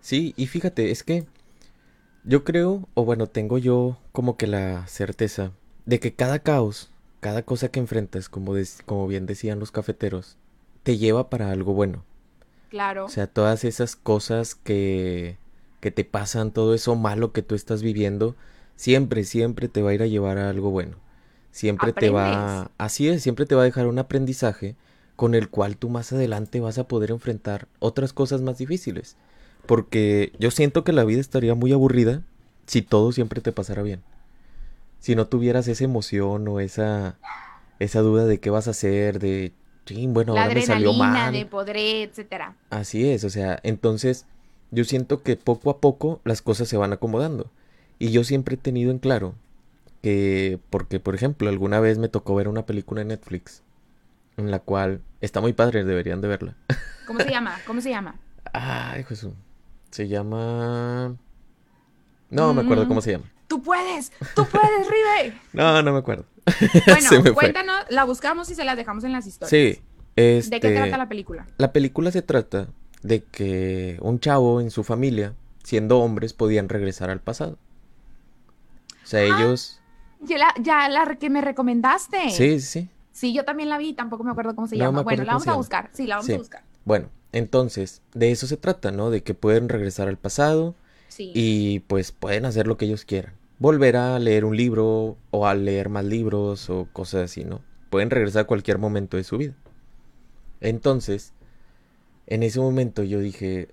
Sí, 0.01 0.33
y 0.37 0.47
fíjate, 0.47 0.91
es 0.91 1.03
que 1.03 1.25
yo 2.23 2.43
creo, 2.43 2.87
o 2.93 3.05
bueno, 3.05 3.27
tengo 3.27 3.57
yo 3.57 3.97
como 4.11 4.37
que 4.37 4.47
la 4.47 4.87
certeza 4.87 5.51
de 5.85 5.99
que 5.99 6.13
cada 6.15 6.39
caos, 6.39 6.91
cada 7.19 7.43
cosa 7.43 7.69
que 7.69 7.79
enfrentas, 7.79 8.29
como, 8.29 8.53
como 8.85 9.07
bien 9.07 9.25
decían 9.25 9.59
los 9.59 9.71
cafeteros, 9.71 10.37
te 10.83 10.97
lleva 10.97 11.29
para 11.29 11.51
algo 11.51 11.73
bueno. 11.73 12.03
Claro. 12.69 13.05
O 13.05 13.09
sea, 13.09 13.27
todas 13.27 13.63
esas 13.65 13.95
cosas 13.95 14.55
que, 14.55 15.37
que 15.79 15.91
te 15.91 16.05
pasan, 16.05 16.51
todo 16.51 16.73
eso 16.73 16.95
malo 16.95 17.31
que 17.33 17.41
tú 17.43 17.55
estás 17.55 17.83
viviendo, 17.83 18.35
siempre, 18.75 19.23
siempre 19.23 19.67
te 19.69 19.81
va 19.81 19.91
a 19.91 19.93
ir 19.93 20.01
a 20.01 20.07
llevar 20.07 20.37
a 20.37 20.49
algo 20.49 20.71
bueno. 20.71 20.97
Siempre 21.51 21.93
te 21.93 22.09
va, 22.09 22.61
Aprendes. 22.61 22.73
así 22.77 23.07
es, 23.09 23.21
siempre 23.23 23.45
te 23.45 23.55
va 23.55 23.61
a 23.61 23.65
dejar 23.65 23.87
un 23.87 23.99
aprendizaje 23.99 24.75
con 25.15 25.35
el 25.35 25.49
cual 25.49 25.77
tú 25.77 25.89
más 25.89 26.11
adelante 26.13 26.59
vas 26.59 26.77
a 26.77 26.87
poder 26.87 27.11
enfrentar 27.11 27.67
otras 27.79 28.13
cosas 28.13 28.41
más 28.41 28.57
difíciles. 28.57 29.15
Porque 29.65 30.33
yo 30.39 30.51
siento 30.51 30.83
que 30.83 30.91
la 30.91 31.05
vida 31.05 31.21
estaría 31.21 31.55
muy 31.55 31.71
aburrida 31.71 32.21
si 32.65 32.81
todo 32.81 33.11
siempre 33.11 33.41
te 33.41 33.51
pasara 33.51 33.81
bien. 33.81 34.01
Si 34.99 35.15
no 35.15 35.27
tuvieras 35.27 35.67
esa 35.67 35.83
emoción 35.83 36.47
o 36.47 36.59
esa, 36.59 37.17
esa 37.79 38.01
duda 38.01 38.25
de 38.25 38.39
qué 38.39 38.49
vas 38.49 38.67
a 38.67 38.71
hacer, 38.71 39.19
de, 39.19 39.53
sí, 39.85 40.07
bueno, 40.07 40.33
la 40.33 40.43
ahora 40.43 40.55
me 40.55 40.61
salió 40.61 40.93
mal. 40.93 41.33
de 41.33 41.45
poder, 41.45 41.75
etcétera. 41.77 42.55
Así 42.69 43.09
es, 43.09 43.23
o 43.23 43.29
sea, 43.29 43.59
entonces 43.63 44.25
yo 44.71 44.83
siento 44.85 45.21
que 45.21 45.35
poco 45.35 45.69
a 45.69 45.79
poco 45.79 46.21
las 46.23 46.41
cosas 46.41 46.67
se 46.67 46.77
van 46.77 46.93
acomodando. 46.93 47.51
Y 47.99 48.11
yo 48.11 48.23
siempre 48.23 48.55
he 48.55 48.57
tenido 48.57 48.91
en 48.91 48.99
claro 48.99 49.35
que, 50.01 50.59
porque 50.69 50.99
por 50.99 51.15
ejemplo, 51.15 51.49
alguna 51.49 51.79
vez 51.79 51.97
me 51.97 52.09
tocó 52.09 52.35
ver 52.35 52.47
una 52.47 52.65
película 52.65 53.01
en 53.01 53.09
Netflix, 53.09 53.61
en 54.37 54.51
la 54.51 54.59
cual 54.59 55.01
está 55.21 55.41
muy 55.41 55.53
padre, 55.53 55.83
deberían 55.83 56.21
de 56.21 56.27
verla. 56.27 56.55
¿Cómo 57.07 57.19
se 57.19 57.29
llama? 57.29 57.59
¿Cómo 57.67 57.81
se 57.81 57.89
llama? 57.89 58.15
Ay, 58.53 59.03
Jesús. 59.03 59.33
Se 59.91 60.07
llama... 60.07 61.15
No, 62.29 62.53
me 62.53 62.61
acuerdo 62.61 62.85
Mm. 62.85 62.87
cómo 62.87 63.01
se 63.01 63.11
llama. 63.11 63.25
Tú 63.47 63.61
puedes, 63.61 64.11
tú 64.35 64.45
puedes, 64.45 64.87
Ribe. 64.87 65.37
No, 65.53 65.81
no 65.83 65.93
me 65.93 65.99
acuerdo. 65.99 66.25
Bueno, 66.87 67.21
me 67.23 67.31
cuéntanos, 67.31 67.75
la 67.89 68.03
buscamos 68.05 68.49
y 68.49 68.55
se 68.55 68.63
las 68.65 68.75
dejamos 68.75 69.03
en 69.03 69.11
las 69.11 69.27
historias. 69.27 69.49
Sí, 69.77 69.81
este... 70.15 70.55
¿De 70.55 70.59
qué 70.59 70.71
trata 70.71 70.97
la 70.97 71.07
película? 71.07 71.45
La 71.57 71.71
película 71.71 72.11
se 72.11 72.21
trata 72.21 72.67
de 73.03 73.23
que 73.23 73.97
un 74.01 74.19
chavo 74.19 74.59
en 74.61 74.71
su 74.71 74.83
familia, 74.83 75.35
siendo 75.63 75.99
hombres, 75.99 76.33
podían 76.33 76.69
regresar 76.69 77.09
al 77.09 77.19
pasado. 77.21 77.57
O 79.03 79.05
sea, 79.05 79.19
Ah, 79.21 79.25
ellos... 79.25 79.79
Ya 80.21 80.37
la, 80.37 80.53
ya 80.59 80.87
la 80.89 81.15
que 81.17 81.29
me 81.29 81.41
recomendaste. 81.41 82.29
Sí, 82.29 82.59
sí, 82.59 82.61
sí. 82.61 82.89
Sí, 83.13 83.33
yo 83.33 83.45
también 83.45 83.69
la 83.69 83.77
vi, 83.77 83.93
tampoco 83.93 84.23
me 84.25 84.31
acuerdo 84.31 84.55
cómo 84.55 84.67
se 84.67 84.75
No 84.75 84.85
llama. 84.85 85.03
Bueno, 85.03 85.23
la 85.23 85.33
vamos 85.33 85.47
a 85.47 85.53
buscar. 85.55 85.89
Sí, 85.93 86.05
la 86.07 86.15
vamos 86.15 86.25
Sí. 86.25 86.33
a 86.33 86.37
buscar. 86.39 86.63
Bueno, 86.83 87.09
entonces, 87.31 88.01
de 88.13 88.31
eso 88.31 88.47
se 88.47 88.57
trata, 88.57 88.91
¿no? 88.91 89.09
De 89.09 89.23
que 89.23 89.33
pueden 89.33 89.69
regresar 89.69 90.07
al 90.09 90.17
pasado 90.17 90.75
Sí. 91.07 91.31
y 91.33 91.79
pues 91.81 92.11
pueden 92.11 92.43
hacer 92.45 92.67
lo 92.67 92.75
que 92.75 92.85
ellos 92.85 93.05
quieran. 93.05 93.33
Volver 93.59 93.95
a 93.95 94.19
leer 94.19 94.43
un 94.45 94.57
libro 94.57 95.15
o 95.31 95.47
a 95.47 95.53
leer 95.55 95.87
más 95.89 96.03
libros 96.03 96.69
o 96.69 96.87
cosas 96.91 97.25
así, 97.25 97.45
¿no? 97.45 97.61
Pueden 97.89 98.09
regresar 98.09 98.41
a 98.41 98.47
cualquier 98.47 98.79
momento 98.79 99.15
de 99.15 99.23
su 99.23 99.37
vida. 99.37 99.53
Entonces, 100.59 101.33
en 102.25 102.41
ese 102.43 102.59
momento 102.59 103.03
yo 103.03 103.19
dije, 103.19 103.69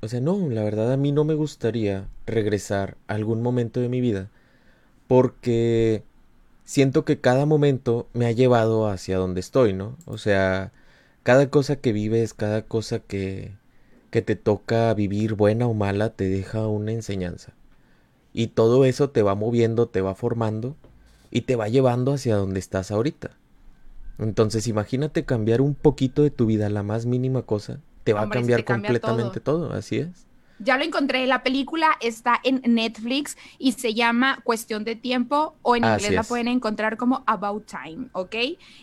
o 0.00 0.08
sea, 0.08 0.20
no, 0.20 0.48
la 0.48 0.62
verdad 0.62 0.92
a 0.92 0.96
mí 0.96 1.10
no 1.10 1.24
me 1.24 1.34
gustaría 1.34 2.06
regresar 2.26 2.96
a 3.08 3.14
algún 3.14 3.42
momento 3.42 3.80
de 3.80 3.88
mi 3.88 4.00
vida 4.00 4.30
porque 5.06 6.02
siento 6.64 7.04
que 7.04 7.20
cada 7.20 7.46
momento 7.46 8.08
me 8.14 8.26
ha 8.26 8.32
llevado 8.32 8.88
hacia 8.88 9.18
donde 9.18 9.40
estoy, 9.40 9.72
¿no? 9.72 9.96
O 10.06 10.18
sea, 10.18 10.72
cada 11.22 11.50
cosa 11.50 11.76
que 11.76 11.92
vives, 11.92 12.34
cada 12.34 12.62
cosa 12.62 13.00
que, 13.00 13.52
que 14.10 14.22
te 14.22 14.36
toca 14.36 14.92
vivir, 14.94 15.34
buena 15.34 15.66
o 15.66 15.74
mala, 15.74 16.10
te 16.10 16.28
deja 16.28 16.66
una 16.68 16.92
enseñanza. 16.92 17.54
Y 18.32 18.48
todo 18.48 18.84
eso 18.84 19.10
te 19.10 19.22
va 19.22 19.34
moviendo, 19.34 19.88
te 19.88 20.00
va 20.02 20.14
formando 20.14 20.76
y 21.30 21.42
te 21.42 21.56
va 21.56 21.68
llevando 21.68 22.12
hacia 22.12 22.36
donde 22.36 22.60
estás 22.60 22.90
ahorita. 22.90 23.32
Entonces 24.18 24.66
imagínate 24.68 25.24
cambiar 25.24 25.60
un 25.60 25.74
poquito 25.74 26.22
de 26.22 26.30
tu 26.30 26.46
vida, 26.46 26.68
la 26.70 26.82
más 26.82 27.06
mínima 27.06 27.42
cosa, 27.42 27.80
te 28.04 28.12
va 28.12 28.22
Hombre, 28.22 28.24
a 28.24 28.30
cambiar 28.30 28.62
te 28.62 28.64
cambia 28.64 28.94
completamente 28.94 29.40
todo. 29.40 29.72
así 29.72 29.98
es. 29.98 30.26
Ya 30.58 30.76
lo 30.76 30.84
encontré. 30.84 31.26
La 31.26 31.42
película 31.42 31.96
está 32.00 32.40
en 32.44 32.62
Netflix 32.74 33.36
y 33.58 33.72
se 33.72 33.92
llama 33.94 34.40
Cuestión 34.44 34.84
de 34.84 34.94
Tiempo 34.96 35.56
o 35.62 35.74
en 35.76 35.86
Así 35.86 35.88
inglés 35.88 36.12
la 36.12 36.20
es. 36.20 36.28
pueden 36.28 36.48
encontrar 36.48 36.96
como 36.96 37.24
About 37.26 37.66
Time, 37.66 38.08
¿ok? 38.12 38.34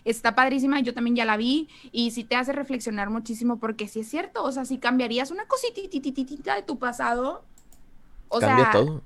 Está 0.03 0.35
padrísima, 0.35 0.81
yo 0.81 0.93
también 0.93 1.15
ya 1.15 1.25
la 1.25 1.37
vi 1.37 1.69
y 1.91 2.11
sí 2.11 2.23
te 2.25 2.35
hace 2.35 2.51
reflexionar 2.51 3.09
muchísimo 3.09 3.57
porque 3.57 3.87
sí 3.87 4.01
es 4.01 4.09
cierto, 4.09 4.43
o 4.43 4.51
sea, 4.51 4.65
si 4.65 4.79
cambiarías 4.79 5.31
una 5.31 5.45
cosititititita 5.47 6.55
de 6.55 6.63
tu 6.63 6.77
pasado, 6.77 7.43
o 8.27 8.39
Cambia 8.39 8.65
sea, 8.65 8.71
todo. 8.71 9.01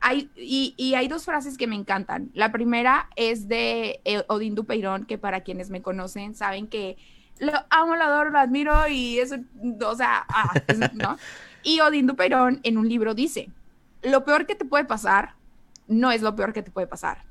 hay, 0.00 0.30
y, 0.36 0.74
y 0.76 0.94
hay 0.94 1.06
dos 1.08 1.24
frases 1.24 1.56
que 1.56 1.66
me 1.66 1.76
encantan. 1.76 2.30
La 2.34 2.50
primera 2.52 3.08
es 3.16 3.48
de 3.48 4.00
eh, 4.04 4.24
Odín 4.28 4.54
Dupeirón, 4.56 5.06
que 5.06 5.16
para 5.18 5.42
quienes 5.42 5.70
me 5.70 5.80
conocen 5.82 6.34
saben 6.34 6.66
que 6.66 6.96
lo 7.38 7.52
amo, 7.70 7.96
lo 7.96 8.04
adoro, 8.04 8.30
lo 8.30 8.38
admiro 8.38 8.86
y 8.88 9.18
eso, 9.18 9.36
o 9.86 9.94
sea, 9.94 10.24
ah, 10.28 10.52
¿no? 10.94 11.16
Y 11.62 11.80
Odín 11.80 12.06
Dupeirón 12.06 12.60
en 12.62 12.78
un 12.78 12.88
libro 12.88 13.14
dice, 13.14 13.50
lo 14.02 14.24
peor 14.24 14.46
que 14.46 14.54
te 14.54 14.64
puede 14.64 14.84
pasar 14.84 15.34
no 15.86 16.10
es 16.10 16.22
lo 16.22 16.34
peor 16.36 16.52
que 16.52 16.62
te 16.62 16.70
puede 16.70 16.86
pasar. 16.86 17.24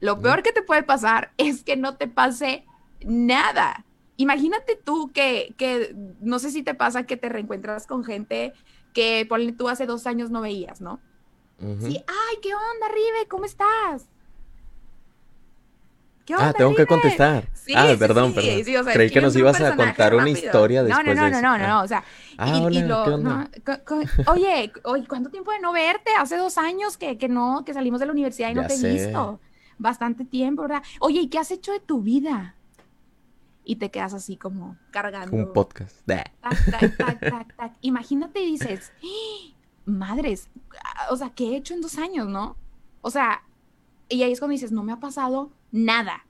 Lo 0.00 0.20
peor 0.20 0.42
que 0.42 0.52
te 0.52 0.62
puede 0.62 0.82
pasar 0.82 1.30
es 1.36 1.62
que 1.62 1.76
no 1.76 1.96
te 1.96 2.08
pase 2.08 2.64
nada. 3.04 3.84
Imagínate 4.16 4.74
tú 4.76 5.12
que, 5.12 5.54
que 5.56 5.94
no 6.20 6.40
sé 6.40 6.50
si 6.50 6.64
te 6.64 6.74
pasa 6.74 7.04
que 7.04 7.16
te 7.16 7.28
reencuentras 7.28 7.86
con 7.86 8.02
gente 8.02 8.52
que 8.92 9.24
ponle 9.28 9.52
tú 9.52 9.68
hace 9.68 9.86
dos 9.86 10.06
años 10.06 10.30
no 10.30 10.40
veías, 10.40 10.80
¿no? 10.80 11.00
Ujú. 11.60 11.86
Sí, 11.86 12.04
ay, 12.06 12.36
¿qué 12.42 12.52
onda, 12.52 12.88
Rive? 12.88 13.28
¿Cómo 13.28 13.44
estás? 13.44 14.08
¿Qué 16.24 16.34
onda, 16.34 16.48
Ah, 16.50 16.52
tengo 16.52 16.74
que 16.74 16.86
contestar. 16.86 17.48
Sí, 17.54 17.72
ah, 17.76 17.88
sí, 17.90 17.96
perdón, 17.96 18.32
perdón. 18.32 18.64
sí, 18.64 18.76
o 18.76 18.84
sea, 18.84 18.92
Creí 18.92 19.08
que 19.08 19.12
¿quién 19.14 19.24
nos 19.24 19.34
ibas 19.36 19.60
a 19.60 19.74
contar 19.76 20.14
una 20.14 20.24
rápido? 20.24 20.38
historia 20.44 20.82
No, 20.82 20.86
después 20.88 21.06
no, 21.06 21.14
no, 21.14 21.24
de 21.24 21.30
no, 21.30 21.36
eso. 21.38 21.42
no, 21.42 21.52
Ah. 21.64 21.68
no, 21.68 21.82
o 21.82 21.88
sea, 21.88 22.04
Ah, 22.38 22.48
y, 22.48 22.58
y 22.58 22.64
hola, 22.64 22.80
lo- 22.86 23.04
¿qué 23.04 23.10
onda? 23.10 23.50
no, 23.66 24.32
oye, 24.32 24.72
oye, 24.84 25.06
¿cuánto 25.08 25.30
tiempo 25.30 25.50
de 25.52 25.58
no 25.60 25.72
verte? 25.72 26.10
Hace 26.18 26.36
dos 26.36 26.58
años 26.58 26.96
que, 26.96 27.18
que 27.18 27.28
no, 27.28 27.64
que 27.64 27.74
salimos 27.74 28.00
de 28.00 28.06
la 28.06 28.12
universidad 28.12 28.50
y 28.50 28.54
no 28.54 28.66
te 28.66 28.74
he 28.74 28.92
visto. 28.92 29.40
Bastante 29.78 30.24
tiempo, 30.24 30.62
¿verdad? 30.62 30.82
Oye, 31.00 31.20
¿y 31.22 31.28
qué 31.28 31.38
has 31.38 31.50
hecho 31.50 31.72
de 31.72 31.80
tu 31.80 32.02
vida? 32.02 32.54
Y 33.64 33.76
te 33.76 33.90
quedas 33.90 34.14
así 34.14 34.36
como 34.36 34.76
cargando. 34.90 35.36
Un 35.36 35.52
podcast. 35.52 35.96
Bah. 36.06 36.24
tac, 36.40 36.70
tac, 36.70 36.96
tac, 36.96 37.20
tac, 37.20 37.56
tac. 37.56 37.72
Imagínate 37.80 38.40
y 38.40 38.52
dices, 38.52 38.92
¡Ah! 39.02 39.54
madres, 39.86 40.48
ah, 40.84 41.06
o 41.10 41.16
sea, 41.16 41.30
¿qué 41.30 41.50
he 41.50 41.56
hecho 41.56 41.74
en 41.74 41.80
dos 41.80 41.96
años, 41.98 42.28
no? 42.28 42.56
O 43.00 43.10
sea, 43.10 43.42
y 44.08 44.22
ahí 44.22 44.32
es 44.32 44.38
cuando 44.40 44.52
dices, 44.52 44.72
no 44.72 44.82
me 44.82 44.92
ha 44.92 45.00
pasado 45.00 45.50
nada. 45.72 46.24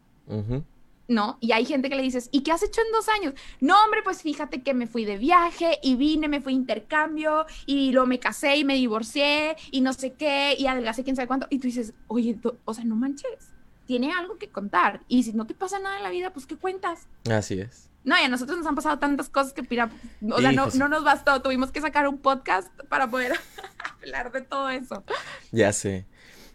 ¿no? 1.08 1.38
Y 1.40 1.52
hay 1.52 1.64
gente 1.64 1.88
que 1.88 1.96
le 1.96 2.02
dices, 2.02 2.28
¿y 2.32 2.42
qué 2.42 2.52
has 2.52 2.62
hecho 2.62 2.80
en 2.80 2.92
dos 2.92 3.08
años? 3.08 3.34
No, 3.60 3.76
hombre, 3.84 4.02
pues 4.02 4.22
fíjate 4.22 4.62
que 4.62 4.74
me 4.74 4.86
fui 4.86 5.04
de 5.04 5.18
viaje 5.18 5.78
y 5.82 5.96
vine, 5.96 6.28
me 6.28 6.40
fui 6.40 6.52
a 6.52 6.56
intercambio 6.56 7.46
y 7.66 7.92
luego 7.92 8.06
me 8.06 8.18
casé 8.18 8.56
y 8.56 8.64
me 8.64 8.74
divorcié 8.74 9.56
y 9.70 9.80
no 9.80 9.92
sé 9.92 10.14
qué 10.14 10.56
y 10.58 10.66
adelgacé 10.66 11.04
quién 11.04 11.16
sabe 11.16 11.28
cuánto. 11.28 11.46
Y 11.50 11.58
tú 11.58 11.66
dices, 11.66 11.92
oye, 12.08 12.38
o 12.64 12.74
sea, 12.74 12.84
no 12.84 12.96
manches, 12.96 13.52
tiene 13.86 14.12
algo 14.12 14.38
que 14.38 14.48
contar. 14.48 15.02
Y 15.08 15.22
si 15.22 15.32
no 15.32 15.46
te 15.46 15.54
pasa 15.54 15.78
nada 15.78 15.96
en 15.96 16.02
la 16.02 16.10
vida, 16.10 16.32
pues 16.32 16.46
¿qué 16.46 16.56
cuentas? 16.56 17.06
Así 17.30 17.60
es. 17.60 17.88
No, 18.04 18.18
y 18.18 18.22
a 18.22 18.28
nosotros 18.28 18.58
nos 18.58 18.66
han 18.66 18.74
pasado 18.74 18.98
tantas 18.98 19.28
cosas 19.28 19.52
que, 19.52 19.62
mira, 19.62 19.88
o 20.28 20.40
sea, 20.40 20.50
no, 20.50 20.66
no 20.74 20.88
nos 20.88 21.04
bastó. 21.04 21.40
Tuvimos 21.40 21.70
que 21.70 21.80
sacar 21.80 22.08
un 22.08 22.18
podcast 22.18 22.68
para 22.88 23.08
poder 23.08 23.32
hablar 24.02 24.32
de 24.32 24.40
todo 24.40 24.68
eso. 24.70 25.04
Ya 25.52 25.72
sé. 25.72 26.04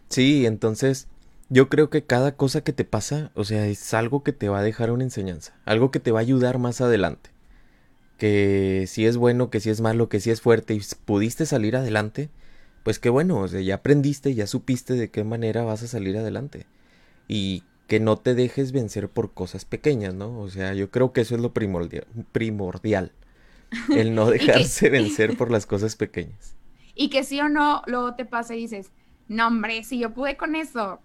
Sí, 0.08 0.44
entonces 0.44 1.08
yo 1.48 1.68
creo 1.68 1.90
que 1.90 2.04
cada 2.04 2.36
cosa 2.36 2.62
que 2.62 2.72
te 2.72 2.84
pasa, 2.84 3.30
o 3.34 3.44
sea, 3.44 3.66
es 3.66 3.94
algo 3.94 4.22
que 4.22 4.32
te 4.32 4.48
va 4.48 4.58
a 4.60 4.62
dejar 4.62 4.90
una 4.90 5.04
enseñanza, 5.04 5.54
algo 5.64 5.90
que 5.90 6.00
te 6.00 6.10
va 6.12 6.20
a 6.20 6.22
ayudar 6.22 6.58
más 6.58 6.80
adelante. 6.80 7.30
Que 8.18 8.84
si 8.88 9.06
es 9.06 9.16
bueno, 9.16 9.48
que 9.48 9.60
si 9.60 9.70
es 9.70 9.80
malo, 9.80 10.08
que 10.08 10.20
si 10.20 10.30
es 10.30 10.40
fuerte 10.40 10.74
y 10.74 10.80
pudiste 11.04 11.46
salir 11.46 11.76
adelante, 11.76 12.30
pues 12.82 12.98
qué 12.98 13.10
bueno, 13.10 13.38
o 13.38 13.48
sea, 13.48 13.60
ya 13.60 13.76
aprendiste, 13.76 14.34
ya 14.34 14.46
supiste 14.46 14.94
de 14.94 15.10
qué 15.10 15.22
manera 15.24 15.62
vas 15.62 15.82
a 15.82 15.86
salir 15.88 16.16
adelante. 16.18 16.66
Y 17.28 17.62
que 17.86 18.00
no 18.00 18.16
te 18.16 18.34
dejes 18.34 18.72
vencer 18.72 19.08
por 19.08 19.32
cosas 19.32 19.64
pequeñas, 19.64 20.14
¿no? 20.14 20.38
O 20.40 20.50
sea, 20.50 20.74
yo 20.74 20.90
creo 20.90 21.12
que 21.12 21.20
eso 21.22 21.34
es 21.36 21.40
lo 21.40 21.52
primordial, 21.54 22.06
primordial. 22.32 23.12
El 23.94 24.14
no 24.14 24.26
que- 24.26 24.38
dejarse 24.38 24.90
vencer 24.90 25.36
por 25.36 25.50
las 25.50 25.66
cosas 25.66 25.94
pequeñas. 25.96 26.56
Y 26.94 27.10
que 27.10 27.22
sí 27.22 27.40
o 27.40 27.48
no, 27.48 27.82
luego 27.86 28.14
te 28.14 28.24
pasa 28.24 28.56
y 28.56 28.60
dices, 28.62 28.90
no, 29.28 29.46
hombre, 29.46 29.84
si 29.84 29.98
yo 30.00 30.12
pude 30.12 30.36
con 30.36 30.56
eso, 30.56 31.00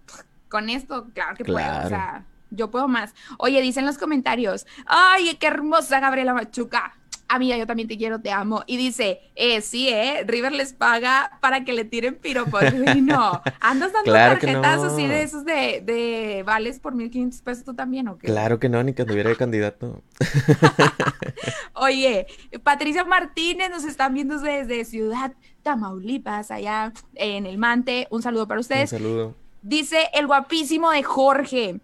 con 0.54 0.70
esto, 0.70 1.08
claro 1.12 1.34
que 1.34 1.44
puedo. 1.44 1.84
O 1.84 1.88
sea, 1.88 2.24
yo 2.50 2.70
puedo 2.70 2.86
más. 2.86 3.12
Oye, 3.38 3.60
dice 3.60 3.80
en 3.80 3.86
los 3.86 3.98
comentarios, 3.98 4.68
ay, 4.86 5.34
qué 5.40 5.48
hermosa 5.48 5.98
Gabriela 5.98 6.32
Machuca. 6.32 6.94
Amiga, 7.26 7.56
yo 7.56 7.66
también 7.66 7.88
te 7.88 7.96
quiero, 7.96 8.20
te 8.20 8.30
amo. 8.30 8.62
Y 8.68 8.76
dice, 8.76 9.18
eh, 9.34 9.60
sí, 9.62 9.88
eh, 9.88 10.22
River 10.24 10.52
les 10.52 10.72
paga 10.74 11.38
para 11.40 11.64
que 11.64 11.72
le 11.72 11.84
tiren 11.84 12.14
piropos. 12.14 12.62
Y 12.94 13.00
no, 13.00 13.42
andas 13.60 13.92
dando 13.92 14.12
Claro 14.12 14.38
tarjetas 14.38 14.76
no. 14.82 14.84
así 14.84 15.08
de 15.08 15.22
esos 15.24 15.44
de, 15.44 15.82
de 15.84 16.44
vales 16.46 16.78
por 16.78 16.94
1500 16.94 17.40
pesos 17.42 17.64
tú 17.64 17.74
también, 17.74 18.06
¿o 18.06 18.16
qué? 18.16 18.28
Claro 18.28 18.60
que 18.60 18.68
no, 18.68 18.80
ni 18.84 18.92
que 18.92 19.02
anduviera 19.02 19.30
de 19.30 19.36
candidato. 19.36 20.04
Oye, 21.74 22.26
Patricia 22.62 23.04
Martínez 23.04 23.70
nos 23.70 23.82
están 23.84 24.14
viendo 24.14 24.38
desde 24.38 24.84
Ciudad 24.84 25.32
Tamaulipas, 25.64 26.52
allá 26.52 26.92
en 27.14 27.46
el 27.46 27.58
Mante. 27.58 28.06
Un 28.10 28.22
saludo 28.22 28.46
para 28.46 28.58
Un 28.58 28.60
ustedes. 28.60 28.90
saludo. 28.90 29.34
Dice 29.64 30.10
el 30.12 30.26
guapísimo 30.26 30.90
de 30.90 31.02
Jorge. 31.02 31.80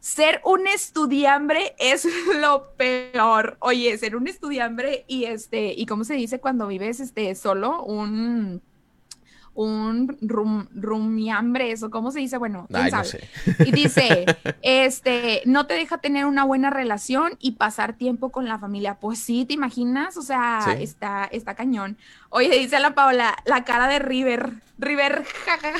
Ser 0.00 0.40
un 0.44 0.66
estudiambre 0.66 1.74
es 1.78 2.06
lo 2.40 2.72
peor. 2.76 3.56
Oye, 3.60 3.96
ser 3.98 4.16
un 4.16 4.28
estudiambre 4.28 5.04
y 5.08 5.24
este, 5.24 5.72
¿y 5.76 5.86
cómo 5.86 6.04
se 6.04 6.14
dice 6.14 6.40
cuando 6.40 6.66
vives 6.66 7.00
este 7.00 7.34
solo? 7.34 7.82
Un 7.84 8.62
un 9.52 10.16
rum, 10.22 10.68
rumiambre, 10.74 11.72
eso, 11.72 11.90
¿cómo 11.90 12.12
se 12.12 12.20
dice? 12.20 12.38
Bueno, 12.38 12.66
quién 12.68 12.82
Ay, 12.82 12.90
no 12.92 13.04
sabe. 13.04 13.04
sé. 13.04 13.28
Y 13.66 13.72
dice, 13.72 14.24
este, 14.62 15.42
no 15.44 15.66
te 15.66 15.74
deja 15.74 15.98
tener 15.98 16.24
una 16.24 16.44
buena 16.44 16.70
relación 16.70 17.32
y 17.40 17.52
pasar 17.52 17.94
tiempo 17.94 18.30
con 18.30 18.46
la 18.46 18.58
familia. 18.58 18.94
Pues 19.00 19.18
sí, 19.18 19.44
¿te 19.44 19.54
imaginas? 19.54 20.16
O 20.16 20.22
sea, 20.22 20.60
Sí. 20.64 20.82
está, 20.84 21.24
está 21.32 21.56
cañón. 21.56 21.98
Oye, 22.30 22.56
dice 22.58 22.78
la 22.78 22.94
Paola, 22.94 23.36
la 23.44 23.64
cara 23.64 23.88
de 23.88 23.98
River. 23.98 24.52
River, 24.78 25.24
jaja. 25.44 25.72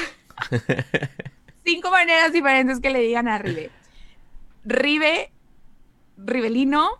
Cinco 1.64 1.90
maneras 1.90 2.32
diferentes 2.32 2.80
que 2.80 2.90
le 2.90 3.00
digan 3.00 3.28
a 3.28 3.38
Rive. 3.38 3.70
Rive, 4.64 5.30
Rivelino. 6.16 6.90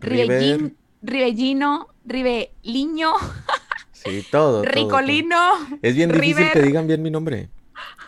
Ribellín, 0.00 0.76
Ribellino, 1.02 1.88
Ribeliño, 2.04 3.12
Sí, 3.92 4.24
todo. 4.30 4.62
todo, 4.62 4.62
todo. 4.62 4.72
Ricolino, 4.72 5.38
Es 5.82 5.96
bien 5.96 6.10
difícil 6.12 6.36
River. 6.36 6.52
que 6.52 6.62
digan 6.62 6.86
bien 6.86 7.02
mi 7.02 7.10
nombre. 7.10 7.48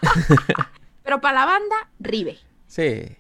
pero 1.03 1.21
para 1.21 1.41
la 1.41 1.47
banda, 1.47 1.77
Rive. 1.99 2.39
Sí. 2.69 3.17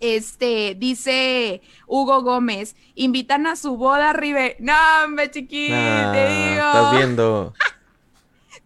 Este, 0.00 0.74
dice 0.76 1.62
Hugo 1.86 2.22
Gómez, 2.22 2.74
invitan 2.96 3.46
a 3.46 3.54
su 3.54 3.76
boda, 3.76 4.12
Rive. 4.12 4.56
No, 4.58 4.74
hombre, 5.04 5.30
chiquín, 5.30 5.72
Ah, 5.72 6.10
te 6.12 6.28
digo. 6.28 6.66
estás 6.66 6.96
viendo. 6.96 7.54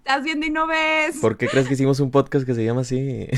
Estás 0.06 0.22
viendo 0.22 0.46
y 0.46 0.50
no 0.50 0.68
ves. 0.68 1.16
¿Por 1.20 1.36
qué 1.36 1.48
crees 1.48 1.66
que 1.66 1.74
hicimos 1.74 1.98
un 1.98 2.12
podcast 2.12 2.46
que 2.46 2.54
se 2.54 2.64
llama 2.64 2.82
así? 2.82 3.28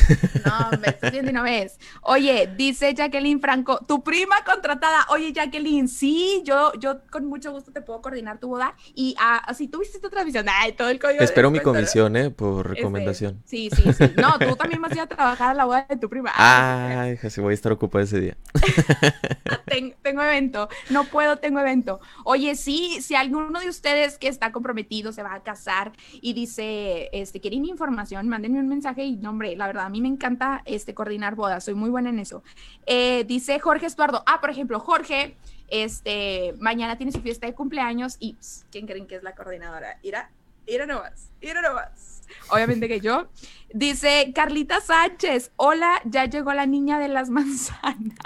No, 0.45 0.79
me 0.79 0.89
estás 0.89 1.13
viendo 1.13 1.31
y 1.31 1.35
no 1.35 1.43
ves. 1.43 1.79
Oye, 2.03 2.47
dice 2.59 2.93
Jacqueline 2.93 3.41
Franco, 3.41 3.79
tu 3.87 4.05
prima 4.05 4.45
contratada. 4.45 5.07
Oye, 5.09 5.33
Jacqueline, 5.33 5.89
sí, 5.89 6.43
yo, 6.45 6.73
yo 6.79 7.01
con 7.11 7.25
mucho 7.25 7.53
gusto 7.53 7.73
te 7.73 7.81
puedo 7.81 8.03
coordinar 8.03 8.39
tu 8.39 8.49
boda. 8.49 8.77
Y 8.95 9.15
así 9.47 9.65
ah, 9.65 9.71
tuviste 9.73 9.99
tu 9.99 10.11
transmisión. 10.11 10.45
Ay, 10.47 10.73
todo 10.73 10.91
el 10.91 10.99
código. 10.99 11.25
Espero 11.25 11.51
mi 11.51 11.61
comisión, 11.61 12.17
¿eh? 12.17 12.29
Por 12.29 12.67
este, 12.67 12.81
recomendación. 12.81 13.43
sí, 13.47 13.71
sí, 13.75 13.91
sí. 13.95 14.13
No, 14.19 14.39
tú 14.39 14.55
también 14.55 14.83
vas 14.83 14.93
a 14.93 14.95
ir 14.97 15.01
a 15.01 15.07
trabajar 15.07 15.53
a 15.53 15.55
la 15.55 15.65
boda 15.65 15.87
de 15.89 15.97
tu 15.97 16.11
prima. 16.11 16.33
Ay, 16.35 17.17
sí, 17.17 17.41
voy 17.41 17.53
a 17.53 17.55
estar 17.55 17.73
ocupado 17.73 18.05
ese 18.05 18.21
día. 18.21 18.37
tengo 20.03 20.23
evento. 20.23 20.69
No 20.91 21.05
puedo, 21.05 21.39
tengo 21.39 21.61
evento. 21.61 22.01
Oye, 22.25 22.55
sí, 22.57 23.01
si 23.01 23.15
alguno 23.15 23.59
de 23.59 23.69
ustedes 23.69 24.19
que 24.19 24.29
está 24.29 24.53
comprometido 24.53 25.13
se 25.13 25.23
va 25.23 25.35
a 25.35 25.43
casar 25.43 25.93
y 26.21 26.35
dice, 26.35 26.58
este, 26.59 27.41
quieren 27.41 27.65
información, 27.65 28.29
mándenme 28.29 28.61
un 28.61 28.69
mensaje 28.69 29.05
y 29.05 29.17
nombre, 29.17 29.55
la 29.57 29.67
verdad, 29.67 29.87
a 29.87 29.89
mí 29.89 30.01
me 30.01 30.09
encanta 30.09 30.63
este, 30.65 30.95
coordinar 30.95 31.35
bodas, 31.35 31.65
soy 31.65 31.75
muy 31.75 31.91
buena 31.91 32.11
en 32.11 32.19
eso. 32.19 32.43
Eh, 32.87 33.25
dice 33.27 33.59
Jorge 33.59 33.87
Estuardo, 33.87 34.23
ah, 34.27 34.41
por 34.41 34.51
ejemplo, 34.51 34.81
Jorge, 34.81 35.37
este, 35.69 36.55
mañana 36.59 36.97
tiene 36.97 37.13
su 37.13 37.21
fiesta 37.21 37.47
de 37.47 37.55
cumpleaños 37.55 38.17
y 38.19 38.37
¿quién 38.71 38.87
creen 38.87 39.07
que 39.07 39.17
es 39.17 39.23
la 39.23 39.35
coordinadora? 39.35 39.99
Ira, 40.03 40.31
Ira 40.67 40.87
nomás, 40.87 41.31
Ira 41.41 41.63
nomás. 41.63 42.23
Obviamente 42.51 42.89
que 42.89 43.01
yo. 43.01 43.29
Dice 43.73 44.33
Carlita 44.35 44.81
Sánchez, 44.81 45.51
hola, 45.57 46.01
ya 46.05 46.27
llegó 46.27 46.53
la 46.53 46.67
niña 46.67 46.99
de 46.99 47.09
las 47.09 47.31
manzanas. 47.31 48.19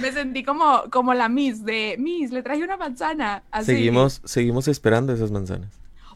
Me 0.00 0.12
sentí 0.12 0.42
como, 0.44 0.84
como 0.90 1.14
la 1.14 1.28
Miss 1.28 1.64
de 1.64 1.96
Miss, 1.98 2.30
le 2.30 2.42
traje 2.42 2.62
una 2.62 2.76
manzana. 2.76 3.42
Seguimos, 3.62 4.20
seguimos 4.24 4.68
esperando 4.68 5.12
esas 5.12 5.30
manzanas. 5.30 5.70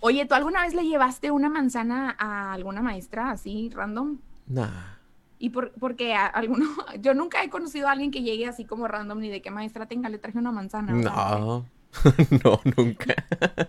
Oye, 0.05 0.27
¿tú 0.27 0.35
alguna 0.35 0.63
vez 0.63 0.75
le 0.75 0.85
llevaste 0.85 1.31
una 1.31 1.49
manzana 1.49 2.17
a 2.19 2.53
alguna 2.53 2.83
maestra 2.83 3.31
así 3.31 3.71
random? 3.73 4.19
Nah. 4.49 4.97
Y 5.39 5.51
por, 5.51 5.71
porque 5.79 6.13
a 6.13 6.27
alguno, 6.27 6.67
yo 7.01 7.15
nunca 7.15 7.45
he 7.45 7.49
conocido 7.49 7.87
a 7.87 7.93
alguien 7.93 8.11
que 8.11 8.23
llegue 8.23 8.49
así 8.49 8.65
como 8.65 8.89
random 8.89 9.21
ni 9.21 9.29
de 9.29 9.41
qué 9.41 9.53
maestra 9.53 9.87
tenga, 9.87 10.09
le 10.09 10.19
traje 10.19 10.39
una 10.39 10.51
manzana. 10.51 10.93
No, 10.93 11.67
no, 12.45 12.61
nunca. 12.77 13.15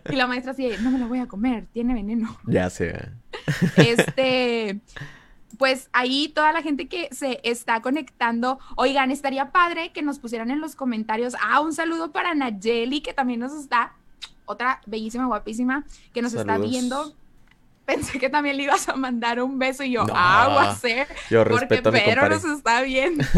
Y 0.09 0.15
la 0.15 0.25
maestra 0.25 0.53
así, 0.53 0.71
no 0.81 0.89
me 0.89 0.97
la 0.97 1.05
voy 1.05 1.19
a 1.19 1.27
comer, 1.27 1.67
tiene 1.71 1.93
veneno. 1.93 2.36
Ya 2.47 2.71
sé. 2.71 3.11
Este, 3.77 4.81
pues 5.59 5.88
ahí 5.93 6.29
toda 6.29 6.51
la 6.51 6.63
gente 6.63 6.88
que 6.88 7.09
se 7.11 7.41
está 7.43 7.84
conectando, 7.84 8.57
oigan, 8.75 9.11
estaría 9.11 9.51
padre 9.51 9.91
que 9.91 10.01
nos 10.01 10.17
pusieran 10.17 10.49
en 10.49 10.61
los 10.61 10.75
comentarios, 10.75 11.36
ah, 11.43 11.59
un 11.59 11.73
saludo 11.73 12.11
para 12.11 12.34
Nayeli, 12.34 13.01
que 13.01 13.13
también 13.13 13.39
nos 13.39 13.53
está 13.53 13.93
otra 14.46 14.82
bellísima, 14.86 15.26
guapísima, 15.26 15.86
que 16.14 16.22
nos 16.22 16.34
está 16.34 16.58
viendo. 16.58 17.14
Pensé 17.86 18.18
que 18.18 18.30
también 18.30 18.56
le 18.56 18.64
ibas 18.64 18.88
a 18.88 18.96
mandar 18.96 19.41
un 19.41 19.60
beso 19.60 19.84
y 19.84 19.91
yo, 19.91 20.06
no, 20.06 20.14
agua, 20.16 20.74
sé, 20.76 21.06
yo 21.30 21.44
porque 21.44 21.82
pero 21.82 22.30
nos 22.30 22.46
está 22.46 22.82
viendo. 22.82 23.26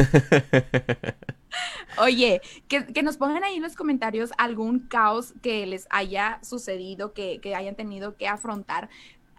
Oye, 1.97 2.41
que, 2.67 2.85
que, 2.85 3.01
nos 3.01 3.17
pongan 3.17 3.43
ahí 3.43 3.55
en 3.55 3.63
los 3.63 3.75
comentarios 3.75 4.31
algún 4.37 4.79
caos 4.79 5.33
que 5.41 5.65
les 5.65 5.87
haya 5.89 6.37
sucedido, 6.43 7.13
que, 7.13 7.39
que 7.41 7.55
hayan 7.55 7.73
tenido 7.73 8.17
que 8.17 8.27
afrontar 8.27 8.89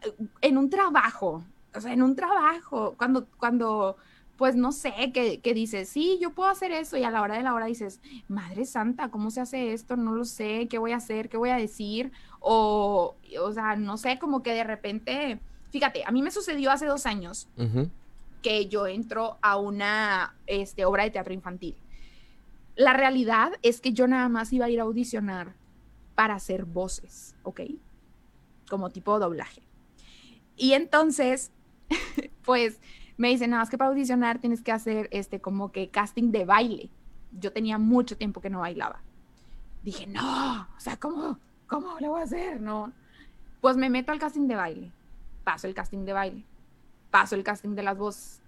eh, 0.03 0.13
en 0.41 0.59
un 0.59 0.71
trabajo, 0.71 1.45
o 1.75 1.81
sea, 1.81 1.93
en 1.93 2.03
un 2.03 2.17
trabajo, 2.17 2.95
cuando, 2.97 3.27
cuando 3.39 3.97
pues 4.37 4.55
no 4.55 4.73
sé, 4.73 4.93
que, 5.15 5.41
que, 5.41 5.55
dices, 5.55 5.89
sí, 5.89 6.19
yo 6.21 6.31
puedo 6.31 6.51
hacer 6.51 6.71
eso 6.73 6.97
y 6.97 7.05
a 7.05 7.11
la 7.11 7.23
hora 7.23 7.37
de 7.37 7.43
la 7.43 7.55
hora 7.55 7.67
dices, 7.67 8.01
Madre 8.29 8.67
Santa, 8.67 9.11
¿cómo 9.11 9.31
se 9.31 9.41
hace 9.41 9.73
esto? 9.73 9.97
No 9.97 10.13
lo 10.13 10.25
sé, 10.25 10.69
¿qué 10.69 10.79
voy 10.79 10.93
a 10.93 10.97
hacer? 10.97 11.29
¿Qué 11.29 11.37
voy 11.37 11.51
a 11.51 11.57
decir? 11.57 12.13
O, 12.41 13.17
o 13.41 13.53
sea, 13.53 13.77
no 13.77 13.97
sé, 13.97 14.19
como 14.19 14.43
que 14.43 14.53
de 14.53 14.65
repente, 14.65 15.41
fíjate, 15.71 16.03
a 16.07 16.11
mí 16.11 16.23
me 16.23 16.31
sucedió 16.31 16.71
hace 16.71 16.87
dos 16.87 17.07
años 17.07 17.49
que 18.43 18.69
yo 18.69 18.87
entro 18.87 19.39
a 19.41 19.57
una 19.57 20.37
este, 20.47 20.85
obra 20.85 21.05
de 21.05 21.11
teatro 21.11 21.33
infantil. 21.33 21.75
La 22.77 22.93
realidad 22.93 23.53
es 23.63 23.81
que 23.81 23.93
yo 23.93 24.07
nada 24.07 24.29
más 24.29 24.53
iba 24.53 24.67
a 24.67 24.71
ir 24.71 24.81
a 24.81 24.85
audicionar 24.85 25.55
para 26.15 26.35
hacer 26.35 26.65
voces, 26.65 27.35
¿ok? 27.43 27.63
Como 28.69 28.91
tipo 28.91 29.19
doblaje. 29.19 29.63
Y 30.57 30.75
entonces, 30.75 31.53
pues 32.45 32.81
me 33.17 33.29
dicen, 33.29 33.51
nada 33.51 33.63
más 33.63 33.71
que 33.71 33.79
para 33.79 33.91
audicionar 33.91 34.39
tienes 34.39 34.63
que 34.63 34.73
hacer 34.73 35.09
este 35.11 35.41
como 35.41 35.73
que 35.73 35.89
casting 35.89 36.31
de 36.33 36.45
baile. 36.45 36.91
Yo 37.33 37.53
tenía 37.53 37.79
mucho 37.79 38.17
tiempo 38.17 38.41
que 38.41 38.51
no 38.51 38.61
bailaba. 38.61 39.01
Dije, 39.83 40.07
no, 40.07 40.63
o 40.63 40.81
sea, 40.81 40.97
¿cómo, 40.97 41.39
cómo 41.67 41.99
lo 42.01 42.11
voy 42.11 42.21
a 42.21 42.25
hacer? 42.25 42.61
No. 42.61 42.93
Pues 43.61 43.77
me 43.77 43.89
meto 43.89 44.13
al 44.13 44.19
casting 44.19 44.49
de 44.49 44.57
baile. 44.57 44.93
Paso 45.45 45.67
el 45.67 45.75
casting 45.75 46.05
de 46.05 46.13
baile. 46.13 46.45
Paso 47.11 47.35
el 47.35 47.43
casting 47.43 47.75
de 47.75 47.83
las 47.83 47.97
voces. 47.97 48.43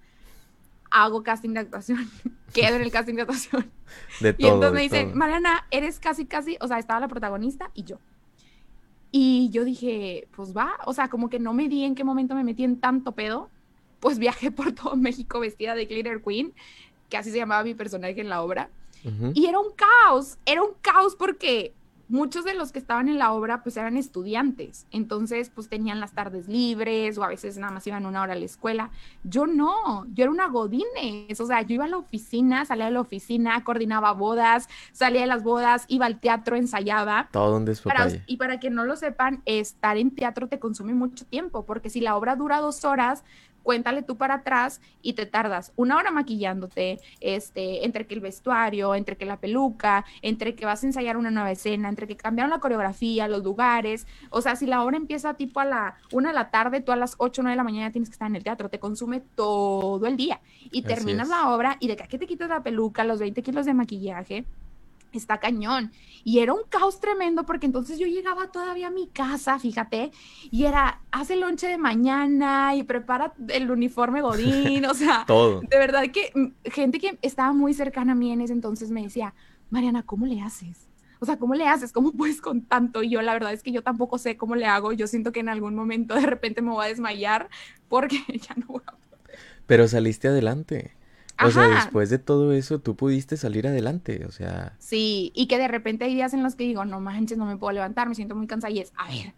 Hago 0.91 1.23
casting 1.23 1.51
de 1.51 1.61
actuación. 1.61 2.11
Quedo 2.53 2.77
en 2.77 2.83
el 2.83 2.91
casting 2.91 3.15
de 3.15 3.23
actuación. 3.23 3.71
De 4.21 4.35
y 4.37 4.47
entonces 4.47 4.73
me 4.73 4.83
dicen, 4.83 5.17
Mariana, 5.17 5.67
eres 5.71 5.99
casi, 5.99 6.27
casi, 6.27 6.59
o 6.61 6.67
sea, 6.67 6.79
estaba 6.79 7.01
la 7.01 7.09
protagonista 7.09 7.71
y 7.73 7.85
yo. 7.85 7.99
Y 9.11 9.49
yo 9.51 9.65
dije, 9.65 10.29
pues 10.37 10.55
va, 10.55 10.73
o 10.85 10.93
sea, 10.93 11.09
como 11.09 11.31
que 11.31 11.39
no 11.39 11.55
me 11.55 11.69
di 11.69 11.85
en 11.85 11.95
qué 11.95 12.05
momento 12.05 12.35
me 12.35 12.45
metí 12.45 12.65
en 12.65 12.79
tanto 12.81 13.13
pedo 13.13 13.49
pues 14.01 14.19
viajé 14.19 14.51
por 14.51 14.73
todo 14.73 14.97
México 14.97 15.41
vestida 15.41 15.75
de 15.75 15.87
Glitter 15.87 16.23
Queen, 16.23 16.53
que 17.09 17.17
así 17.17 17.31
se 17.31 17.39
llamaba 17.39 17.65
mi 17.65 17.75
personaje 17.75 18.21
en 18.21 18.29
la 18.29 18.43
obra. 18.43 18.71
Y 19.33 19.47
era 19.47 19.59
un 19.59 19.71
caos, 19.71 20.37
era 20.45 20.63
un 20.63 20.73
caos 20.83 21.15
porque 21.17 21.73
muchos 22.09 22.45
de 22.45 22.55
los 22.55 22.73
que 22.73 22.79
estaban 22.79 23.09
en 23.09 23.19
la 23.19 23.33
obra 23.33 23.63
pues 23.63 23.77
eran 23.77 23.97
estudiantes, 23.97 24.87
entonces 24.91 25.51
pues 25.55 25.69
tenían 25.69 26.01
las 26.01 26.13
tardes 26.13 26.49
libres 26.49 27.19
o 27.19 27.25
a 27.25 27.29
veces 27.29 27.59
nada 27.59 27.73
más 27.73 27.87
iban 27.87 28.07
una 28.07 28.23
hora 28.23 28.33
a 28.33 28.37
la 28.37 28.45
escuela. 28.45 28.91
Yo 29.25 29.47
no, 29.47 30.07
yo 30.15 30.25
era 30.25 30.31
una 30.31 30.49
godines, 30.49 31.41
o 31.41 31.47
sea, 31.47 31.63
yo 31.63 31.75
iba 31.75 31.85
a 31.85 31.89
la 31.89 31.99
oficina, 31.99 32.65
salía 32.65 32.87
de 32.87 32.93
la 32.93 33.01
oficina, 33.01 33.63
coordinaba 33.63 34.13
bodas, 34.13 34.69
salía 34.93 35.21
de 35.21 35.27
las 35.27 35.43
bodas, 35.43 35.85
iba 35.89 36.07
al 36.07 36.19
teatro, 36.19 36.57
ensayaba. 36.57 37.29
Todo 37.31 37.65
para, 37.85 38.09
Y 38.27 38.37
para 38.37 38.59
que 38.59 38.71
no 38.71 38.85
lo 38.85 38.97
sepan, 38.97 39.43
estar 39.45 39.97
en 39.97 40.11
teatro 40.11 40.49
te 40.49 40.59
consume 40.59 40.95
mucho 40.95 41.27
tiempo, 41.27 41.65
porque 41.65 41.91
si 41.91 42.01
la 42.01 42.17
obra 42.17 42.37
dura 42.37 42.61
dos 42.61 42.85
horas, 42.85 43.23
cuéntale 43.69 44.01
tú 44.01 44.17
para 44.17 44.37
atrás 44.37 44.81
y 45.03 45.13
te 45.13 45.27
tardas 45.27 45.75
una 45.77 45.99
hora 45.99 46.11
maquillándote, 46.11 47.01
este, 47.21 47.85
entre 47.85 48.07
que 48.07 48.15
el 48.15 48.21
vestuario, 48.21 48.95
entre 48.95 49.19
que 49.19 49.27
la 49.27 49.41
peluca, 49.41 50.07
entre 50.23 50.55
que 50.55 50.65
vas 50.65 50.83
a 50.83 50.87
ensayar 50.87 51.19
una 51.19 51.31
nueva 51.31 51.51
escena, 51.51 51.91
entre 51.91 52.07
que 52.07 52.17
cambiaron 52.17 52.49
la 52.49 52.61
coreografía, 52.61 53.29
los 53.29 53.45
lugares. 53.45 54.07
O 54.31 54.41
sea, 54.41 54.57
si 54.57 54.65
la 54.65 54.83
obra 54.83 54.97
empieza 54.97 55.35
tipo 55.35 55.61
a 55.61 55.67
la 55.67 55.97
una 56.13 56.31
de 56.31 56.35
la 56.35 56.51
tarde, 56.51 56.81
tú 56.81 56.93
a 56.93 56.97
las 56.97 57.15
8 57.19 57.43
o 57.43 57.45
9 57.45 57.53
de 57.53 57.57
la 57.59 57.65
mañana 57.65 57.93
tienes 57.93 58.09
que 58.09 58.15
estar 58.15 58.29
en 58.29 58.37
el 58.37 58.43
teatro, 58.43 58.71
te 58.71 58.79
consume 58.79 59.21
todo 59.21 60.07
el 60.07 60.17
día. 60.17 60.41
Y 60.73 60.81
terminas 60.81 61.29
la 61.29 61.51
obra 61.55 61.77
y 61.79 61.89
de 61.89 61.97
que 61.97 62.17
te 62.17 62.27
quitas 62.27 62.49
la 62.49 62.63
peluca, 62.63 63.05
los 63.05 63.21
20 63.21 63.43
kilos 63.43 63.67
de 63.67 63.75
maquillaje, 63.75 64.47
está 65.13 65.39
cañón. 65.39 65.93
Y 66.25 66.41
era 66.41 66.53
un 66.53 66.63
caos 66.69 67.01
tremendo 67.01 67.47
porque 67.47 67.67
entonces 67.67 67.99
yo 67.99 68.07
llegaba 68.07 68.51
todavía 68.51 68.89
a 68.89 68.91
mi 68.91 69.07
casa, 69.07 69.59
fíjate, 69.59 70.11
y 70.51 70.65
era, 70.65 71.01
hace 71.11 71.35
el 71.35 71.41
lonche 71.41 71.69
de 71.69 71.79
mañana 71.79 72.75
y 72.75 72.83
prepara 72.83 73.33
el 73.49 73.71
uniforme 73.71 74.21
godín, 74.21 74.85
o 74.85 74.95
sea, 74.95 75.25
Todo. 75.27 75.61
de 75.61 75.79
verdad 75.79 76.05
que 76.13 76.31
mm, 76.35 76.71
gente 76.71 76.99
que 76.99 77.19
estaba 77.23 77.53
muy 77.53 77.73
cercana 77.73 78.13
a 78.13 78.15
mí 78.15 78.33
en 78.33 78.43
ese 78.43 78.53
entonces 78.53 78.91
me 78.91 79.03
decía, 79.03 79.35
Mariana, 79.71 80.03
¿cómo 80.03 80.27
le 80.27 80.41
haces? 80.41 80.89
O 81.21 81.27
sea, 81.27 81.39
¿cómo 81.39 81.55
le 81.55 81.67
haces? 81.67 81.93
¿Cómo 81.93 82.13
puedes 82.13 82.41
con 82.41 82.63
tanto? 82.63 83.03
Y 83.03 83.11
yo 83.11 83.23
la 83.23 83.33
verdad 83.33 83.53
es 83.53 83.63
que 83.63 83.73
yo 83.73 83.83
tampoco 83.83 84.19
sé 84.19 84.37
cómo 84.37 84.55
le 84.55 84.67
hago. 84.67 84.93
Yo 84.93 85.07
siento 85.07 85.33
que 85.33 85.41
en 85.41 85.49
algún 85.49 85.75
momento 85.75 86.15
de 86.15 86.27
repente 86.27 86.63
me 86.63 86.71
voy 86.71 86.85
a 86.85 86.89
desmayar 86.89 87.49
porque 87.89 88.19
ya 88.49 88.55
no 88.57 88.67
voy 88.67 88.83
a 88.87 88.93
poder. 88.93 89.39
Pero 89.67 89.89
saliste 89.89 90.29
adelante. 90.29 90.98
O 91.45 91.51
sea, 91.51 91.69
después 91.69 92.11
de 92.11 92.19
todo 92.19 92.53
eso, 92.53 92.81
tú 92.81 92.97
pudiste 92.97 93.37
salir 93.37 93.67
adelante, 93.67 94.25
o 94.27 94.33
sea. 94.33 94.75
Sí, 94.79 95.33
y 95.35 95.47
que 95.47 95.59
de 95.59 95.69
repente 95.69 96.05
hay 96.05 96.15
días 96.15 96.35
en 96.35 96.43
los 96.43 96.57
que 96.57 96.65
digo, 96.65 96.85
no 96.85 97.01
manches, 97.01 97.39
no 97.39 97.47
me 97.47 97.57
puedo 97.57 97.73
levantar, 97.73 98.09
me 98.09 98.15
siento 98.15 98.35
muy 98.35 98.47
cansada 98.47 98.73
y 98.73 98.81
es, 98.81 98.93
a 98.97 99.09
ver, 99.09 99.35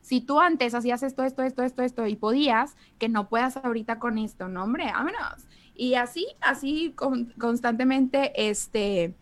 si 0.00 0.20
tú 0.20 0.40
antes 0.40 0.74
hacías 0.74 1.02
esto, 1.02 1.22
esto, 1.22 1.42
esto, 1.42 1.62
esto, 1.62 1.82
esto 1.82 2.06
y 2.06 2.16
podías, 2.16 2.76
que 2.98 3.08
no 3.08 3.28
puedas 3.28 3.56
ahorita 3.56 3.98
con 3.98 4.18
esto, 4.18 4.48
no, 4.48 4.64
hombre, 4.64 4.86
vámonos. 4.86 5.46
Y 5.74 5.94
así, 5.94 6.26
así 6.40 6.94
constantemente, 7.38 8.48
este, 8.48 9.14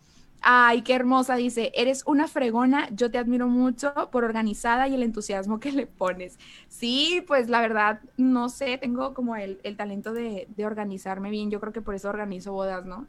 Ay, 0.45 0.81
qué 0.81 0.93
hermosa, 0.93 1.37
dice, 1.37 1.71
eres 1.73 2.03
una 2.05 2.27
fregona, 2.27 2.89
yo 2.91 3.09
te 3.09 3.17
admiro 3.17 3.47
mucho 3.47 3.93
por 4.11 4.25
organizada 4.25 4.89
y 4.89 4.93
el 4.93 5.01
entusiasmo 5.01 5.61
que 5.61 5.71
le 5.71 5.87
pones. 5.87 6.37
Sí, 6.67 7.23
pues 7.25 7.47
la 7.47 7.61
verdad, 7.61 8.01
no 8.17 8.49
sé, 8.49 8.77
tengo 8.77 9.13
como 9.13 9.37
el, 9.37 9.61
talento 9.77 10.11
de, 10.11 10.49
organizarme 10.65 11.29
bien, 11.29 11.49
yo 11.49 11.61
creo 11.61 11.71
que 11.71 11.81
por 11.81 11.95
eso 11.95 12.09
organizo 12.09 12.51
bodas, 12.51 12.85
¿no? 12.85 13.07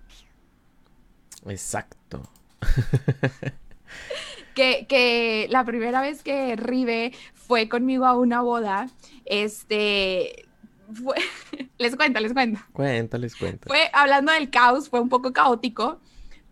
Exacto. 1.46 2.22
que, 4.54 4.86
que 4.88 5.48
la 5.50 5.64
primera 5.64 6.00
vez 6.00 6.22
que 6.22 6.54
Rive 6.54 7.12
fue 7.34 7.68
conmigo 7.68 8.06
a 8.06 8.16
una 8.16 8.42
boda, 8.42 8.88
este, 9.24 10.46
fue, 10.92 11.16
les 11.78 11.96
cuento, 11.96 12.20
les 12.20 12.32
cuento. 12.32 12.60
Cuéntales, 12.72 13.34
cuéntales. 13.34 13.66
Fue 13.66 13.90
hablando 13.92 14.30
del 14.30 14.50
caos, 14.50 14.88
fue 14.88 15.00
un 15.00 15.08
poco 15.08 15.32
caótico 15.32 16.00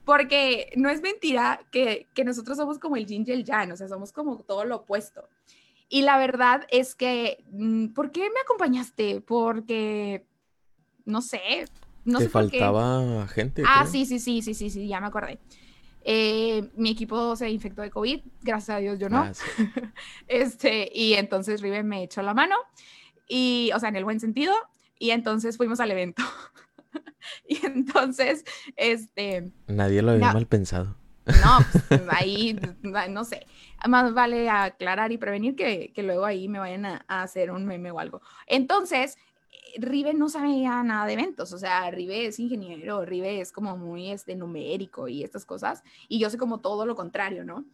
porque 0.05 0.73
no 0.77 0.89
es 0.91 1.01
mentira 1.01 1.61
que, 1.71 2.09
nosotros 2.25 2.57
somos 2.57 2.79
como 2.79 2.97
el 2.97 3.07
yin 3.07 3.25
y 3.27 3.31
el 3.33 3.45
yang, 3.45 3.73
o 3.73 3.77
sea, 3.77 3.89
somos 3.89 4.13
como 4.13 4.39
todo 4.39 4.65
lo 4.65 4.77
opuesto. 4.77 5.29
Y 5.89 6.03
la 6.03 6.19
verdad 6.19 6.67
es 6.71 6.95
que, 6.95 7.45
mm, 7.51 7.89
¿por 7.89 8.13
qué 8.13 8.21
me 8.21 8.41
acompañaste? 8.43 9.21
Porque, 9.21 10.27
no 11.05 11.21
sé, 11.21 11.67
no 12.05 12.19
Te 12.19 12.25
sé 12.25 12.31
por 12.31 12.51
qué. 12.51 12.59
faltaba 12.59 13.29
gente. 13.29 13.63
Ah, 13.67 13.81
creo. 13.81 13.93
sí, 13.93 14.07
sí, 14.07 14.19
sí, 14.19 14.43
sí, 14.43 14.55
sí, 14.55 14.71
sí, 14.71 14.89
ya 14.89 15.01
me 15.01 15.07
acordé. 15.07 15.39
Eh, 16.05 16.69
mi 16.75 16.91
equipo 16.91 17.37
se 17.37 17.49
infectó 17.49 17.83
de 17.83 17.91
COVID, 17.91 18.21
gracias 18.41 18.77
a 18.77 18.81
Dios 18.81 18.99
yo 18.99 19.09
no. 19.09 19.19
Ah, 19.19 19.35
sí. 19.35 19.45
Este, 20.27 20.91
y 20.93 21.15
entonces 21.15 21.61
Riven 21.61 21.87
me 21.87 22.03
echó 22.03 22.23
la 22.23 22.35
mano, 22.35 22.57
y, 23.29 23.71
o 23.75 23.79
sea, 23.79 23.89
en 23.89 23.97
el 23.97 24.05
buen 24.05 24.19
sentido, 24.19 24.53
y 24.99 25.11
entonces 25.11 25.57
fuimos 25.57 25.79
al 25.81 25.91
evento. 25.91 26.23
y 27.49 27.65
entonces, 27.67 28.45
este, 28.77 29.53
Nadie 29.67 30.03
lo 30.03 30.13
había 30.13 30.33
mal 30.33 30.47
pensado. 30.47 30.97
no, 31.27 31.59
pues, 31.89 32.03
ahí, 32.11 32.59
no 33.11 33.25
sé, 33.25 33.47
más 33.87 34.13
vale 34.13 34.51
aclarar 34.51 35.13
y 35.13 35.19
prevenir 35.19 35.55
que, 35.55 35.93
que 35.95 36.03
luego 36.03 36.25
ahí 36.25 36.49
me 36.49 36.59
vayan 36.59 36.85
a, 36.85 37.05
a 37.07 37.23
hacer 37.23 37.51
un 37.51 37.65
meme 37.65 37.91
o 37.91 37.99
algo. 37.99 38.23
Entonces, 38.47 39.17
Rive 39.77 40.15
no 40.15 40.29
sabía 40.29 40.83
nada 40.83 41.07
de 41.07 41.15
eventos, 41.15 41.53
o 41.53 41.59
sea, 41.59 41.91
Rive 41.91 42.27
es 42.27 42.39
ingeniero, 42.39 43.05
Rive 43.05 43.41
es 43.41 43.53
como 43.53 43.77
muy 43.77 44.11
este, 44.11 44.35
numérico 44.37 45.09
y 45.09 45.23
estas 45.23 45.45
cosas, 45.45 45.83
y 46.09 46.19
yo 46.19 46.29
soy 46.29 46.39
como 46.39 46.61
todo 46.61 46.87
lo 46.87 46.95
contrario, 46.95 47.45
¿no? 47.45 47.65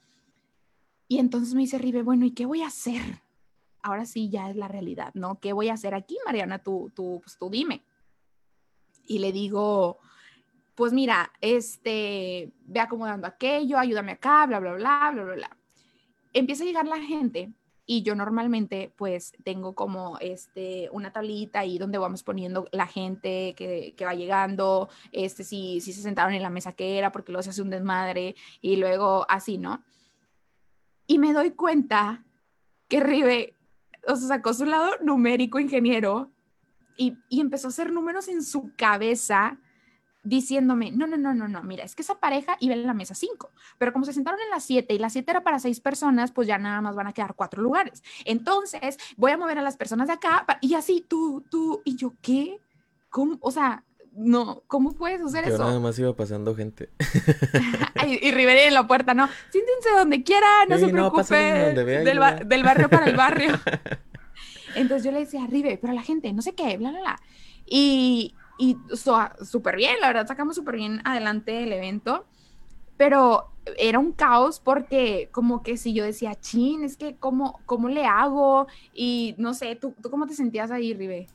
Y 1.09 1.18
entonces 1.18 1.55
me 1.55 1.62
dice 1.62 1.78
Rive, 1.78 2.03
bueno, 2.03 2.26
¿y 2.26 2.32
qué 2.32 2.46
voy 2.46 2.62
a 2.62 2.66
hacer? 2.66 3.22
Ahora 3.82 4.05
sí, 4.05 4.28
ya 4.28 4.51
es 4.51 4.57
la 4.57 4.68
realidad, 4.68 5.12
¿no? 5.14 5.40
¿Qué 5.40 5.53
voy 5.53 5.68
a 5.70 5.74
hacer 5.74 5.94
aquí, 5.94 6.18
Mariana? 6.26 6.59
Tú, 6.59 6.92
tú, 6.94 7.20
pues 7.24 7.38
tú 7.38 7.49
dime. 7.49 7.82
Y 9.09 9.18
le 9.18 9.32
digo, 9.32 9.98
pues 10.76 10.92
mira, 10.92 11.32
este, 11.40 12.52
ve 12.66 12.78
acomodando 12.78 13.26
aquello, 13.26 13.78
ayúdame 13.78 14.12
acá, 14.12 14.46
bla, 14.46 14.61
bla, 14.61 14.74
bla, 14.74 15.11
bla, 15.12 15.24
bla, 15.24 15.34
bla. 15.34 15.56
Empieza 16.32 16.62
a 16.62 16.66
llegar 16.66 16.86
la 16.86 17.00
gente 17.00 17.52
y 17.84 18.02
yo 18.02 18.14
normalmente 18.14 18.92
pues 18.96 19.32
tengo 19.44 19.74
como 19.74 20.18
este, 20.20 20.90
una 20.92 21.11
tablita 21.11 21.61
ahí 21.61 21.78
donde 21.78 21.96
vamos 21.96 22.22
poniendo 22.22 22.68
la 22.70 22.86
gente 22.86 23.54
que, 23.56 23.94
que 23.96 24.04
va 24.04 24.14
llegando, 24.14 24.90
este, 25.11 25.42
si, 25.42 25.80
si 25.80 25.94
se 25.94 26.02
sentaron 26.02 26.34
en 26.34 26.42
la 26.42 26.50
mesa 26.50 26.74
que 26.74 26.98
era, 26.98 27.11
porque 27.11 27.32
luego 27.32 27.42
se 27.42 27.50
hace 27.50 27.62
un 27.62 27.70
desmadre 27.70 28.36
y 28.61 28.76
luego 28.76 29.24
así, 29.28 29.56
¿no? 29.56 29.82
Y 31.06 31.18
me 31.18 31.32
doy 31.32 31.52
cuenta 31.52 32.24
que 32.88 33.00
Ribe, 33.00 33.54
o 34.06 34.14
sea, 34.14 34.28
sacó 34.28 34.52
su 34.52 34.66
lado 34.66 34.90
numérico 35.00 35.59
ingeniero 35.59 36.30
y, 36.99 37.16
y 37.30 37.40
empezó 37.40 37.68
a 37.68 37.70
hacer 37.70 37.90
números 37.92 38.28
en 38.28 38.42
su 38.42 38.72
cabeza 38.76 39.57
diciéndome, 40.24 40.90
no, 40.90 41.07
no, 41.07 41.16
no, 41.16 41.32
no, 41.32 41.49
no, 41.49 41.62
mira, 41.62 41.84
es 41.84 41.94
que 41.94 42.03
esa 42.03 42.18
pareja 42.20 42.57
iba 42.61 42.74
en 42.74 42.86
la 42.86 42.92
mesa 42.92 43.14
5, 43.14 43.51
pero 43.78 43.92
como 43.94 44.05
se 44.05 44.12
sentaron 44.12 44.38
en 44.40 44.51
la 44.51 44.61
7 44.61 44.92
y 44.92 44.99
la 44.99 45.09
7 45.09 45.30
era 45.30 45.42
para 45.42 45.59
6 45.59 45.80
personas, 45.80 46.32
pues 46.32 46.46
ya 46.46 46.59
nada 46.59 46.82
más 46.82 46.94
van 46.96 47.07
a 47.07 47.14
quedar 47.14 47.34
4 47.34 47.62
lugares. 47.62 48.03
Entonces, 48.26 48.99
voy 49.16 49.30
a 49.30 49.38
mover 49.38 49.57
a 49.59 49.62
las 49.62 49.76
personas 49.78 50.09
de 50.09 50.14
acá 50.14 50.44
y 50.61 50.74
así 50.74 51.07
tú, 51.09 51.46
tú, 51.51 51.80
y 51.84 51.96
yo, 51.96 52.14
¿qué? 52.20 52.61
¿Cómo? 53.09 53.38
O 53.40 53.51
sea, 53.51 53.84
no, 54.12 54.64
¿cómo 54.66 54.92
puedes 54.94 55.22
hacer 55.22 55.49
Yo 55.49 55.57
nada 55.57 55.70
eso? 55.70 55.80
más 55.80 55.99
iba 55.99 56.14
pasando 56.14 56.55
gente. 56.55 56.90
Ay, 57.94 58.18
y 58.20 58.32
Rivera 58.32 58.64
en 58.64 58.74
la 58.74 58.86
puerta, 58.86 59.14
no, 59.14 59.28
siéntense 59.51 59.90
donde 59.96 60.24
quieran, 60.24 60.68
no 60.68 60.76
Sí, 60.78 60.86
se 60.86 60.92
no, 60.92 61.12
pásenle 61.12 61.44
preocupe, 61.53 61.66
donde 61.66 61.84
vea 61.84 62.03
y 62.03 62.05
del, 62.05 62.18
ba- 62.18 62.34
del 62.34 62.64
barrio 62.64 62.90
para 62.90 63.07
el 63.07 63.16
barrio. 63.16 63.53
Entonces 64.79 65.05
yo 65.05 65.12
le 65.12 65.20
decía, 65.20 65.47
Rive, 65.47 65.79
pero 65.81 65.93
la 65.93 66.03
gente, 66.03 66.33
no 66.33 66.43
sé 66.43 66.55
qué, 66.55 66.76
bla, 66.79 66.91
bla, 66.91 67.01
bla. 67.01 67.20
Y, 67.66 68.39
y 68.59 68.76
so- 68.95 69.18
súper 69.45 69.76
bien, 69.76 69.97
la 70.01 70.09
verdad, 70.09 70.26
sacamos 70.26 70.57
súper 70.57 70.76
bien 70.76 71.01
adelante 71.05 71.62
el 71.64 71.72
evento, 71.72 72.26
pero 72.97 73.55
era 73.79 73.99
un 73.99 74.12
caos 74.12 74.61
porque 74.61 75.31
como 75.33 75.62
que 75.62 75.76
si 75.76 75.95
yo 75.95 76.05
decía, 76.05 76.35
chin, 76.41 76.85
es 76.85 76.97
que 76.97 77.18
cómo, 77.18 77.62
cómo 77.66 77.89
le 77.89 78.07
hago 78.07 78.66
y 78.93 79.35
no 79.39 79.55
sé, 79.55 79.76
¿tú, 79.76 79.95
tú 80.03 80.11
cómo 80.11 80.26
te 80.26 80.35
sentías 80.35 80.70
ahí, 80.70 80.95
Rive? 80.95 81.31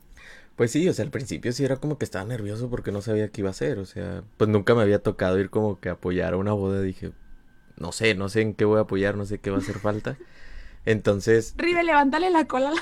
Pues 0.56 0.72
sí, 0.72 0.88
o 0.88 0.94
sea, 0.94 1.06
al 1.06 1.12
principio 1.12 1.52
sí 1.52 1.64
era 1.66 1.78
como 1.78 1.98
que 1.98 2.06
estaba 2.06 2.26
nervioso 2.26 2.70
porque 2.70 2.91
no 2.91 3.02
sabía 3.02 3.30
qué 3.30 3.41
iba 3.41 3.50
a 3.50 3.52
hacer. 3.52 3.80
O 3.80 3.86
sea, 3.86 4.24
pues 4.38 4.50
nunca 4.50 4.76
me 4.76 4.82
había 4.84 5.02
tocado 5.02 5.39
ir 5.39 5.50
como 5.50 5.80
que 5.80 5.89
a 5.89 5.94
apoyar 5.94 6.34
a 6.34 6.38
una 6.38 6.54
boda. 6.54 6.82
Dije, 6.82 7.14
no 7.78 7.91
sé, 7.94 8.16
no 8.16 8.30
sé 8.30 8.41
en 8.41 8.56
qué 8.56 8.66
voy 8.66 8.80
a 8.80 8.82
apoyar, 8.84 9.18
no 9.18 9.26
sé 9.26 9.39
qué 9.39 9.52
va 9.52 9.58
a 9.58 9.60
hacer 9.60 9.80
falta. 9.80 10.20
Entonces, 10.86 11.53
Rive, 11.57 11.84
levántale 11.84 12.29
la 12.29 12.45
cola 12.45 12.69
a 12.69 12.73
la 12.73 12.81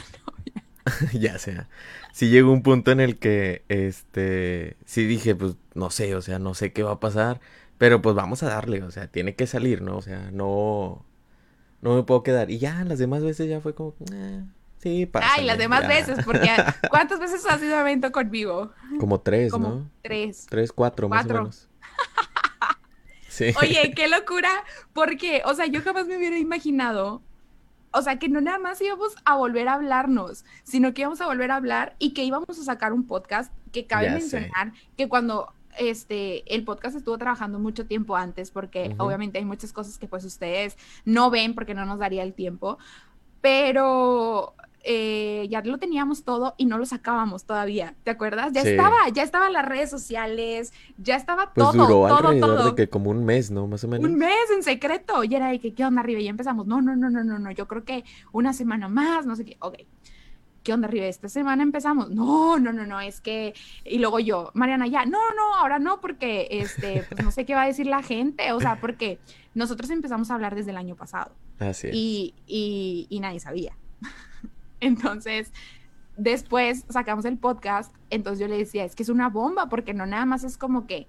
ya 1.14 1.38
sea, 1.38 1.70
sí 2.12 2.30
llegó 2.30 2.52
un 2.52 2.64
punto 2.64 2.92
en 2.92 3.00
el 3.00 3.20
que, 3.20 3.64
este, 3.70 4.78
sí 4.86 5.06
dije, 5.06 5.36
pues 5.36 5.56
no 5.76 5.92
sé, 5.92 6.16
o 6.16 6.22
sea, 6.22 6.40
no 6.40 6.54
sé 6.56 6.74
qué 6.74 6.82
va 6.84 6.94
a 6.94 7.00
pasar, 7.00 7.40
pero 7.78 8.02
pues 8.02 8.16
vamos 8.16 8.42
a 8.44 8.48
darle, 8.48 8.82
o 8.84 8.92
sea, 8.92 9.08
tiene 9.08 9.36
que 9.36 9.46
salir, 9.48 9.82
¿no? 9.82 9.98
O 9.98 10.02
sea, 10.02 10.32
no, 10.32 11.06
no 11.82 11.96
me 11.96 12.04
puedo 12.04 12.24
quedar. 12.24 12.50
Y 12.50 12.58
ya, 12.58 12.84
las 12.84 12.98
demás 13.00 13.24
veces 13.24 13.48
ya 13.48 13.62
fue 13.62 13.76
como, 13.76 13.94
eh, 14.12 14.44
sí, 14.80 15.06
pasa. 15.06 15.28
Ay, 15.34 15.46
las 15.46 15.60
demás 15.60 15.88
veces, 15.88 16.26
porque 16.26 16.50
¿cuántas 16.90 17.20
veces 17.20 17.46
has 17.46 17.62
ido 17.62 17.76
a 17.78 17.82
evento 17.82 18.12
conmigo? 18.12 18.72
Como 19.00 19.22
tres, 19.22 19.52
Como 19.52 19.70
¿no? 19.70 19.92
tres. 20.02 20.48
Tres, 20.50 20.72
cuatro, 20.72 21.10
más 21.10 21.26
o 21.26 21.28
Cuatro. 21.28 21.42
menos. 21.44 21.68
Sí. 23.28 23.54
Oye, 23.62 23.94
qué 23.96 24.10
locura, 24.10 24.50
porque, 24.92 25.42
o 25.46 25.54
sea, 25.54 25.66
yo 25.66 25.82
jamás 25.82 26.06
me 26.06 26.18
hubiera 26.18 26.38
imaginado, 26.38 27.22
o 27.94 28.02
sea, 28.02 28.20
que 28.20 28.30
no 28.30 28.42
nada 28.42 28.60
más 28.60 28.82
íbamos 28.82 29.16
a 29.26 29.36
volver 29.36 29.68
a 29.68 29.74
hablarnos, 29.74 30.46
sino 30.64 30.94
que 30.94 31.02
íbamos 31.02 31.22
a 31.22 31.26
volver 31.28 31.52
a 31.52 31.58
hablar 31.58 31.96
y 32.00 32.14
que 32.14 32.24
íbamos 32.24 32.50
a 32.58 32.64
sacar 32.64 32.94
un 32.94 33.06
podcast 33.06 33.54
que 33.72 33.86
cabe 33.88 34.06
Ya 34.06 34.20
sé. 34.20 34.40
mencionar 34.40 34.74
que 34.98 35.08
cuando 35.10 35.54
este 35.78 36.54
el 36.54 36.66
podcast 36.66 36.98
estuvo 36.98 37.18
trabajando 37.18 37.58
mucho 37.58 37.86
tiempo 37.86 38.18
antes 38.18 38.52
porque 38.52 38.94
obviamente 38.98 39.40
hay 39.40 39.46
muchas 39.46 39.72
cosas 39.72 39.98
que 39.98 40.06
pues 40.08 40.26
ustedes 40.26 40.78
no 41.06 41.30
ven 41.30 41.56
porque 41.56 41.74
no 41.74 41.86
nos 41.86 42.00
daría 42.00 42.24
el 42.24 42.34
tiempo, 42.34 42.78
pero 43.40 44.54
eh, 44.84 45.48
ya 45.50 45.62
lo 45.62 45.78
teníamos 45.78 46.24
todo 46.24 46.56
y 46.58 46.66
no 46.66 46.78
lo 46.78 46.86
sacábamos 46.86 47.46
todavía, 47.46 47.96
¿te 48.04 48.12
acuerdas? 48.12 48.52
Ya 48.54 48.62
Sí. 48.64 48.70
estaba, 48.70 48.98
ya 49.14 49.24
estaban 49.24 49.54
las 49.54 49.66
redes 49.66 49.90
sociales, 49.90 50.74
ya 50.98 51.16
estaba 51.16 51.54
Pues 51.54 51.68
todo, 51.68 51.74
duró 51.86 51.88
todo, 52.08 52.16
alrededor 52.30 52.58
todo. 52.58 52.70
de 52.72 52.76
que 52.76 52.90
como 52.90 53.10
un 53.12 53.24
mes, 53.26 53.52
¿no? 53.52 53.68
Más 53.68 53.84
o 53.84 53.88
menos. 53.88 54.10
Un 54.10 54.18
mes 54.18 54.50
en 54.56 54.64
secreto. 54.64 55.24
Y 55.24 55.36
era 55.36 55.50
de 55.50 55.60
que, 55.60 55.74
¿qué 55.74 55.86
onda, 55.86 56.02
Ribe? 56.04 56.22
Y 56.22 56.28
empezamos. 56.28 56.66
No, 56.68 56.82
no, 56.82 56.96
no, 56.96 57.10
no, 57.10 57.24
no, 57.24 57.38
no. 57.40 57.52
Yo 57.52 57.68
creo 57.68 57.84
que 57.84 58.04
una 58.32 58.54
semana 58.54 58.88
más, 58.90 59.26
no 59.26 59.36
sé 59.36 59.46
qué. 59.46 59.58
Ok. 59.60 59.76
¿Qué 60.64 60.74
onda, 60.74 60.88
Ribe? 60.88 61.10
Esta 61.10 61.28
semana 61.28 61.64
empezamos. 61.64 62.12
No, 62.12 62.60
no, 62.60 62.72
no, 62.74 62.86
no. 62.86 63.00
Es 63.02 63.20
que. 63.22 63.54
Y 63.84 63.98
luego 64.00 64.20
yo, 64.20 64.52
Mariana, 64.54 64.86
ya. 64.88 65.06
No, 65.06 65.18
no, 65.36 65.56
ahora 65.56 65.80
no, 65.80 66.00
porque 66.02 66.48
este, 66.52 67.04
pues 67.10 67.24
no 67.24 67.32
sé 67.32 67.46
qué 67.46 67.56
va 67.56 67.64
a 67.64 67.68
decir 67.68 67.88
la 67.88 68.04
gente. 68.04 68.52
O 68.52 68.60
sea, 68.60 68.80
porque 68.80 69.20
nosotros 69.56 69.90
empezamos 69.90 70.30
a 70.32 70.36
hablar 70.36 70.54
desde 70.56 70.72
el 70.72 70.78
año 70.78 70.96
pasado 70.96 71.32
Así 71.60 71.88
es. 71.88 71.96
y, 71.96 72.34
y, 72.48 73.08
y 73.10 73.20
nadie 73.20 73.40
sabía. 73.40 73.76
Entonces, 74.82 75.52
después 76.18 76.86
sacamos 76.90 77.26
el 77.26 77.38
podcast, 77.38 77.96
entonces 78.10 78.40
yo 78.40 78.48
le 78.48 78.58
decía, 78.58 78.84
es 78.84 78.96
que 78.96 79.04
es 79.04 79.10
una 79.10 79.30
bomba, 79.30 79.70
porque 79.70 79.94
no 79.94 80.06
nada 80.06 80.26
más 80.26 80.44
es 80.44 80.58
como 80.58 80.86
que, 80.86 81.08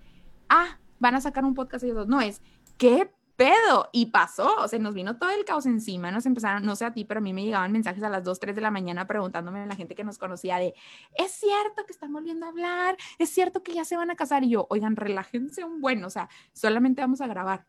ah, 0.48 0.78
van 1.00 1.14
a 1.14 1.20
sacar 1.20 1.44
un 1.44 1.54
podcast 1.54 1.84
ellos 1.84 1.96
dos, 1.96 2.08
no 2.08 2.20
es, 2.20 2.40
¿qué 2.78 3.10
pedo? 3.36 3.88
Y 3.92 4.06
pasó, 4.06 4.54
o 4.60 4.68
sea, 4.68 4.78
nos 4.78 4.94
vino 4.94 5.18
todo 5.18 5.30
el 5.30 5.44
caos 5.44 5.66
encima, 5.66 6.10
nos 6.10 6.26
empezaron, 6.26 6.64
no 6.64 6.76
sé 6.76 6.84
a 6.84 6.92
ti, 6.92 7.04
pero 7.04 7.18
a 7.18 7.22
mí 7.22 7.32
me 7.32 7.44
llegaban 7.44 7.72
mensajes 7.72 8.02
a 8.02 8.08
las 8.08 8.22
2, 8.22 8.38
3 8.38 8.54
de 8.54 8.62
la 8.62 8.70
mañana 8.70 9.06
preguntándome 9.06 9.60
a 9.60 9.66
la 9.66 9.74
gente 9.74 9.94
que 9.94 10.04
nos 10.04 10.18
conocía 10.18 10.58
de, 10.58 10.74
es 11.14 11.32
cierto 11.32 11.84
que 11.86 11.92
están 11.92 12.12
volviendo 12.12 12.46
a 12.46 12.50
hablar, 12.50 12.96
es 13.18 13.30
cierto 13.30 13.62
que 13.62 13.74
ya 13.74 13.84
se 13.84 13.96
van 13.96 14.10
a 14.10 14.16
casar, 14.16 14.44
y 14.44 14.50
yo, 14.50 14.66
oigan, 14.70 14.96
relájense 14.96 15.64
un 15.64 15.80
buen, 15.80 16.04
o 16.04 16.10
sea, 16.10 16.28
solamente 16.52 17.00
vamos 17.00 17.20
a 17.20 17.26
grabar. 17.26 17.66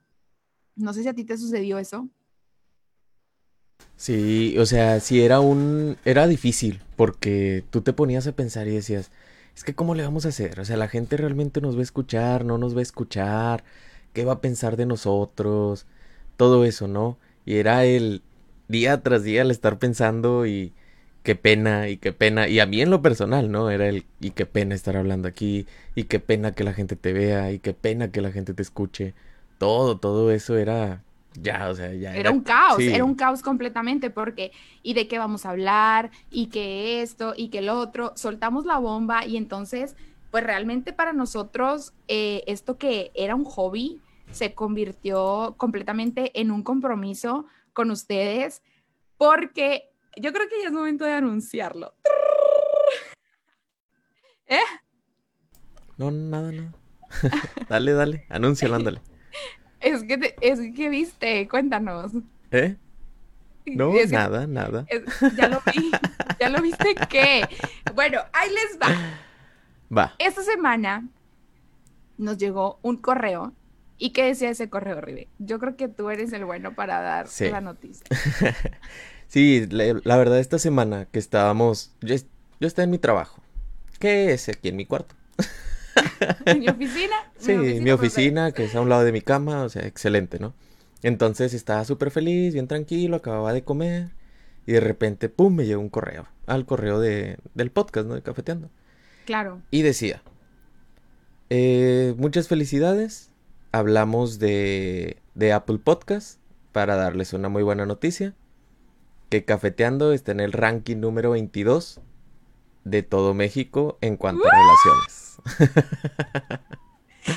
No 0.76 0.93
sé 0.93 1.04
si 1.04 1.08
a 1.08 1.14
ti 1.14 1.24
te 1.24 1.38
sucedió 1.38 1.78
eso. 1.78 2.10
Sí, 3.96 4.58
o 4.58 4.66
sea, 4.66 5.00
sí 5.00 5.24
era 5.24 5.40
un... 5.40 5.98
Era 6.06 6.28
difícil 6.28 6.82
porque 6.96 7.64
tú 7.70 7.82
te 7.82 7.94
ponías 7.94 8.28
a 8.28 8.34
pensar 8.34 8.68
y 8.68 8.72
decías, 8.72 9.12
es 9.56 9.64
que 9.64 9.76
¿cómo 9.76 9.96
le 9.96 10.04
vamos 10.04 10.26
a 10.26 10.30
hacer? 10.30 10.60
O 10.60 10.66
sea, 10.66 10.78
la 10.78 10.88
gente 10.88 11.18
realmente 11.18 11.62
nos 11.62 11.76
va 11.76 11.80
a 11.80 11.84
escuchar, 11.84 12.46
no 12.46 12.58
nos 12.58 12.76
va 12.76 12.80
a 12.80 12.84
escuchar, 12.84 13.64
¿qué 14.14 14.26
va 14.26 14.34
a 14.34 14.42
pensar 14.42 14.78
de 14.78 14.86
nosotros? 14.86 15.86
Todo 16.38 16.66
eso, 16.66 16.88
¿no? 16.88 17.18
Y 17.46 17.56
era 17.58 17.86
el 17.86 18.22
día 18.68 19.02
tras 19.04 19.24
día 19.24 19.42
el 19.44 19.52
estar 19.52 19.80
pensando 19.80 20.46
y 20.46 20.74
qué 21.24 21.36
pena 21.36 21.90
y 21.90 21.98
qué 21.98 22.14
pena. 22.14 22.48
Y 22.48 22.60
a 22.60 22.66
mí 22.66 22.82
en 22.82 22.90
lo 22.92 23.02
personal, 23.02 23.52
¿no? 23.52 23.70
Era 23.72 23.88
el 23.90 24.06
y 24.20 24.32
qué 24.32 24.46
pena 24.46 24.76
estar 24.76 24.98
hablando 24.98 25.28
aquí 25.28 25.68
y 25.96 26.06
qué 26.06 26.20
pena 26.20 26.54
que 26.54 26.64
la 26.64 26.74
gente 26.74 26.96
te 26.96 27.14
vea 27.14 27.52
y 27.52 27.60
qué 27.60 27.74
pena 27.74 28.12
que 28.12 28.22
la 28.22 28.32
gente 28.32 28.54
te 28.54 28.62
escuche. 28.64 29.14
Todo, 29.58 29.98
todo 30.00 30.32
eso 30.32 30.58
era... 30.58 31.04
Ya, 31.36 31.70
o 31.70 31.76
sea, 31.76 31.94
ya 31.94 32.16
Era 32.16 32.32
un 32.32 32.42
caos, 32.42 32.78
sí. 32.78 32.94
era 32.94 33.04
un 33.04 33.16
caos 33.16 33.42
completamente 33.42 34.10
porque, 34.10 34.52
¿y 34.82 34.94
de 34.94 35.08
qué 35.08 35.18
vamos 35.18 35.46
a 35.46 35.52
hablar? 35.52 36.12
¿Y 36.30 36.48
qué 36.48 37.02
esto? 37.02 37.34
¿Y 37.36 37.50
qué 37.50 37.60
el 37.60 37.70
otro? 37.70 38.14
Soltamos 38.16 38.66
la 38.66 38.78
bomba 38.78 39.26
y 39.26 39.38
entonces, 39.38 39.96
pues 40.32 40.44
realmente 40.44 40.94
para 40.94 41.14
nosotros, 41.14 41.94
eh, 42.08 42.44
esto 42.48 42.78
que 42.78 43.12
era 43.16 43.36
un 43.36 43.46
hobby 43.46 44.02
se 44.32 44.54
convirtió 44.54 45.56
completamente 45.58 46.40
en 46.40 46.52
un 46.52 46.64
compromiso 46.64 47.46
con 47.74 47.92
ustedes 47.92 48.62
porque 49.18 49.90
yo 50.18 50.34
creo 50.34 50.48
que 50.48 50.62
ya 50.62 50.68
es 50.68 50.74
momento 50.74 51.06
de 51.06 51.14
anunciarlo. 51.14 51.94
¿Eh? 54.48 54.58
No, 55.98 56.12
nada, 56.12 56.52
nada. 56.52 56.74
dale, 57.70 57.94
dale, 57.94 58.26
anúncialo, 58.30 58.76
ándale. 58.76 59.02
Es 59.84 60.04
que, 60.04 60.18
te- 60.18 60.36
es 60.42 60.60
que 60.76 60.90
viste, 60.90 61.48
cuéntanos. 61.48 62.12
¿Eh? 62.52 62.76
No, 63.66 63.94
Es 63.96 64.10
que- 64.10 64.16
nada, 64.18 64.48
nada. 64.48 64.86
es- 64.90 65.04
ya 65.38 65.48
lo 65.48 65.62
vi, 65.72 65.92
ya 66.40 66.50
lo 66.50 66.62
viste 66.62 66.96
que. 67.10 67.48
Bueno, 67.94 68.20
ahí 68.34 68.50
les 68.50 68.80
va. 68.82 68.88
Va. 69.96 70.16
Esta 70.20 70.42
semana 70.42 71.08
nos 72.18 72.38
llegó 72.38 72.80
un 72.82 72.98
correo. 72.98 73.54
¿Y 74.00 74.10
qué 74.10 74.24
decía 74.26 74.50
ese 74.50 74.70
correo, 74.70 75.00
Ribe? 75.00 75.28
Yo 75.40 75.60
creo 75.60 75.78
que 75.78 75.88
tú 75.88 76.10
eres 76.10 76.34
el 76.34 76.44
bueno 76.46 76.74
para 76.76 77.00
dar 77.02 77.28
Sí. 77.28 77.50
la 77.50 77.62
noticia. 77.62 78.04
Sí, 79.28 79.66
la, 79.72 80.00
la 80.04 80.18
verdad 80.18 80.38
esta 80.40 80.60
semana 80.60 81.06
que 81.06 81.18
estábamos, 81.18 81.92
yo, 82.02 82.16
yo 82.60 82.68
estaba 82.68 82.84
en 82.84 82.92
mi 82.92 83.00
trabajo, 83.00 83.42
que 84.00 84.32
es 84.34 84.48
aquí 84.48 84.70
en 84.70 84.76
mi 84.76 84.86
cuarto. 84.86 85.16
¿En 86.46 86.60
mi 86.60 86.70
oficina? 86.70 87.16
Sí, 87.38 87.54
mi 87.54 87.82
pues, 87.82 87.94
oficina, 87.94 88.52
que 88.52 88.66
es 88.66 88.76
a 88.76 88.82
un 88.82 88.89
lado 88.89 89.04
de 89.04 89.12
mi 89.12 89.22
cama, 89.22 89.64
o 89.64 89.70
sea, 89.70 89.86
excelente, 89.86 90.39
¿no? 90.39 90.54
Entonces 91.02 91.54
estaba 91.54 91.84
súper 91.86 92.12
feliz, 92.12 92.54
bien 92.54 92.68
tranquilo, 92.68 93.18
acababa 93.18 93.54
de 93.54 93.64
comer 93.64 94.12
y 94.66 94.74
de 94.74 94.80
repente, 94.80 95.30
¡pum!, 95.30 95.54
me 95.54 95.66
llegó 95.66 95.82
un 95.82 95.89
correo, 95.89 96.28
al 96.48 96.66
correo 96.66 97.00
de, 97.00 97.38
del 97.54 97.72
podcast, 97.72 98.08
¿no? 98.08 98.16
De 98.16 98.22
Cafeteando. 98.22 98.70
Claro. 99.26 99.62
Y 99.72 99.82
decía, 99.82 100.22
eh, 101.50 102.14
muchas 102.18 102.48
felicidades, 102.48 103.32
hablamos 103.72 104.39
de, 104.39 105.18
de 105.36 105.54
Apple 105.54 105.80
Podcast 105.80 106.39
para 106.72 106.96
darles 106.96 107.34
una 107.34 107.50
muy 107.50 107.64
buena 107.64 107.86
noticia, 107.86 108.34
que 109.30 109.44
Cafeteando 109.46 110.14
está 110.14 110.32
en 110.32 110.39
el 110.39 110.54
ranking 110.54 110.98
número 110.98 111.32
22 111.32 112.00
de 112.84 113.04
todo 113.04 113.34
México 113.34 113.98
en 114.02 114.18
cuanto 114.18 114.44
a 114.46 114.52
relaciones. 114.52 115.33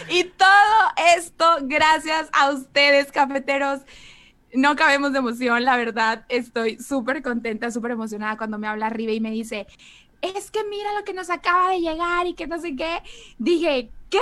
Y 0.08 0.24
todo 0.24 0.92
esto 1.16 1.44
gracias 1.62 2.28
a 2.32 2.50
ustedes, 2.50 3.12
cafeteros. 3.12 3.82
No 4.52 4.74
cabemos 4.76 5.12
de 5.12 5.18
emoción, 5.18 5.64
la 5.64 5.76
verdad. 5.76 6.24
Estoy 6.28 6.78
súper 6.78 7.22
contenta, 7.22 7.70
súper 7.70 7.92
emocionada 7.92 8.36
cuando 8.36 8.58
me 8.58 8.66
habla 8.66 8.90
Ribe 8.90 9.14
y 9.14 9.20
me 9.20 9.30
dice, 9.30 9.66
es 10.22 10.50
que 10.50 10.64
mira 10.64 10.92
lo 10.94 11.04
que 11.04 11.14
nos 11.14 11.30
acaba 11.30 11.70
de 11.70 11.80
llegar 11.80 12.26
y 12.26 12.34
que 12.34 12.46
no 12.46 12.58
sé 12.60 12.74
qué. 12.74 13.02
Dije, 13.38 13.90
¿qué? 14.10 14.18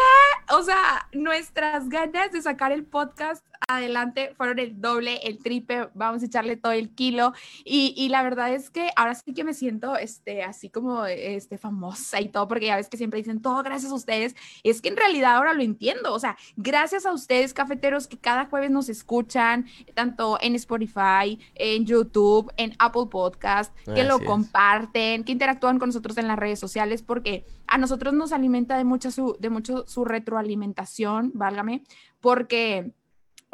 O 0.51 0.63
sea, 0.63 1.09
nuestras 1.13 1.89
ganas 1.89 2.33
de 2.33 2.43
sacar 2.43 2.73
el 2.73 2.85
podcast 2.85 3.45
adelante 3.69 4.33
fueron 4.37 4.59
el 4.59 4.81
doble, 4.81 5.17
el 5.25 5.39
triple, 5.39 5.89
vamos 5.95 6.23
a 6.23 6.27
echarle 6.27 6.57
todo 6.57 6.73
el 6.73 6.91
kilo. 6.91 7.33
Y, 7.65 7.95
y 7.97 8.09
la 8.09 8.23
verdad 8.23 8.53
es 8.53 8.71
que 8.71 8.91
ahora 8.97 9.15
sí 9.15 9.35
que 9.35 9.45
me 9.45 9.55
siento 9.55 9.97
este, 9.97 10.43
así 10.43 10.71
como 10.71 11.07
este, 11.07 11.59
famosa 11.59 12.21
y 12.21 12.29
todo, 12.29 12.49
porque 12.49 12.67
ya 12.67 12.77
ves 12.77 12.89
que 12.89 12.97
siempre 12.97 13.19
dicen 13.19 13.43
todo 13.43 13.63
gracias 13.63 13.93
a 13.93 13.95
ustedes. 13.95 14.35
Es 14.63 14.81
que 14.81 14.89
en 14.89 14.97
realidad 14.97 15.37
ahora 15.37 15.53
lo 15.55 15.63
entiendo. 15.63 16.13
O 16.13 16.19
sea, 16.19 16.37
gracias 16.57 17.07
a 17.07 17.13
ustedes, 17.13 17.55
cafeteros, 17.55 18.07
que 18.07 18.19
cada 18.19 18.47
jueves 18.47 18.71
nos 18.71 18.89
escuchan, 18.89 19.67
tanto 19.95 20.39
en 20.41 20.55
Spotify, 20.55 21.39
en 21.55 21.87
YouTube, 21.87 22.53
en 22.57 22.75
Apple 22.79 23.07
Podcast, 23.11 23.75
que 23.85 24.05
lo 24.05 24.19
es. 24.19 24.25
comparten, 24.25 25.25
que 25.25 25.33
interactúan 25.33 25.79
con 25.79 25.89
nosotros 25.89 26.17
en 26.19 26.29
las 26.29 26.39
redes 26.39 26.59
sociales, 26.59 27.03
porque 27.03 27.45
a 27.67 27.79
nosotros 27.79 28.15
nos 28.15 28.33
alimenta 28.33 28.77
de 28.77 28.85
mucha 28.85 29.11
su, 29.11 29.37
de 29.41 29.51
mucho 29.51 29.87
su 29.87 30.05
retroalimentación, 30.05 31.33
válgame, 31.35 31.83
porque 32.21 32.93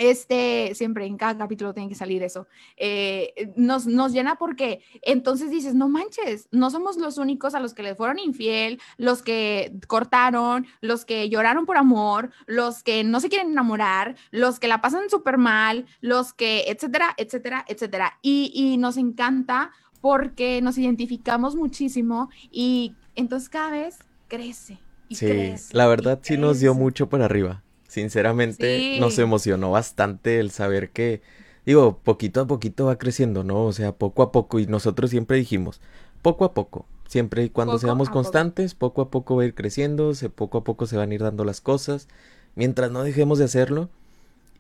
este, 0.01 0.73
siempre 0.75 1.05
en 1.05 1.17
cada 1.17 1.37
capítulo 1.37 1.75
tiene 1.75 1.89
que 1.89 1.95
salir 1.95 2.23
eso, 2.23 2.49
eh, 2.77 3.53
nos, 3.55 3.87
nos 3.87 4.13
llena 4.13 4.37
porque 4.37 4.83
entonces 5.03 5.51
dices, 5.51 5.75
no 5.75 5.89
manches, 5.89 6.49
no 6.51 6.71
somos 6.71 6.97
los 6.97 7.19
únicos 7.19 7.55
a 7.55 7.61
los 7.61 7.75
que 7.75 7.83
les 7.83 7.97
fueron 7.97 8.19
infiel, 8.19 8.81
los 8.97 9.23
que 9.23 9.73
cortaron, 9.87 10.67
los 10.81 11.05
que 11.05 11.29
lloraron 11.29 11.67
por 11.67 11.77
amor, 11.77 12.31
los 12.47 12.83
que 12.83 13.05
no 13.05 13.21
se 13.21 13.29
quieren 13.29 13.51
enamorar, 13.53 14.17
los 14.31 14.59
que 14.59 14.69
la 14.69 14.81
pasan 14.81 15.11
súper 15.11 15.37
mal, 15.39 15.87
los 16.01 16.33
que, 16.33 16.65
etcétera, 16.69 17.15
etcétera, 17.17 17.65
etcétera. 17.69 18.19
Y, 18.23 18.51
y 18.55 18.79
nos 18.79 18.97
encanta 18.97 19.71
porque 20.01 20.63
nos 20.63 20.79
identificamos 20.79 21.57
muchísimo 21.57 22.31
y 22.51 22.95
entonces 23.17 23.49
cada 23.51 23.71
vez 23.71 23.99
crece. 24.29 24.79
Y 25.09 25.17
Sí, 25.17 25.27
crece, 25.27 25.77
la 25.77 25.87
verdad 25.89 26.21
sí 26.23 26.39
nos 26.39 26.61
dio 26.61 26.73
mucho 26.75 27.09
para 27.09 27.27
arriba. 27.27 27.63
Sinceramente 27.91 28.79
Sí. 28.79 29.01
nos 29.01 29.19
emocionó 29.19 29.73
bastante 29.73 30.39
el 30.39 30.53
saber 30.53 30.91
que, 30.91 31.23
digo, 31.67 31.99
poquito 32.05 32.41
a 32.41 32.47
poquito 32.47 32.87
va 32.87 32.97
creciendo, 32.99 33.43
¿no? 33.43 33.65
O 33.65 33.73
sea, 33.73 33.91
poco 33.93 34.23
a 34.23 34.31
poco 34.31 34.61
y 34.61 34.67
nosotros 34.67 35.11
siempre 35.11 35.37
dijimos, 35.39 35.81
poco 36.23 36.45
a 36.45 36.55
poco, 36.55 36.87
siempre 37.09 37.43
y 37.43 37.51
cuando 37.51 37.73
Poco 37.73 37.81
seamos 37.81 38.09
poco. 38.09 38.19
constantes, 38.21 38.75
poco 38.77 39.03
a 39.03 39.11
poco 39.11 39.35
va 39.37 39.43
a 39.43 39.47
ir 39.47 39.55
creciendo, 39.55 40.15
se, 40.15 40.31
poco 40.31 40.59
a 40.59 40.63
poco 40.65 40.87
se 40.87 40.97
van 40.97 41.11
a 41.11 41.15
ir 41.15 41.23
dando 41.23 41.45
las 41.45 41.61
cosas, 41.61 42.07
mientras 42.55 42.93
no 42.93 43.03
dejemos 43.03 43.41
de 43.41 43.47
hacerlo. 43.47 43.91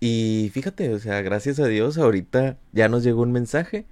Y 0.00 0.50
fíjate, 0.52 0.92
o 0.92 0.98
sea, 0.98 1.22
gracias 1.22 1.60
a 1.60 1.66
Dios 1.66 1.98
ahorita 1.98 2.56
ya 2.72 2.88
nos 2.88 3.04
llegó 3.04 3.22
un 3.22 3.30
mensaje 3.32 3.86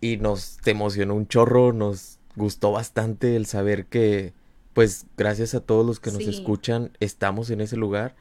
y 0.00 0.18
nos 0.18 0.58
emocionó 0.66 1.14
un 1.16 1.26
chorro, 1.26 1.72
nos 1.72 2.18
gustó 2.36 2.70
bastante 2.70 3.34
el 3.34 3.46
saber 3.46 3.86
que, 3.86 4.34
pues, 4.74 5.06
gracias 5.16 5.54
a 5.56 5.60
todos 5.60 5.84
los 5.86 5.98
que 5.98 6.12
nos 6.12 6.22
Sí. 6.22 6.30
escuchan, 6.30 6.90
estamos 7.00 7.50
en 7.50 7.60
ese 7.62 7.76
lugar. 7.76 8.14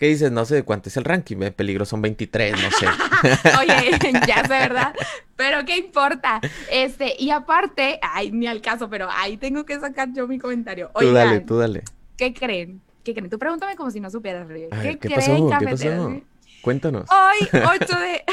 ¿Qué 0.00 0.06
dices? 0.06 0.32
No 0.32 0.46
sé 0.46 0.54
de 0.54 0.62
cuánto 0.62 0.88
es 0.88 0.96
el 0.96 1.04
ranking, 1.04 1.36
de 1.36 1.52
peligro 1.52 1.84
son 1.84 2.00
23, 2.00 2.52
no 2.52 2.70
sé. 2.70 2.86
Oye, 3.60 3.98
ya 4.26 4.40
sé, 4.44 4.48
¿verdad? 4.48 4.94
Pero 5.36 5.66
qué 5.66 5.76
importa. 5.76 6.40
Este, 6.72 7.16
y 7.18 7.28
aparte, 7.28 8.00
ay, 8.00 8.32
ni 8.32 8.46
al 8.46 8.62
caso, 8.62 8.88
pero 8.88 9.08
ahí 9.10 9.36
tengo 9.36 9.66
que 9.66 9.78
sacar 9.78 10.08
yo 10.14 10.26
mi 10.26 10.38
comentario. 10.38 10.90
Tú 10.98 11.12
dale, 11.12 11.32
Oigan, 11.32 11.44
tú 11.44 11.58
dale. 11.58 11.82
¿qué 12.16 12.32
creen? 12.32 12.80
¿Qué 13.04 13.12
creen? 13.12 13.28
Tú 13.28 13.38
pregúntame 13.38 13.76
como 13.76 13.90
si 13.90 14.00
no 14.00 14.08
supieras, 14.08 14.46
¿Qué, 14.48 14.54
ver, 14.54 14.70
¿qué 14.70 14.96
creen, 14.98 15.48
pasó? 15.50 15.58
¿Qué 15.58 15.66
pasó? 15.66 16.20
Cuéntanos. 16.62 17.06
Hoy, 17.10 17.48
8 17.52 18.00
de... 18.00 18.24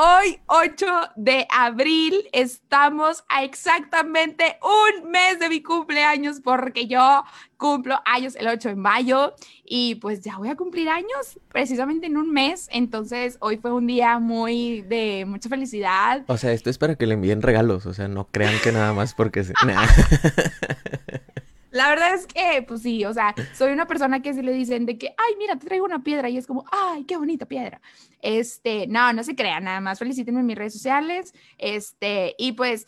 Hoy, 0.00 0.38
8 0.46 0.86
de 1.16 1.48
abril, 1.50 2.14
estamos 2.32 3.24
a 3.28 3.42
exactamente 3.42 4.56
un 4.62 5.10
mes 5.10 5.40
de 5.40 5.48
mi 5.48 5.60
cumpleaños 5.60 6.40
porque 6.40 6.86
yo 6.86 7.24
cumplo 7.56 7.98
años 8.04 8.36
el 8.36 8.46
8 8.46 8.68
de 8.68 8.76
mayo 8.76 9.34
y 9.64 9.96
pues 9.96 10.20
ya 10.20 10.36
voy 10.38 10.50
a 10.50 10.54
cumplir 10.54 10.88
años 10.88 11.40
precisamente 11.48 12.06
en 12.06 12.16
un 12.16 12.30
mes. 12.30 12.68
Entonces, 12.70 13.38
hoy 13.40 13.56
fue 13.56 13.72
un 13.72 13.88
día 13.88 14.20
muy 14.20 14.82
de 14.82 15.24
mucha 15.26 15.48
felicidad. 15.48 16.22
O 16.28 16.36
sea, 16.36 16.52
esto 16.52 16.70
es 16.70 16.78
para 16.78 16.94
que 16.94 17.08
le 17.08 17.14
envíen 17.14 17.42
regalos, 17.42 17.84
o 17.84 17.92
sea, 17.92 18.06
no 18.06 18.28
crean 18.28 18.54
que 18.62 18.70
nada 18.70 18.92
más 18.92 19.14
porque 19.14 19.42
se... 19.42 19.52
Nah. 19.66 19.84
La 21.70 21.88
verdad 21.90 22.14
es 22.14 22.26
que, 22.26 22.62
pues 22.66 22.82
sí, 22.82 23.04
o 23.04 23.12
sea, 23.12 23.34
soy 23.54 23.72
una 23.72 23.86
persona 23.86 24.22
que 24.22 24.32
si 24.32 24.42
le 24.42 24.52
dicen 24.52 24.86
de 24.86 24.96
que, 24.96 25.08
ay, 25.08 25.34
mira, 25.38 25.56
te 25.56 25.66
traigo 25.66 25.84
una 25.84 26.02
piedra 26.02 26.28
y 26.30 26.38
es 26.38 26.46
como, 26.46 26.64
ay, 26.72 27.04
qué 27.04 27.16
bonita 27.16 27.46
piedra. 27.46 27.80
Este, 28.22 28.86
no, 28.86 29.12
no 29.12 29.22
se 29.22 29.34
crean, 29.36 29.64
nada 29.64 29.80
más 29.80 29.98
felicítenme 29.98 30.40
en 30.40 30.46
mis 30.46 30.56
redes 30.56 30.72
sociales. 30.72 31.34
Este, 31.58 32.34
y 32.38 32.52
pues, 32.52 32.86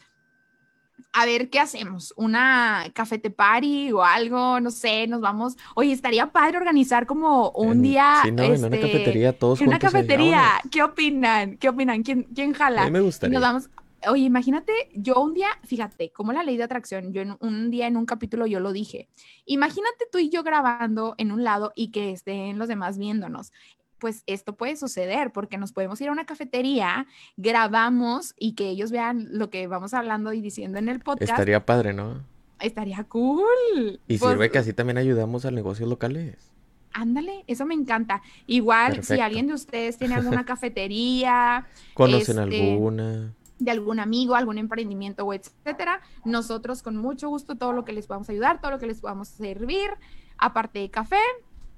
a 1.12 1.26
ver 1.26 1.50
qué 1.50 1.58
hacemos, 1.58 2.14
una 2.16 2.84
cafete 2.94 3.30
party 3.30 3.90
o 3.92 4.04
algo, 4.04 4.60
no 4.60 4.70
sé, 4.70 5.06
nos 5.08 5.20
vamos. 5.20 5.56
Oye, 5.74 5.92
estaría 5.92 6.30
padre 6.30 6.56
organizar 6.58 7.04
como 7.06 7.50
un 7.50 7.72
En- 7.72 7.82
día. 7.82 8.20
Sí, 8.22 8.30
no, 8.32 8.44
en 8.44 8.50
una 8.64 8.66
este, 8.68 8.80
cafetería 8.80 9.38
todos 9.38 9.60
en 9.60 9.68
una 9.68 9.78
cafetería. 9.78 10.42
¿Qué 10.70 10.82
opinan? 10.82 11.56
¿Qué 11.56 11.68
opinan? 11.68 12.02
¿Quién, 12.02 12.22
quién 12.34 12.54
A 12.54 12.58
jala? 12.58 12.84
mí 12.84 12.90
me 12.92 13.00
gustaría. 13.00 13.34
nos 13.38 13.42
vamos. 13.42 13.70
Oye, 14.08 14.22
imagínate, 14.22 14.72
yo 14.94 15.20
un 15.20 15.34
día, 15.34 15.48
fíjate, 15.64 16.10
como 16.12 16.32
la 16.32 16.42
ley 16.42 16.56
de 16.56 16.62
atracción, 16.62 17.12
yo 17.12 17.20
en 17.20 17.36
un 17.40 17.70
día 17.70 17.86
en 17.86 17.96
un 17.96 18.06
capítulo 18.06 18.46
yo 18.46 18.60
lo 18.60 18.72
dije. 18.72 19.08
Imagínate 19.44 20.06
tú 20.10 20.18
y 20.18 20.30
yo 20.30 20.42
grabando 20.42 21.14
en 21.18 21.32
un 21.32 21.44
lado 21.44 21.72
y 21.74 21.90
que 21.90 22.12
estén 22.12 22.58
los 22.58 22.68
demás 22.68 22.96
viéndonos. 22.98 23.52
Pues 23.98 24.22
esto 24.26 24.54
puede 24.56 24.76
suceder 24.76 25.30
porque 25.32 25.58
nos 25.58 25.72
podemos 25.72 26.00
ir 26.00 26.08
a 26.08 26.12
una 26.12 26.24
cafetería, 26.24 27.06
grabamos 27.36 28.34
y 28.38 28.54
que 28.54 28.70
ellos 28.70 28.90
vean 28.90 29.28
lo 29.32 29.50
que 29.50 29.66
vamos 29.66 29.92
hablando 29.92 30.32
y 30.32 30.40
diciendo 30.40 30.78
en 30.78 30.88
el 30.88 31.00
podcast. 31.00 31.30
Estaría 31.32 31.66
padre, 31.66 31.92
¿no? 31.92 32.24
Estaría 32.60 33.04
cool. 33.04 34.00
Y 34.08 34.18
Pues, 34.18 34.32
sirve 34.32 34.50
que 34.50 34.58
así 34.58 34.72
también 34.72 34.96
ayudamos 34.96 35.44
a 35.44 35.50
negocios 35.50 35.88
locales. 35.88 36.50
Ándale, 36.92 37.44
eso 37.46 37.66
me 37.66 37.74
encanta. 37.74 38.22
Igual, 38.46 39.04
si 39.04 39.20
alguien 39.20 39.46
de 39.46 39.54
ustedes 39.54 39.96
tiene 39.96 40.14
alguna 40.14 40.44
cafetería, 40.46 41.66
¿Conocen 41.94 42.38
Este, 42.38 42.72
alguna? 42.72 43.34
De 43.60 43.70
algún 43.70 44.00
amigo, 44.00 44.34
algún 44.34 44.58
emprendimiento 44.58 45.24
o 45.24 45.32
etcétera, 45.32 46.00
nosotros 46.24 46.82
con 46.82 46.96
mucho 46.96 47.28
gusto 47.28 47.56
todo 47.56 47.72
lo 47.72 47.84
que 47.84 47.92
les 47.92 48.06
podamos 48.06 48.28
ayudar, 48.30 48.60
todo 48.60 48.72
lo 48.72 48.78
que 48.78 48.86
les 48.86 49.00
podamos 49.00 49.28
servir, 49.28 49.90
aparte 50.38 50.80
de 50.80 50.90
café, 50.90 51.20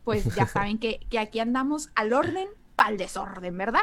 pues 0.05 0.35
ya 0.35 0.47
saben 0.47 0.78
que, 0.78 1.01
que 1.11 1.18
aquí 1.18 1.41
andamos 1.41 1.91
al 1.95 2.12
orden 2.12 2.49
para 2.76 2.91
el 2.91 2.99
desorden, 2.99 3.57
¿verdad? 3.59 3.83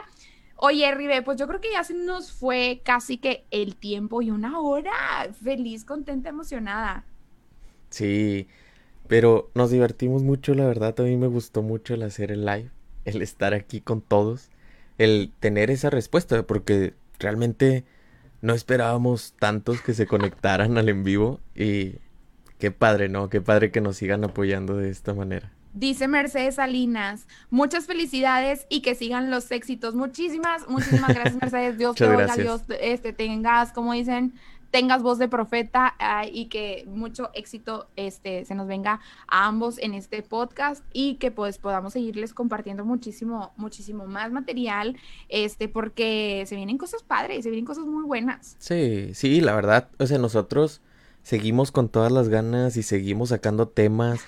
Oye, 0.62 0.94
Ribe, 0.94 1.22
pues 1.22 1.40
yo 1.40 1.48
creo 1.48 1.62
que 1.62 1.72
ya 1.72 1.86
se 1.86 1.94
nos 1.94 2.34
fue 2.34 2.82
casi 2.84 3.18
que 3.18 3.46
el 3.50 3.78
tiempo 3.78 4.22
y 4.22 4.30
una 4.30 4.60
hora. 4.60 4.92
Feliz, 5.42 5.86
contenta, 5.86 6.28
emocionada. 6.28 7.06
Sí, 7.90 8.50
pero 9.08 9.50
nos 9.56 9.72
divertimos 9.72 10.22
mucho, 10.22 10.54
la 10.54 10.66
verdad. 10.66 11.00
A 11.00 11.04
mí 11.04 11.16
me 11.16 11.28
gustó 11.28 11.62
mucho 11.62 11.94
el 11.94 12.04
hacer 12.04 12.30
el 12.32 12.46
live, 12.46 12.72
el 13.06 13.22
estar 13.22 13.54
aquí 13.54 13.80
con 13.80 14.02
todos, 14.02 14.50
el 14.98 15.32
tener 15.40 15.72
esa 15.72 15.90
respuesta, 15.90 16.44
porque 16.44 16.94
realmente 17.20 17.86
no 18.42 18.54
esperábamos 18.54 19.34
tantos 19.38 19.82
que 19.82 19.94
se 19.94 20.08
conectaran 20.08 20.78
al 20.78 20.90
en 20.90 21.04
vivo 21.04 21.40
y 21.56 21.96
qué 22.58 22.72
padre, 22.72 23.10
¿no? 23.10 23.30
Qué 23.30 23.42
padre 23.42 23.72
que 23.72 23.82
nos 23.82 23.98
sigan 23.98 24.24
apoyando 24.24 24.78
de 24.78 24.90
esta 24.90 25.14
manera. 25.14 25.52
Dice 25.74 26.08
Mercedes 26.08 26.56
Salinas, 26.56 27.28
muchas 27.52 27.86
felicidades 27.86 28.66
y 28.70 28.82
que 28.82 28.96
sigan 28.96 29.30
los 29.30 29.52
éxitos. 29.52 29.94
Muchísimas, 29.94 30.68
muchísimas 30.68 31.14
gracias, 31.14 31.36
Mercedes. 31.42 31.78
Dios 31.78 31.96
te 31.96 32.08
oiga, 32.08 32.36
Dios 32.36 32.64
este, 32.82 33.14
tengas, 33.14 33.72
como 33.72 33.94
dicen, 33.94 34.34
tengas 34.72 35.02
voz 35.02 35.18
de 35.18 35.28
profeta 35.28 35.96
ah, 36.00 36.26
y 36.32 36.46
que 36.46 36.86
mucho 36.88 37.30
éxito 37.34 37.88
este, 37.96 38.46
se 38.46 38.56
nos 38.56 38.68
venga 38.68 39.00
a 39.28 39.48
ambos 39.48 39.78
en 39.80 39.94
este 39.94 40.22
podcast 40.22 40.84
y 40.94 41.16
que 41.16 41.32
pues 41.32 41.58
podamos 41.58 41.94
seguirles 41.94 42.34
compartiendo 42.34 42.86
muchísimo, 42.86 43.52
muchísimo 43.58 44.06
más 44.06 44.32
material, 44.32 44.98
este, 45.28 45.68
porque 45.68 46.44
se 46.48 46.56
vienen 46.56 46.78
cosas 46.78 47.04
padres, 47.04 47.44
se 47.44 47.50
vienen 47.50 47.66
cosas 47.66 47.86
muy 47.86 48.04
buenas. 48.04 48.56
Sí, 48.60 49.12
sí, 49.14 49.42
la 49.42 49.56
verdad, 49.56 49.90
o 50.00 50.06
sea, 50.06 50.18
nosotros 50.18 50.82
seguimos 51.24 51.72
con 51.72 51.90
todas 51.90 52.12
las 52.12 52.30
ganas 52.30 52.78
y 52.78 52.84
seguimos 52.84 53.30
sacando 53.30 53.68
temas. 53.68 54.22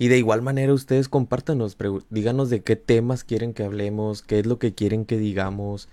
Y 0.00 0.08
de 0.08 0.18
igual 0.18 0.42
manera 0.42 0.72
ustedes 0.72 1.08
compártanos, 1.08 1.76
díganos 2.08 2.50
de 2.50 2.62
qué 2.62 2.76
temas 2.76 3.24
quieren 3.24 3.52
que 3.52 3.64
hablemos, 3.64 4.22
qué 4.22 4.38
es 4.38 4.46
lo 4.46 4.60
que 4.60 4.72
quieren 4.72 5.04
que 5.04 5.18
digamos. 5.18 5.88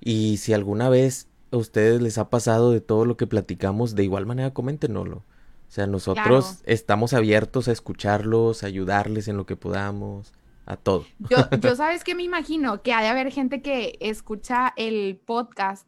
Y 0.00 0.36
si 0.36 0.52
alguna 0.52 0.88
vez 0.88 1.26
a 1.52 1.56
ustedes 1.56 2.00
les 2.02 2.18
ha 2.18 2.30
pasado 2.30 2.72
de 2.72 2.80
todo 2.80 3.04
lo 3.04 3.16
que 3.16 3.26
platicamos, 3.26 3.94
de 3.94 4.04
igual 4.04 4.26
manera 4.26 4.52
coméntenoslo. 4.52 5.18
O 5.18 5.74
sea, 5.74 5.86
nosotros 5.86 6.62
estamos 6.66 7.14
abiertos 7.14 7.68
a 7.68 7.72
escucharlos, 7.72 8.62
a 8.62 8.66
ayudarles 8.66 9.28
en 9.28 9.36
lo 9.36 9.46
que 9.46 9.56
podamos, 9.56 10.32
a 10.66 10.76
todo. 10.76 11.06
Yo, 11.18 11.48
yo 11.60 11.76
sabes 11.76 12.04
que 12.04 12.14
me 12.14 12.22
imagino 12.22 12.82
que 12.82 12.92
ha 12.92 13.00
de 13.00 13.08
haber 13.08 13.30
gente 13.30 13.62
que 13.62 13.96
escucha 14.00 14.72
el 14.76 15.20
podcast 15.24 15.86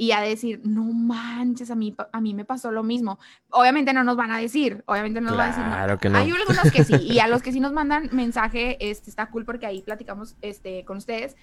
y 0.00 0.12
a 0.12 0.20
decir, 0.20 0.60
no 0.62 0.84
manches, 0.84 1.72
a 1.72 1.74
mí, 1.74 1.96
a 2.12 2.20
mí 2.20 2.32
me 2.32 2.44
pasó 2.44 2.70
lo 2.70 2.84
mismo. 2.84 3.18
Obviamente 3.50 3.92
no 3.92 4.04
nos 4.04 4.16
van 4.16 4.30
a 4.30 4.38
decir, 4.38 4.84
obviamente 4.86 5.20
no 5.20 5.30
nos 5.30 5.36
van 5.36 5.46
a 5.46 5.50
decir. 5.50 5.64
Claro 5.64 5.98
que 5.98 6.08
no. 6.08 6.18
Hay 6.18 6.30
algunos 6.30 6.70
que 6.70 6.84
sí, 6.84 6.94
y 7.02 7.18
a 7.18 7.26
los 7.26 7.42
que 7.42 7.50
sí 7.50 7.58
nos 7.60 7.72
mandan 7.72 8.08
mensaje, 8.12 8.76
este, 8.78 9.10
está 9.10 9.28
cool 9.30 9.44
porque 9.44 9.66
ahí 9.66 9.82
platicamos 9.82 10.36
este, 10.40 10.84
con 10.84 10.98
ustedes, 10.98 11.36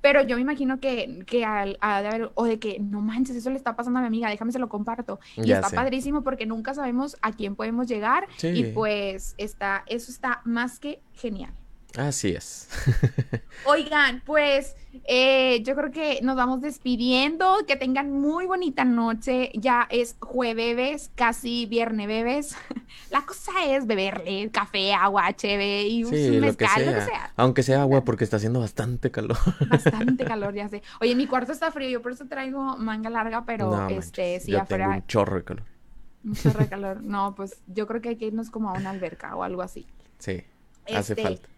pero 0.00 0.22
yo 0.22 0.36
me 0.36 0.42
imagino 0.42 0.80
que, 0.80 1.24
que 1.26 1.44
al, 1.44 1.72
de 1.72 2.08
haber, 2.08 2.30
o 2.34 2.44
de 2.44 2.58
que, 2.58 2.78
no 2.80 3.00
manches, 3.00 3.36
eso 3.36 3.50
le 3.50 3.56
está 3.56 3.76
pasando 3.76 3.98
a 3.98 4.02
mi 4.02 4.08
amiga, 4.08 4.28
déjame 4.28 4.52
se 4.52 4.58
lo 4.58 4.68
comparto. 4.68 5.20
Y 5.36 5.52
está 5.52 5.70
padrísimo 5.70 6.22
porque 6.22 6.46
nunca 6.46 6.74
sabemos 6.74 7.16
a 7.22 7.32
quién 7.32 7.56
podemos 7.56 7.86
llegar. 7.86 8.26
Y 8.42 8.64
pues 8.64 9.34
está, 9.38 9.84
eso 9.86 10.10
está 10.10 10.40
más 10.44 10.80
que 10.80 11.00
genial. 11.14 11.52
Así 11.96 12.30
es. 12.30 12.68
Oigan, 13.66 14.22
pues 14.24 14.76
eh, 15.04 15.62
yo 15.64 15.74
creo 15.74 15.90
que 15.90 16.20
nos 16.22 16.36
vamos 16.36 16.60
despidiendo. 16.60 17.56
Que 17.66 17.76
tengan 17.76 18.12
muy 18.12 18.46
bonita 18.46 18.84
noche. 18.84 19.50
Ya 19.54 19.86
es 19.90 20.16
jueves, 20.20 21.10
casi 21.14 21.66
viernes 21.66 22.06
bebes. 22.06 22.56
La 23.10 23.22
cosa 23.22 23.52
es 23.66 23.86
beberle 23.86 24.50
café, 24.50 24.92
agua, 24.92 25.32
cheve 25.34 25.86
y 25.88 26.04
un 26.04 26.40
mezcal, 26.40 26.86
lo 26.86 26.94
que, 26.94 27.00
sea. 27.00 27.32
Aunque 27.36 27.62
sea 27.62 27.82
agua 27.82 28.04
porque 28.04 28.24
está 28.24 28.36
haciendo 28.36 28.60
bastante 28.60 29.10
calor. 29.10 29.38
Bastante 29.68 30.24
calor, 30.26 30.54
ya 30.54 30.68
sé. 30.68 30.82
Oye, 31.00 31.14
mi 31.14 31.26
cuarto 31.26 31.52
está 31.52 31.72
frío, 31.72 31.88
yo 31.88 32.02
por 32.02 32.12
eso 32.12 32.26
traigo 32.26 32.76
manga 32.76 33.10
larga, 33.10 33.44
pero 33.44 33.88
este 33.88 34.38
sí 34.40 34.54
afuera. 34.54 34.88
un 34.88 35.06
chorro 35.06 35.36
de 35.36 35.44
calor. 35.44 35.64
Un 36.24 36.34
chorro 36.34 36.60
de 36.60 36.68
calor. 36.68 37.02
No, 37.02 37.34
pues 37.34 37.56
yo 37.66 37.86
creo 37.86 38.00
que 38.00 38.10
hay 38.10 38.16
que 38.16 38.26
irnos 38.26 38.50
como 38.50 38.70
a 38.70 38.74
una 38.74 38.90
alberca 38.90 39.34
o 39.34 39.42
algo 39.42 39.62
así. 39.62 39.86
Sí, 40.18 40.44
hace 40.86 41.14
este, 41.14 41.22
falta. 41.22 41.48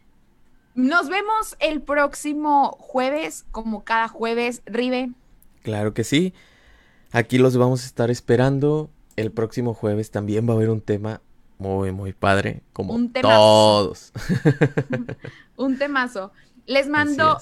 Nos 0.75 1.09
vemos 1.09 1.57
el 1.61 1.83
próximo 1.83 2.77
jueves, 2.81 3.45
como 3.51 3.85
cada 3.85 4.09
jueves, 4.09 4.63
Rive. 4.65 5.11
Claro 5.63 5.93
que 5.95 6.05
sí. 6.05 6.33
Aquí 7.11 7.39
los 7.39 7.57
vamos 7.57 7.83
a 7.83 7.87
estar 7.87 8.11
esperando. 8.11 8.91
El 9.17 9.33
próximo 9.33 9.75
jueves 9.75 10.11
también 10.11 10.49
va 10.49 10.55
a 10.55 10.57
haber 10.57 10.71
un 10.71 10.81
tema 10.81 11.21
muy, 11.59 11.93
muy 11.93 12.13
padre, 12.13 12.63
como 12.73 12.99
todos. 13.21 14.13
un 15.57 15.79
temazo. 15.79 16.33
Les 16.67 16.89
mando 16.89 17.39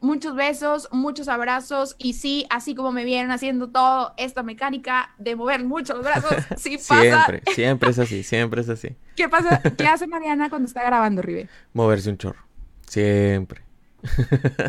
muchos 0.00 0.34
besos, 0.34 0.88
muchos 0.92 1.28
abrazos 1.28 1.94
y 1.98 2.14
sí, 2.14 2.46
así 2.50 2.74
como 2.74 2.92
me 2.92 3.04
vienen 3.04 3.30
haciendo 3.30 3.68
todo 3.68 4.14
esta 4.16 4.42
mecánica 4.42 5.14
de 5.18 5.36
mover 5.36 5.64
muchos 5.64 6.02
brazos, 6.02 6.34
sí 6.56 6.76
pasa. 6.76 7.00
Siempre, 7.00 7.42
siempre 7.54 7.90
es 7.90 7.98
así, 7.98 8.22
siempre 8.22 8.60
es 8.60 8.68
así. 8.68 8.96
¿Qué 9.16 9.28
pasa? 9.28 9.60
¿Qué 9.60 9.86
hace 9.86 10.06
Mariana 10.08 10.50
cuando 10.50 10.66
está 10.66 10.82
grabando, 10.82 11.22
Ribe? 11.22 11.48
Moverse 11.72 12.10
un 12.10 12.18
chorro. 12.18 12.40
Siempre. 12.86 13.62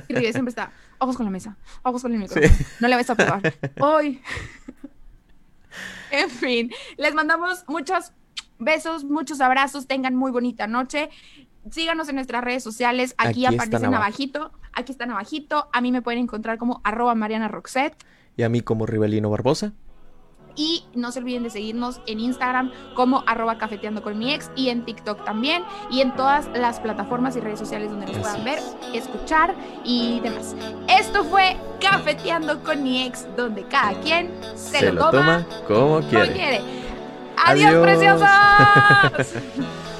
Y 0.07 0.13
Ribe 0.13 0.31
siempre 0.31 0.49
está, 0.49 0.71
ojos 0.99 1.17
con 1.17 1.25
la 1.25 1.31
mesa, 1.31 1.57
ojos 1.81 2.01
con 2.01 2.13
el 2.13 2.19
micrófono. 2.19 2.53
No 2.79 2.87
le 2.87 2.95
vas 2.95 3.09
a 3.09 3.15
pegar. 3.15 3.41
Hoy. 3.79 4.21
en 6.11 6.29
fin, 6.29 6.71
les 6.97 7.13
mandamos 7.13 7.65
muchos 7.67 8.11
besos, 8.59 9.03
muchos 9.03 9.41
abrazos, 9.41 9.87
tengan 9.87 10.15
muy 10.15 10.31
bonita 10.31 10.67
noche 10.67 11.09
síganos 11.69 12.09
en 12.09 12.15
nuestras 12.15 12.43
redes 12.43 12.63
sociales. 12.63 13.15
Aquí, 13.17 13.45
aparecen 13.45 13.93
abajito. 13.93 14.51
Aquí 14.73 14.91
están 14.91 15.11
abajito. 15.11 15.69
A 15.71 15.81
mí 15.81 15.91
me 15.91 16.01
pueden 16.01 16.21
encontrar 16.21 16.57
como 16.57 16.81
arroba 16.83 17.15
Mariana 17.15 17.47
Roxette. 17.47 17.95
Y 18.37 18.43
a 18.43 18.49
mí 18.49 18.61
como 18.61 18.85
Rivelino 18.85 19.29
Barbosa. 19.29 19.73
Y 20.55 20.85
no 20.93 21.11
se 21.11 21.19
olviden 21.19 21.41
de 21.41 21.49
seguirnos 21.49 21.99
en 22.05 22.19
Instagram 22.19 22.71
como 22.93 23.23
arroba 23.25 23.57
cafeteando 23.57 24.03
con 24.03 24.19
mi 24.19 24.33
ex 24.33 24.51
y 24.55 24.69
en 24.69 24.85
TikTok 24.85 25.25
también 25.25 25.63
y 25.89 26.01
en 26.01 26.15
todas 26.15 26.47
las 26.53 26.79
plataformas 26.79 27.35
y 27.35 27.39
redes 27.39 27.57
sociales 27.57 27.89
donde 27.89 28.05
nos 28.05 28.19
puedan 28.19 28.43
ver, 28.43 28.59
escuchar 28.93 29.55
y 29.83 30.19
demás. 30.19 30.55
Esto 30.87 31.23
fue 31.23 31.57
Cafeteando 31.81 32.63
con 32.63 32.83
mi 32.83 33.03
ex, 33.03 33.25
donde 33.35 33.63
cada 33.63 33.99
quien 34.01 34.31
se, 34.55 34.91
lo, 34.91 35.09
toma, 35.09 35.43
como 35.67 36.01
quiere. 36.01 36.61
Adiós, 37.35 37.73
Adiós. 37.73 37.83
preciosos. 37.83 39.43